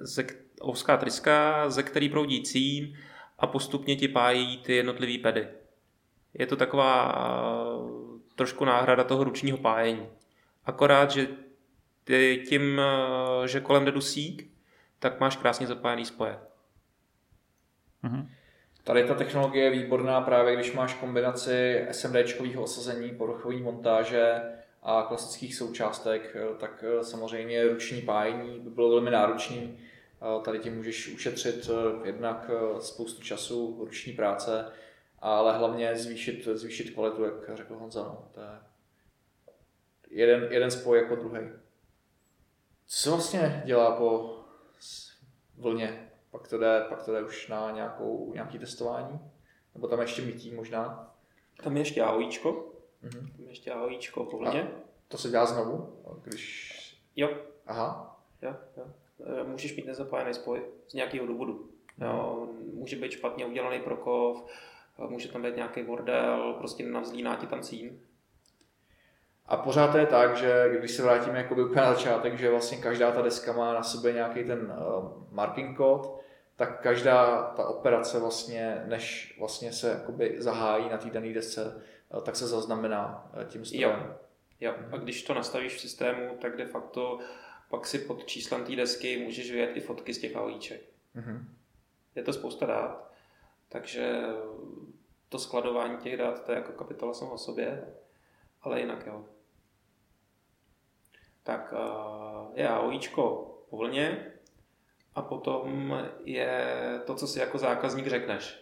ze, 0.00 0.24
ouská 0.64 0.96
tryska, 0.96 1.70
ze 1.70 1.82
který 1.82 2.08
proudí 2.08 2.42
cín 2.42 2.98
a 3.38 3.46
postupně 3.46 3.96
ti 3.96 4.08
pájí 4.08 4.58
ty 4.58 4.74
jednotlivý 4.74 5.18
pedy. 5.18 5.48
Je 6.34 6.46
to 6.46 6.56
taková 6.56 7.14
trošku 8.34 8.64
náhrada 8.64 9.04
toho 9.04 9.24
ručního 9.24 9.58
pájení. 9.58 10.08
Akorát, 10.64 11.10
že 11.10 11.28
tím, 12.48 12.80
že 13.46 13.60
kolem 13.60 13.84
jde 13.84 13.92
dusík, 13.92 14.50
tak 14.98 15.20
máš 15.20 15.36
krásně 15.36 15.66
zapájený 15.66 16.04
spoje. 16.04 16.38
Mm-hmm. 18.04 18.28
Tady 18.88 19.04
ta 19.04 19.14
technologie 19.14 19.64
je 19.64 19.70
výborná 19.70 20.20
právě, 20.20 20.54
když 20.54 20.72
máš 20.72 20.94
kombinaci 20.94 21.86
SMDčkového 21.90 22.62
osazení, 22.62 23.10
poruchový 23.10 23.62
montáže 23.62 24.42
a 24.82 25.02
klasických 25.02 25.54
součástek, 25.54 26.36
tak 26.58 26.84
samozřejmě 27.02 27.68
ruční 27.68 28.02
pájení 28.02 28.60
by 28.60 28.70
bylo 28.70 28.90
velmi 28.90 29.10
náročné 29.10 29.56
Tady 30.44 30.58
ti 30.58 30.70
můžeš 30.70 31.08
ušetřit 31.08 31.70
eh, 31.70 32.06
jednak 32.06 32.50
eh, 32.50 32.80
spoustu 32.80 33.22
času, 33.22 33.76
ruční 33.80 34.12
práce, 34.12 34.72
ale 35.18 35.58
hlavně 35.58 35.96
zvýšit, 35.96 36.48
zvýšit 36.54 36.90
kvalitu, 36.90 37.24
jak 37.24 37.50
řekl 37.54 37.74
Honza. 37.74 38.02
No. 38.02 38.28
To 38.32 38.40
je 38.40 38.48
jeden, 40.10 40.48
jeden 40.52 40.70
spoj 40.70 40.98
jako 40.98 41.16
druhý. 41.16 41.40
Co 42.86 43.10
vlastně 43.10 43.62
dělá 43.64 43.96
po 43.96 44.38
vlně? 45.56 46.10
Pak 46.30 46.48
to 46.48 46.58
jde, 46.58 46.86
pak 46.88 47.02
to 47.02 47.12
jde 47.12 47.22
už 47.22 47.48
na 47.48 47.70
nějakou, 47.70 48.32
nějaký 48.34 48.58
testování? 48.58 49.20
Nebo 49.74 49.88
tam 49.88 50.00
ještě 50.00 50.22
mytí 50.22 50.54
možná? 50.54 51.14
Tam 51.62 51.76
je 51.76 51.80
ještě 51.80 52.02
AOIčko. 52.02 52.52
Mm-hmm. 53.04 53.32
Tam 53.32 53.44
je 53.44 53.48
ještě 53.48 53.72
AOIčko 53.72 54.24
po 54.24 54.38
vlně. 54.38 54.62
A 54.62 54.66
to 55.08 55.18
se 55.18 55.28
dělá 55.28 55.46
znovu? 55.46 56.02
Když... 56.24 56.74
Jo. 57.16 57.30
Aha. 57.66 58.20
Jo, 58.42 58.54
jo. 58.76 58.84
Eh, 59.26 59.44
můžeš 59.44 59.76
mít 59.76 59.86
nezapájený 59.86 60.34
spoj 60.34 60.62
z 60.88 60.94
nějakého 60.94 61.26
důvodu. 61.26 61.70
Jo, 62.00 62.48
může 62.74 62.96
být 62.96 63.12
špatně 63.12 63.46
udělaný 63.46 63.80
prokov, 63.80 64.44
eh, 64.98 65.06
může 65.06 65.28
tam 65.28 65.42
být 65.42 65.56
nějaký 65.56 65.82
bordel, 65.82 66.54
prostě 66.58 66.86
navzlíná 66.86 67.36
ti 67.36 67.46
tam 67.46 67.62
cín. 67.62 68.00
A 69.46 69.56
pořád 69.56 69.92
to 69.92 69.98
je 69.98 70.06
tak, 70.06 70.36
že 70.36 70.74
když 70.78 70.90
se 70.90 71.02
vrátíme 71.02 71.38
jakoby 71.38 71.64
úplně 71.64 71.80
na 71.80 71.94
začátek, 71.94 72.38
že 72.38 72.50
vlastně 72.50 72.78
každá 72.78 73.12
ta 73.12 73.22
deska 73.22 73.52
má 73.52 73.74
na 73.74 73.82
sobě 73.82 74.12
nějaký 74.12 74.44
ten 74.44 74.72
uh, 74.78 75.12
marking 75.30 75.76
kód, 75.76 76.17
tak 76.58 76.80
každá 76.80 77.42
ta 77.42 77.68
operace 77.68 78.18
vlastně, 78.18 78.82
než 78.86 79.36
vlastně 79.38 79.72
se 79.72 79.90
jakoby 79.90 80.34
zahájí 80.38 80.88
na 80.88 80.98
té 80.98 81.10
dané 81.10 81.32
desce, 81.32 81.82
uh, 82.14 82.22
tak 82.22 82.36
se 82.36 82.46
zaznamená 82.46 83.30
uh, 83.36 83.44
tím 83.44 83.64
strojem. 83.64 84.16
Jo. 84.60 84.70
jo. 84.72 84.74
A 84.92 84.96
když 84.96 85.22
to 85.22 85.34
nastavíš 85.34 85.74
v 85.74 85.80
systému, 85.80 86.36
tak 86.40 86.56
de 86.56 86.66
facto 86.66 87.18
pak 87.70 87.86
si 87.86 87.98
pod 87.98 88.26
číslem 88.26 88.64
té 88.64 88.76
desky 88.76 89.24
můžeš 89.24 89.52
vyjet 89.52 89.76
i 89.76 89.80
fotky 89.80 90.14
z 90.14 90.18
těch 90.18 90.36
AOIček. 90.36 90.80
Mm-hmm. 91.16 91.44
Je 92.14 92.22
to 92.22 92.32
spousta 92.32 92.66
dát, 92.66 93.10
takže 93.68 94.22
to 95.28 95.38
skladování 95.38 95.96
těch 95.96 96.16
dat, 96.16 96.44
to 96.44 96.52
je 96.52 96.56
jako 96.56 96.72
kapitola 96.72 97.14
samo 97.14 97.32
o 97.32 97.38
sobě, 97.38 97.94
ale 98.62 98.80
jinak 98.80 99.06
jo. 99.06 99.24
Tak 101.42 101.74
je 102.54 102.68
AOIčko 102.68 103.54
po 103.70 103.76
vlně 103.76 104.32
a 105.18 105.22
potom 105.22 105.98
je 106.24 106.74
to, 107.06 107.14
co 107.14 107.26
si 107.26 107.38
jako 107.38 107.58
zákazník 107.58 108.06
řekneš. 108.06 108.58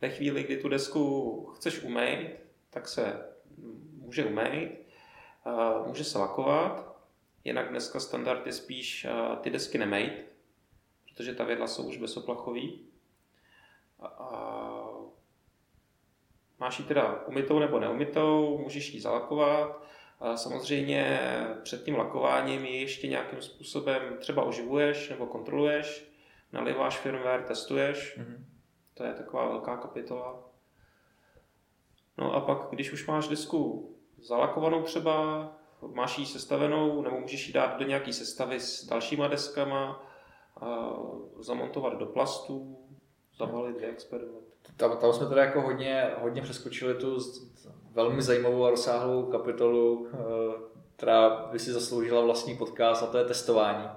Ve 0.00 0.10
chvíli, 0.10 0.42
kdy 0.42 0.56
tu 0.56 0.68
desku 0.68 1.52
chceš 1.56 1.82
umýt, 1.82 2.30
tak 2.70 2.88
se 2.88 3.28
může 3.98 4.24
umýt, 4.24 4.70
může 5.86 6.04
se 6.04 6.18
lakovat, 6.18 6.94
Jinak 7.44 7.68
dneska 7.68 8.00
standard 8.00 8.46
je 8.46 8.52
spíš 8.52 9.06
ty 9.40 9.50
desky 9.50 9.78
nemejt, 9.78 10.26
protože 11.04 11.34
ta 11.34 11.44
vědla 11.44 11.66
jsou 11.66 11.88
už 11.88 11.96
bezoplachový. 11.96 12.86
Máš 16.60 16.78
ji 16.78 16.84
teda 16.84 17.26
umytou 17.26 17.58
nebo 17.58 17.80
neumytou, 17.80 18.58
můžeš 18.58 18.94
ji 18.94 19.00
zalakovat. 19.00 19.82
Samozřejmě 20.34 21.20
před 21.62 21.84
tím 21.84 21.96
lakováním 21.96 22.64
ji 22.64 22.80
ještě 22.80 23.08
nějakým 23.08 23.42
způsobem 23.42 24.02
třeba 24.18 24.42
oživuješ 24.42 25.08
nebo 25.08 25.26
kontroluješ, 25.26 26.12
naliváš 26.52 26.98
firmware, 26.98 27.42
testuješ. 27.42 28.18
Mm-hmm. 28.18 28.44
To 28.94 29.04
je 29.04 29.14
taková 29.14 29.48
velká 29.48 29.76
kapitola. 29.76 30.42
No 32.18 32.34
a 32.34 32.40
pak, 32.40 32.58
když 32.70 32.92
už 32.92 33.06
máš 33.06 33.28
disku 33.28 33.90
zalakovanou 34.22 34.82
třeba, 34.82 35.48
máš 35.94 36.18
ji 36.18 36.26
sestavenou, 36.26 37.02
nebo 37.02 37.20
můžeš 37.20 37.46
ji 37.46 37.52
dát 37.52 37.78
do 37.78 37.86
nějaké 37.86 38.12
sestavy 38.12 38.60
s 38.60 38.86
dalšíma 38.86 39.28
deskama, 39.28 40.10
a 40.60 40.96
zamontovat 41.38 41.98
do 41.98 42.06
plastů, 42.06 42.78
zabalit, 43.38 43.80
vyexperimentovat. 43.80 44.44
Tam, 44.76 44.98
tam 44.98 45.12
jsme 45.12 45.26
teda 45.26 45.44
jako 45.44 45.60
hodně, 45.60 46.10
hodně 46.20 46.42
přeskočili 46.42 46.94
tu 46.94 47.20
velmi 47.94 48.22
zajímavou 48.22 48.64
a 48.64 48.70
rozsáhlou 48.70 49.22
kapitolu, 49.22 50.08
eh, 50.12 50.16
která 50.96 51.48
by 51.52 51.58
si 51.58 51.72
zasloužila 51.72 52.24
vlastní 52.24 52.56
podcast 52.56 53.02
a 53.02 53.06
to 53.06 53.18
je 53.18 53.24
testování. 53.24 53.88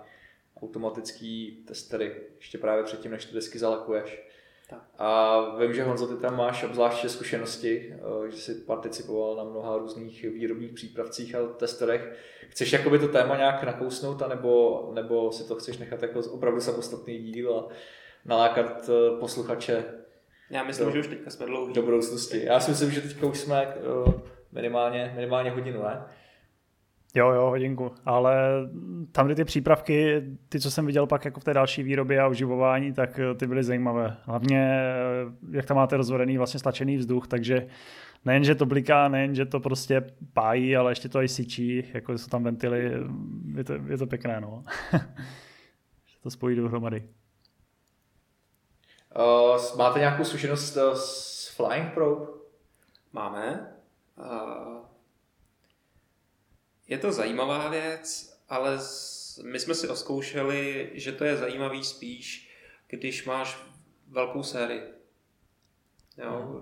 Automatický 0.63 1.63
testery, 1.67 2.15
ještě 2.37 2.57
právě 2.57 2.83
předtím, 2.83 3.11
než 3.11 3.25
ty 3.25 3.35
desky 3.35 3.59
zalakuješ. 3.59 4.27
Tak. 4.69 4.81
A 4.97 5.39
vím, 5.59 5.73
že 5.73 5.83
Honzo, 5.83 6.07
ty 6.07 6.21
tam 6.21 6.37
máš 6.37 6.63
obzvláště 6.63 7.09
zkušenosti, 7.09 7.95
eh, 7.95 8.31
že 8.31 8.37
jsi 8.37 8.55
participoval 8.55 9.35
na 9.35 9.43
mnoha 9.43 9.77
různých 9.77 10.23
výrobních 10.23 10.71
přípravcích 10.71 11.35
a 11.35 11.47
testerech. 11.47 12.17
Chceš 12.49 12.73
jakoby 12.73 12.99
to 12.99 13.07
téma 13.07 13.37
nějak 13.37 13.63
nakousnout, 13.63 14.21
anebo, 14.21 14.89
nebo 14.93 15.31
si 15.31 15.47
to 15.47 15.55
chceš 15.55 15.77
nechat 15.77 16.01
jako 16.01 16.19
opravdu 16.19 16.61
samostatný 16.61 17.19
díl 17.19 17.55
a 17.55 17.67
nalákat 18.25 18.89
eh, 18.89 19.19
posluchače 19.19 19.85
Já 20.49 20.63
myslím, 20.63 20.85
do, 20.85 20.93
že 20.93 20.99
už 20.99 21.07
teďka 21.07 21.29
jsme 21.29 21.45
dlouhý. 21.45 21.73
do 21.73 21.81
budoucnosti. 21.81 22.45
Já 22.45 22.59
si 22.59 22.71
myslím, 22.71 22.91
že 22.91 23.01
teďka 23.01 23.27
už 23.27 23.37
jsme 23.37 23.63
eh, 23.63 24.13
minimálně, 24.51 25.13
minimálně 25.15 25.51
hodinu, 25.51 25.83
ne? 25.83 26.01
Jo, 27.15 27.29
jo, 27.29 27.49
hodinku. 27.49 27.91
Ale 28.05 28.37
tam 29.11 29.35
ty 29.35 29.45
přípravky, 29.45 30.23
ty, 30.49 30.59
co 30.59 30.71
jsem 30.71 30.85
viděl 30.85 31.07
pak 31.07 31.25
jako 31.25 31.39
v 31.39 31.43
té 31.43 31.53
další 31.53 31.83
výrobě 31.83 32.21
a 32.21 32.27
uživování, 32.27 32.93
tak 32.93 33.19
eh, 33.19 33.35
ty 33.35 33.47
byly 33.47 33.63
zajímavé. 33.63 34.17
Hlavně, 34.23 34.59
eh, 34.59 35.57
jak 35.57 35.65
tam 35.65 35.77
máte 35.77 35.97
rozvodený 35.97 36.37
vlastně 36.37 36.59
stlačený 36.59 36.97
vzduch, 36.97 37.27
takže 37.27 37.67
nejen, 38.25 38.43
že 38.43 38.55
to 38.55 38.65
bliká, 38.65 39.07
nejen, 39.07 39.35
že 39.35 39.45
to 39.45 39.59
prostě 39.59 40.01
pájí, 40.33 40.75
ale 40.77 40.91
ještě 40.91 41.09
to 41.09 41.21
i 41.21 41.27
syčí, 41.27 41.83
jako 41.93 42.17
jsou 42.17 42.27
tam 42.27 42.43
ventily, 42.43 42.91
je 43.55 43.63
to, 43.63 43.73
je 43.87 43.97
to 43.97 44.07
pěkné, 44.07 44.41
no. 44.41 44.63
že 46.05 46.19
to 46.23 46.29
spojí 46.29 46.55
dohromady. 46.55 47.03
Uh, 49.17 49.77
máte 49.77 49.99
nějakou 49.99 50.23
zkušenost 50.23 50.77
s 50.93 51.47
Flying 51.47 51.93
Probe? 51.93 52.25
Máme. 53.13 53.73
Uh, 54.17 54.85
je 56.87 56.97
to 56.97 57.11
zajímavá 57.11 57.69
věc, 57.69 58.33
ale 58.49 58.79
my 59.43 59.59
jsme 59.59 59.75
si 59.75 59.87
oskoušeli, 59.87 60.91
že 60.93 61.11
to 61.11 61.23
je 61.23 61.37
zajímavý 61.37 61.83
spíš, 61.83 62.51
když 62.87 63.25
máš 63.25 63.57
velkou 64.07 64.43
sérii. 64.43 64.81
Jo, 66.17 66.61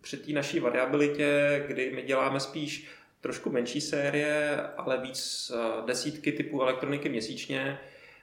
při 0.00 0.16
té 0.16 0.32
naší 0.32 0.60
variabilitě, 0.60 1.64
kdy 1.68 1.92
my 1.94 2.02
děláme 2.02 2.40
spíš 2.40 2.88
trošku 3.20 3.50
menší 3.50 3.80
série, 3.80 4.62
ale 4.76 5.00
víc 5.00 5.52
desítky 5.86 6.32
typů 6.32 6.62
elektroniky 6.62 7.08
měsíčně, 7.08 7.80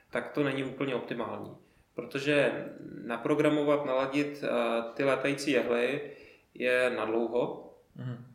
tak 0.09 0.31
to 0.31 0.43
není 0.43 0.63
úplně 0.63 0.95
optimální. 0.95 1.57
Protože 1.95 2.65
naprogramovat, 3.05 3.85
naladit 3.85 4.43
ty 4.93 5.03
létající 5.03 5.51
jehly 5.51 6.11
je 6.53 6.89
nadlouho 6.95 7.73
mm. 7.95 8.25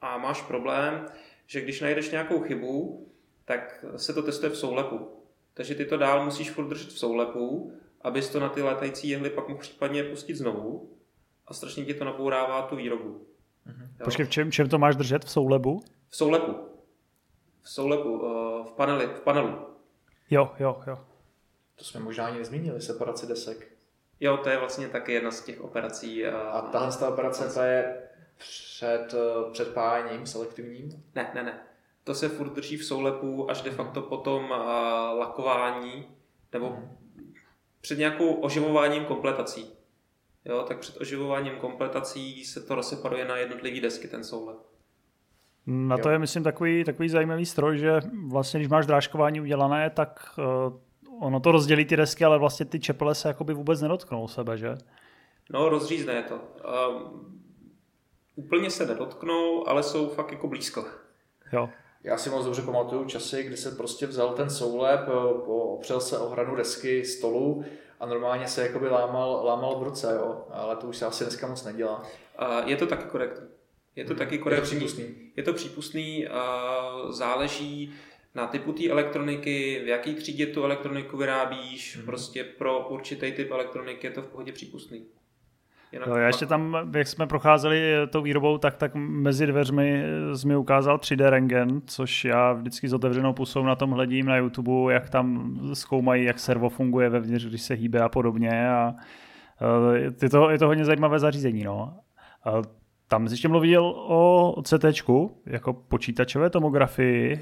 a 0.00 0.18
máš 0.18 0.42
problém, 0.42 1.06
že 1.46 1.60
když 1.60 1.80
najdeš 1.80 2.10
nějakou 2.10 2.40
chybu, 2.40 3.06
tak 3.44 3.84
se 3.96 4.12
to 4.12 4.22
testuje 4.22 4.50
v 4.50 4.56
soulepu. 4.56 5.22
Takže 5.54 5.74
ty 5.74 5.84
to 5.84 5.96
dál 5.96 6.24
musíš 6.24 6.50
furt 6.50 6.68
držet 6.68 6.88
v 6.88 6.98
soulepu, 6.98 7.72
abys 8.00 8.28
to 8.28 8.40
na 8.40 8.48
ty 8.48 8.62
létající 8.62 9.08
jehly 9.08 9.30
pak 9.30 9.48
mohl 9.48 9.60
případně 9.60 10.04
pustit 10.04 10.34
znovu 10.34 10.90
a 11.46 11.54
strašně 11.54 11.84
ti 11.84 11.94
to 11.94 12.04
nabourává 12.04 12.62
tu 12.62 12.76
výrobu. 12.76 13.26
Mm-hmm. 13.66 14.04
Počkej, 14.04 14.26
v 14.26 14.30
čem, 14.30 14.52
čem 14.52 14.68
to 14.68 14.78
máš 14.78 14.96
držet? 14.96 15.24
V 15.24 15.30
soulepu? 15.30 15.80
V 16.08 16.16
soulepu. 16.16 16.52
V 17.62 17.70
soulepu, 17.70 18.18
v, 18.62 18.72
paneli, 18.76 19.06
v 19.06 19.20
panelu. 19.20 19.58
Jo, 20.30 20.50
jo, 20.58 20.82
jo. 20.86 20.98
To 21.76 21.84
jsme 21.84 22.00
možná 22.00 22.26
ani 22.26 22.38
nezmínili, 22.38 22.80
separaci 22.80 23.26
desek. 23.26 23.68
Jo, 24.20 24.36
to 24.36 24.48
je 24.48 24.58
vlastně 24.58 24.88
taky 24.88 25.12
jedna 25.12 25.30
z 25.30 25.44
těch 25.44 25.60
operací. 25.60 26.26
A, 26.26 26.38
a 26.38 26.70
tahle 26.70 26.96
ta 26.96 27.08
operace, 27.08 27.54
to 27.54 27.60
je 27.60 28.02
před, 28.38 29.14
eh, 29.14 29.50
před 29.52 29.74
pájením 29.74 30.26
selektivním? 30.26 31.04
Ne, 31.14 31.30
ne, 31.34 31.42
ne. 31.42 31.58
To 32.04 32.14
se 32.14 32.28
furt 32.28 32.50
drží 32.50 32.76
v 32.76 32.84
soulepu 32.84 33.50
až 33.50 33.62
de 33.62 33.70
facto 33.70 34.02
potom 34.02 34.44
uh, 34.44 34.56
lakování 35.18 36.06
nebo 36.52 36.68
hmm. 36.68 36.96
před 37.80 37.98
nějakou 37.98 38.34
oživováním 38.34 39.04
kompletací. 39.04 39.72
Jo, 40.44 40.64
tak 40.68 40.78
před 40.78 41.00
oživováním 41.00 41.56
kompletací 41.56 42.44
se 42.44 42.60
to 42.60 42.74
rozseparuje 42.74 43.24
na 43.24 43.36
jednotlivé 43.36 43.80
desky, 43.80 44.08
ten 44.08 44.24
soulep. 44.24 44.56
Na 45.66 45.98
to 45.98 46.08
jo. 46.08 46.12
je, 46.12 46.18
myslím, 46.18 46.42
takový, 46.42 46.84
takový 46.84 47.08
zajímavý 47.08 47.46
stroj, 47.46 47.78
že 47.78 48.00
vlastně, 48.28 48.60
když 48.60 48.68
máš 48.68 48.86
drážkování 48.86 49.40
udělané, 49.40 49.90
tak 49.90 50.38
uh, 50.38 50.78
ono 51.20 51.40
to 51.40 51.52
rozdělí 51.52 51.84
ty 51.84 51.96
desky, 51.96 52.24
ale 52.24 52.38
vlastně 52.38 52.66
ty 52.66 52.80
čepele 52.80 53.14
se 53.14 53.28
jakoby 53.28 53.54
vůbec 53.54 53.80
nedotknou 53.80 54.28
sebe, 54.28 54.58
že? 54.58 54.74
No, 55.50 55.68
rozřízne 55.68 56.22
to. 56.22 56.34
Um, 56.34 57.36
úplně 58.34 58.70
se 58.70 58.86
nedotknou, 58.86 59.68
ale 59.68 59.82
jsou 59.82 60.08
fakt 60.08 60.32
jako 60.32 60.48
blízko. 60.48 60.84
Jo. 61.52 61.68
Já 62.04 62.18
si 62.18 62.30
moc 62.30 62.44
dobře 62.44 62.62
pamatuju 62.62 63.04
časy, 63.04 63.42
kdy 63.42 63.56
jsem 63.56 63.76
prostě 63.76 64.06
vzal 64.06 64.34
ten 64.34 64.50
soulep, 64.50 65.00
eh, 65.08 65.12
opřel 65.46 66.00
se 66.00 66.18
o 66.18 66.28
hranu 66.28 66.56
desky 66.56 67.04
stolu 67.04 67.64
a 68.00 68.06
normálně 68.06 68.48
se 68.48 68.62
jakoby 68.62 68.88
lámal, 68.88 69.44
lámal 69.44 69.78
v 69.80 69.82
ruce, 69.82 70.14
jo. 70.16 70.46
ale 70.50 70.76
to 70.76 70.86
už 70.86 70.96
se 70.96 71.06
asi 71.06 71.24
dneska 71.24 71.46
moc 71.46 71.64
nedělá. 71.64 72.02
Je 72.64 72.76
to 72.76 72.86
taky 72.86 73.04
korektní. 73.04 73.46
Je 73.96 74.04
to 74.04 74.10
hmm. 74.10 74.18
taky 74.18 74.38
korektní. 74.38 74.74
Je 74.74 74.80
to 74.80 74.86
přípustný. 74.86 75.32
Je 75.36 75.42
to 75.42 75.52
přípustný, 75.52 76.26
záleží 77.08 77.94
na 78.36 78.46
typu 78.46 78.72
té 78.72 78.88
elektroniky, 78.88 79.80
v 79.84 79.88
jaký 79.88 80.14
třídě 80.14 80.46
tu 80.46 80.64
elektroniku 80.64 81.16
vyrábíš, 81.16 81.96
hmm. 81.96 82.06
prostě 82.06 82.44
pro 82.44 82.88
určitý 82.88 83.32
typ 83.32 83.50
elektroniky 83.50 84.06
je 84.06 84.10
to 84.10 84.22
v 84.22 84.26
pohodě 84.26 84.52
přípustný. 84.52 85.02
No, 86.06 86.16
já 86.16 86.26
ještě 86.26 86.46
tam, 86.46 86.76
jak 86.96 87.06
jsme 87.06 87.26
procházeli 87.26 87.92
tou 88.10 88.22
výrobou, 88.22 88.58
tak, 88.58 88.76
tak 88.76 88.94
mezi 88.94 89.46
dveřmi 89.46 90.02
jsi 90.34 90.48
mi 90.48 90.56
ukázal 90.56 90.96
3D 90.96 91.28
rengen, 91.28 91.82
což 91.86 92.24
já 92.24 92.52
vždycky 92.52 92.88
s 92.88 92.92
otevřenou 92.92 93.32
pusou 93.32 93.62
na 93.62 93.76
tom 93.76 93.90
hledím 93.90 94.26
na 94.26 94.36
YouTube, 94.36 94.92
jak 94.92 95.10
tam 95.10 95.58
zkoumají, 95.74 96.24
jak 96.24 96.38
servo 96.38 96.68
funguje 96.68 97.08
vevnitř, 97.08 97.44
když 97.44 97.62
se 97.62 97.74
hýbe 97.74 98.00
a 98.00 98.08
podobně. 98.08 98.68
A, 98.68 98.94
je, 99.94 100.30
to, 100.30 100.50
je 100.50 100.58
to 100.58 100.66
hodně 100.66 100.84
zajímavé 100.84 101.18
zařízení. 101.18 101.64
No. 101.64 101.98
A 102.44 102.62
tam 103.08 103.28
jsi 103.28 103.32
ještě 103.32 103.48
mluvil 103.48 103.94
o 103.96 104.54
CT, 104.62 104.84
jako 105.46 105.72
počítačové 105.72 106.50
tomografii. 106.50 107.40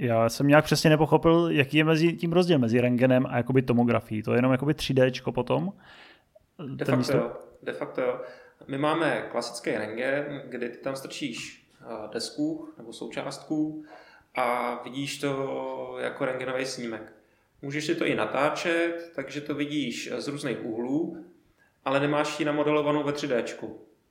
Já 0.00 0.28
jsem 0.28 0.46
nějak 0.48 0.64
přesně 0.64 0.90
nepochopil, 0.90 1.48
jaký 1.50 1.76
je 1.76 1.84
mezi 1.84 2.12
tím 2.12 2.32
rozdíl 2.32 2.58
mezi 2.58 2.80
rengenem 2.80 3.26
a 3.26 3.36
jakoby 3.36 3.62
tomografií. 3.62 4.22
To 4.22 4.32
je 4.32 4.38
jenom 4.38 4.52
jakoby 4.52 4.72
3D 4.72 5.32
potom? 5.32 5.72
De 6.66 6.84
facto, 6.84 6.96
místo... 6.96 7.16
jo. 7.16 7.32
De 7.62 7.72
facto 7.72 8.00
jo. 8.00 8.20
My 8.66 8.78
máme 8.78 9.28
klasický 9.30 9.70
rengen, 9.70 10.42
kdy 10.44 10.68
ty 10.68 10.78
tam 10.78 10.96
strčíš 10.96 11.66
eh, 11.80 12.08
desku 12.12 12.68
nebo 12.78 12.92
součástku 12.92 13.84
a 14.34 14.80
vidíš 14.84 15.18
to 15.18 15.96
jako 16.00 16.24
rengenový 16.24 16.66
snímek. 16.66 17.12
Můžeš 17.62 17.86
si 17.86 17.94
to 17.94 18.06
i 18.06 18.14
natáčet, 18.14 19.12
takže 19.14 19.40
to 19.40 19.54
vidíš 19.54 20.12
z 20.18 20.28
různých 20.28 20.64
úhlů, 20.64 21.24
ale 21.84 22.00
nemáš 22.00 22.40
ji 22.40 22.46
namodelovanou 22.46 23.02
ve 23.02 23.12
3D, 23.12 23.44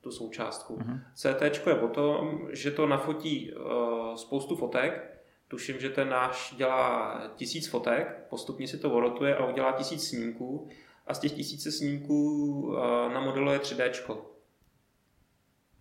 tu 0.02 0.12
součástku. 0.12 0.78
Uh-huh. 0.78 1.00
CT 1.16 1.68
je 1.68 1.74
o 1.74 1.88
tom, 1.88 2.40
že 2.52 2.72
to 2.72 2.88
nafotí 2.88 3.54
uh, 3.54 4.16
spoustu 4.16 4.56
fotek, 4.56 5.17
tuším, 5.48 5.80
že 5.80 5.90
ten 5.90 6.10
náš 6.10 6.54
dělá 6.58 7.22
tisíc 7.36 7.68
fotek, 7.68 8.26
postupně 8.30 8.68
si 8.68 8.78
to 8.78 8.92
orotuje 8.92 9.36
a 9.36 9.46
udělá 9.46 9.72
tisíc 9.72 10.08
snímků 10.08 10.68
a 11.08 11.14
z 11.14 11.20
těch 11.20 11.32
tisíce 11.32 11.72
snímků 11.72 12.76
namodeluje 13.14 13.60
3D. 13.60 14.18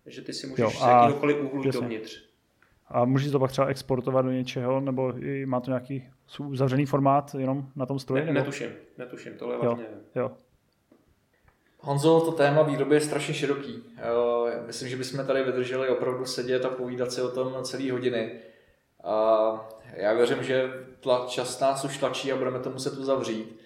Takže 0.03 0.21
ty 0.21 0.33
si 0.33 0.47
můžeš 0.47 0.63
jo, 0.63 0.69
z 0.69 0.81
jakýhokoliv 0.81 1.37
úhlu 1.41 1.63
jít 1.63 1.71
dovnitř. 1.71 2.27
A 2.87 3.05
můžeš 3.05 3.31
to 3.31 3.39
pak 3.39 3.51
třeba 3.51 3.67
exportovat 3.67 4.25
do 4.25 4.31
něčeho, 4.31 4.79
nebo 4.79 5.13
má 5.45 5.59
to 5.59 5.71
nějaký 5.71 6.09
uzavřený 6.39 6.85
formát 6.85 7.35
jenom 7.37 7.69
na 7.75 7.85
tom 7.85 7.99
stroji? 7.99 8.25
Ne, 8.25 8.33
netuším, 8.33 8.69
netuším, 8.97 9.33
tohle 9.33 9.55
jo, 9.55 9.61
vážně 9.61 9.85
jo. 10.15 10.31
Honzo, 11.79 12.21
to 12.21 12.31
téma 12.31 12.63
výroby 12.63 12.95
je 12.95 13.01
strašně 13.01 13.33
široký. 13.33 13.83
Myslím, 14.67 14.89
že 14.89 14.97
bychom 14.97 15.25
tady 15.25 15.43
vydrželi 15.43 15.89
opravdu 15.89 16.25
sedět 16.25 16.65
a 16.65 16.69
povídat 16.69 17.11
si 17.11 17.21
o 17.21 17.29
tom 17.31 17.63
celý 17.63 17.91
hodiny. 17.91 18.39
A 19.07 19.69
já 19.93 20.13
věřím, 20.13 20.43
že 20.43 20.71
čas 21.27 21.59
nás 21.59 21.83
už 21.83 21.97
tlačí 21.97 22.31
a 22.31 22.35
budeme 22.35 22.59
to 22.59 22.69
muset 22.69 22.97
uzavřít. 22.97 23.59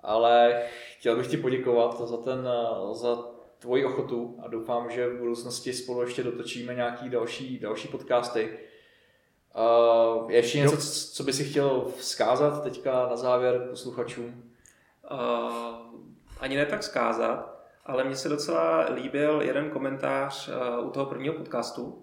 Ale 0.00 0.62
chtěl 0.98 1.16
bych 1.16 1.26
ti 1.26 1.36
poděkovat 1.36 2.00
za, 2.00 2.16
ten, 2.16 2.48
za 2.92 3.18
tvoji 3.58 3.84
ochotu 3.84 4.38
a 4.44 4.48
doufám, 4.48 4.90
že 4.90 5.08
v 5.08 5.18
budoucnosti 5.18 5.72
spolu 5.72 6.02
ještě 6.02 6.22
dotočíme 6.22 6.74
nějaký 6.74 7.08
další, 7.08 7.58
další 7.58 7.88
podcasty. 7.88 8.58
Uh, 9.56 10.30
ještě 10.30 10.58
něco, 10.58 10.76
co 11.12 11.24
by 11.24 11.32
si 11.32 11.44
chtěl 11.44 11.86
vzkázat 11.96 12.62
teďka 12.62 13.06
na 13.10 13.16
závěr 13.16 13.66
posluchačům? 13.70 14.52
Uh, 15.12 15.76
ani 16.40 16.56
ne 16.56 16.66
tak 16.66 16.80
vzkázat, 16.80 17.64
ale 17.86 18.04
mně 18.04 18.16
se 18.16 18.28
docela 18.28 18.86
líbil 18.94 19.42
jeden 19.42 19.70
komentář 19.70 20.48
uh, 20.48 20.86
u 20.86 20.90
toho 20.90 21.06
prvního 21.06 21.34
podcastu, 21.34 22.01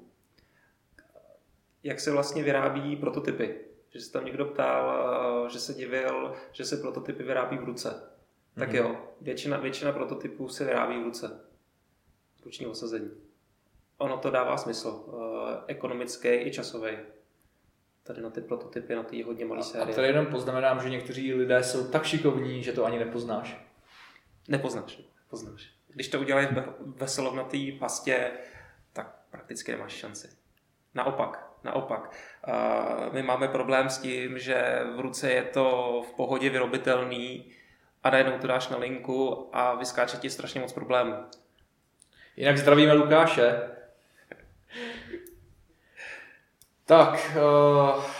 jak 1.83 1.99
se 1.99 2.11
vlastně 2.11 2.43
vyrábí 2.43 2.95
prototypy. 2.95 3.55
Že 3.89 4.01
se 4.01 4.11
tam 4.11 4.25
někdo 4.25 4.45
ptal, 4.45 5.09
uh, 5.43 5.49
že 5.49 5.59
se 5.59 5.73
divil, 5.73 6.35
že 6.51 6.65
se 6.65 6.77
prototypy 6.77 7.23
vyrábí 7.23 7.57
v 7.57 7.63
ruce. 7.63 8.03
Tak 8.55 8.67
mhm. 8.67 8.77
jo, 8.77 8.95
většina, 9.21 9.57
většina 9.57 9.91
prototypů 9.91 10.49
se 10.49 10.65
vyrábí 10.65 10.99
v 10.99 11.03
ruce. 11.03 11.39
Ruční 12.45 12.65
osazení. 12.65 13.11
Ono 13.97 14.17
to 14.17 14.29
dává 14.29 14.57
smysl. 14.57 14.87
Uh, 14.87 15.13
ekonomický 15.67 16.27
i 16.27 16.51
časový. 16.51 16.91
Tady 18.03 18.21
na 18.21 18.29
ty 18.29 18.41
prototypy, 18.41 18.95
na 18.95 19.03
ty 19.03 19.23
hodně 19.23 19.45
malé 19.45 19.63
série. 19.63 19.93
A 19.93 19.95
tady 19.95 20.07
jenom 20.07 20.25
poznamenám, 20.25 20.81
že 20.81 20.89
někteří 20.89 21.33
lidé 21.33 21.63
jsou 21.63 21.87
tak 21.87 22.05
šikovní, 22.05 22.63
že 22.63 22.73
to 22.73 22.85
ani 22.85 22.99
nepoznáš. 22.99 23.65
Nepoznáš. 24.47 25.01
poznáš. 25.29 25.71
Když 25.87 26.07
to 26.07 26.19
udělají 26.19 26.47
ve 26.79 27.07
solovnatý 27.07 27.71
pastě, 27.71 28.31
tak 28.93 29.25
prakticky 29.31 29.71
nemáš 29.71 29.93
šanci. 29.93 30.29
Naopak, 30.93 31.48
naopak. 31.63 32.11
My 33.11 33.23
máme 33.23 33.47
problém 33.47 33.89
s 33.89 33.97
tím, 33.97 34.39
že 34.39 34.79
v 34.95 34.99
ruce 34.99 35.31
je 35.31 35.43
to 35.43 36.01
v 36.09 36.13
pohodě 36.13 36.49
vyrobitelný 36.49 37.51
a 38.03 38.09
najednou 38.09 38.37
to 38.37 38.47
dáš 38.47 38.69
na 38.69 38.77
linku 38.77 39.49
a 39.53 39.75
vyskáče 39.75 40.17
ti 40.17 40.29
strašně 40.29 40.61
moc 40.61 40.73
problémů. 40.73 41.15
Jinak 42.35 42.57
zdravíme 42.57 42.93
Lukáše. 42.93 43.61
tak, 46.85 47.37
uh... 47.37 48.18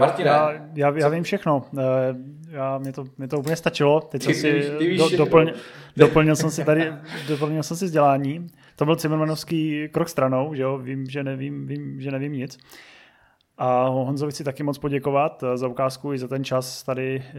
Martine. 0.00 0.30
Já, 0.30 0.52
já, 0.74 0.98
já 0.98 1.08
vím 1.08 1.22
všechno. 1.22 1.64
Eh, 1.78 1.82
já, 2.50 2.78
mě, 2.78 2.92
to, 2.92 3.04
mě 3.18 3.28
to 3.28 3.38
úplně 3.38 3.56
stačilo. 3.56 4.00
Teď 4.00 4.22
jsem 4.22 4.34
si 4.34 4.70
do, 4.98 5.16
doplň, 5.16 5.52
doplnil 5.96 6.36
jsem 6.36 6.50
si 6.50 6.64
tady 6.64 6.92
doplnil 7.28 7.62
jsem 7.62 7.76
si 7.76 7.84
vzdělání. 7.84 8.46
To 8.76 8.84
byl 8.84 8.96
Cimmermanovský 8.96 9.88
krok 9.88 10.08
stranou, 10.08 10.54
že 10.54 10.62
jo? 10.62 10.78
Vím, 10.78 11.06
že 11.06 11.24
nevím, 11.24 11.66
vím, 11.66 12.00
že 12.00 12.10
nevím 12.10 12.32
nic. 12.32 12.58
A 13.58 13.88
Honzovi 13.88 14.32
chci 14.32 14.44
taky 14.44 14.62
moc 14.62 14.78
poděkovat 14.78 15.42
eh, 15.42 15.56
za 15.56 15.68
ukázku 15.68 16.12
i 16.12 16.18
za 16.18 16.28
ten 16.28 16.44
čas 16.44 16.82
tady, 16.82 17.22
eh, 17.28 17.34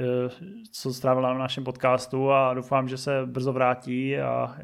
co 0.72 0.94
strávila 0.94 1.34
na 1.34 1.40
našem 1.40 1.64
podcastu 1.64 2.32
a 2.32 2.54
doufám, 2.54 2.88
že 2.88 2.98
se 2.98 3.26
brzo 3.26 3.54
vrátí 3.54 4.18
a 4.18 4.56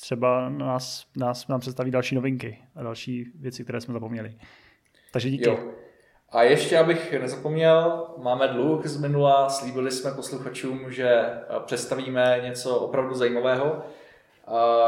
třeba 0.00 0.48
nás, 0.48 1.06
nás 1.16 1.48
nám 1.48 1.60
představí 1.60 1.90
další 1.90 2.14
novinky 2.14 2.58
a 2.74 2.82
další 2.82 3.26
věci, 3.34 3.64
které 3.64 3.80
jsme 3.80 3.94
zapomněli. 3.94 4.34
Takže 5.12 5.30
díky. 5.30 5.48
Jo. 5.48 5.58
A 6.32 6.42
ještě, 6.42 6.78
abych 6.78 7.20
nezapomněl, 7.20 8.06
máme 8.16 8.48
dluh 8.48 8.86
z 8.86 9.00
minula, 9.00 9.48
slíbili 9.48 9.90
jsme 9.90 10.10
posluchačům, 10.10 10.92
že 10.92 11.08
eh, 11.08 11.42
představíme 11.64 12.40
něco 12.42 12.76
opravdu 12.76 13.14
zajímavého. 13.14 13.82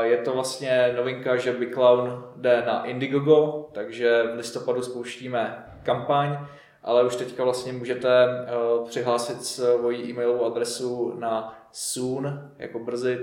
Je 0.00 0.16
to 0.16 0.32
vlastně 0.32 0.94
novinka, 0.96 1.36
že 1.36 1.52
Big 1.52 1.74
Clown 1.74 2.24
jde 2.36 2.62
na 2.66 2.84
Indiegogo, 2.84 3.68
takže 3.72 4.22
v 4.22 4.36
listopadu 4.36 4.82
spouštíme 4.82 5.66
kampaň, 5.82 6.38
ale 6.82 7.04
už 7.04 7.16
teďka 7.16 7.44
vlastně 7.44 7.72
můžete 7.72 8.08
eh, 8.24 8.48
přihlásit 8.88 9.44
svoji 9.44 10.10
e-mailovou 10.10 10.44
adresu 10.44 11.14
na 11.18 11.58
soon, 11.72 12.50
jako 12.58 12.78
brzy, 12.78 13.18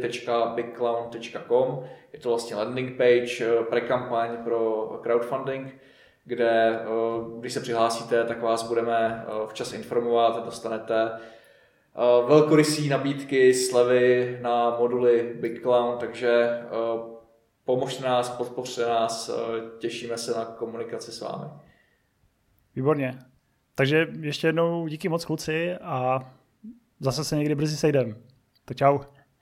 .bigclown.com. 0.55 1.83
Je 2.13 2.19
to 2.19 2.29
vlastně 2.29 2.55
landing 2.55 2.97
page, 2.97 3.45
eh, 3.45 3.63
pre-kampaň 3.63 4.37
pro 4.43 4.87
crowdfunding 5.03 5.75
kde 6.29 6.79
eh, 6.81 6.85
když 7.39 7.53
se 7.53 7.59
přihlásíte, 7.59 8.23
tak 8.23 8.41
vás 8.41 8.67
budeme 8.67 9.25
včas 9.47 9.73
informovat, 9.73 10.45
dostanete 10.45 11.11
eh, 11.11 12.27
velkorysí 12.27 12.89
nabídky, 12.89 13.53
slevy 13.53 14.39
na 14.41 14.77
moduly 14.79 15.35
Big 15.39 15.61
Clown, 15.61 15.97
takže 15.97 16.59
pomožte 17.65 18.03
nás, 18.03 18.29
podpořte 18.29 18.85
nás, 18.85 19.31
těšíme 19.79 20.17
se 20.17 20.31
na 20.31 20.45
komunikaci 20.45 21.11
s 21.11 21.21
vámi. 21.21 21.45
Výborně. 22.75 23.19
Takže 23.75 24.07
ještě 24.19 24.47
jednou 24.47 24.87
díky 24.87 25.09
moc 25.09 25.25
kluci 25.25 25.75
a 25.75 26.19
zase 26.99 27.23
se 27.23 27.35
někdy 27.35 27.55
brzy 27.55 27.77
sejdem. 27.77 28.15
Tak 28.65 28.77
čau. 28.77 28.99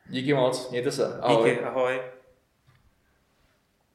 Díky 0.10 0.34
moc, 0.34 0.70
mějte 0.70 0.92
se. 0.92 1.20
Ahoj. 1.20 1.50
Díky, 1.50 1.64
ahoj. 1.64 2.02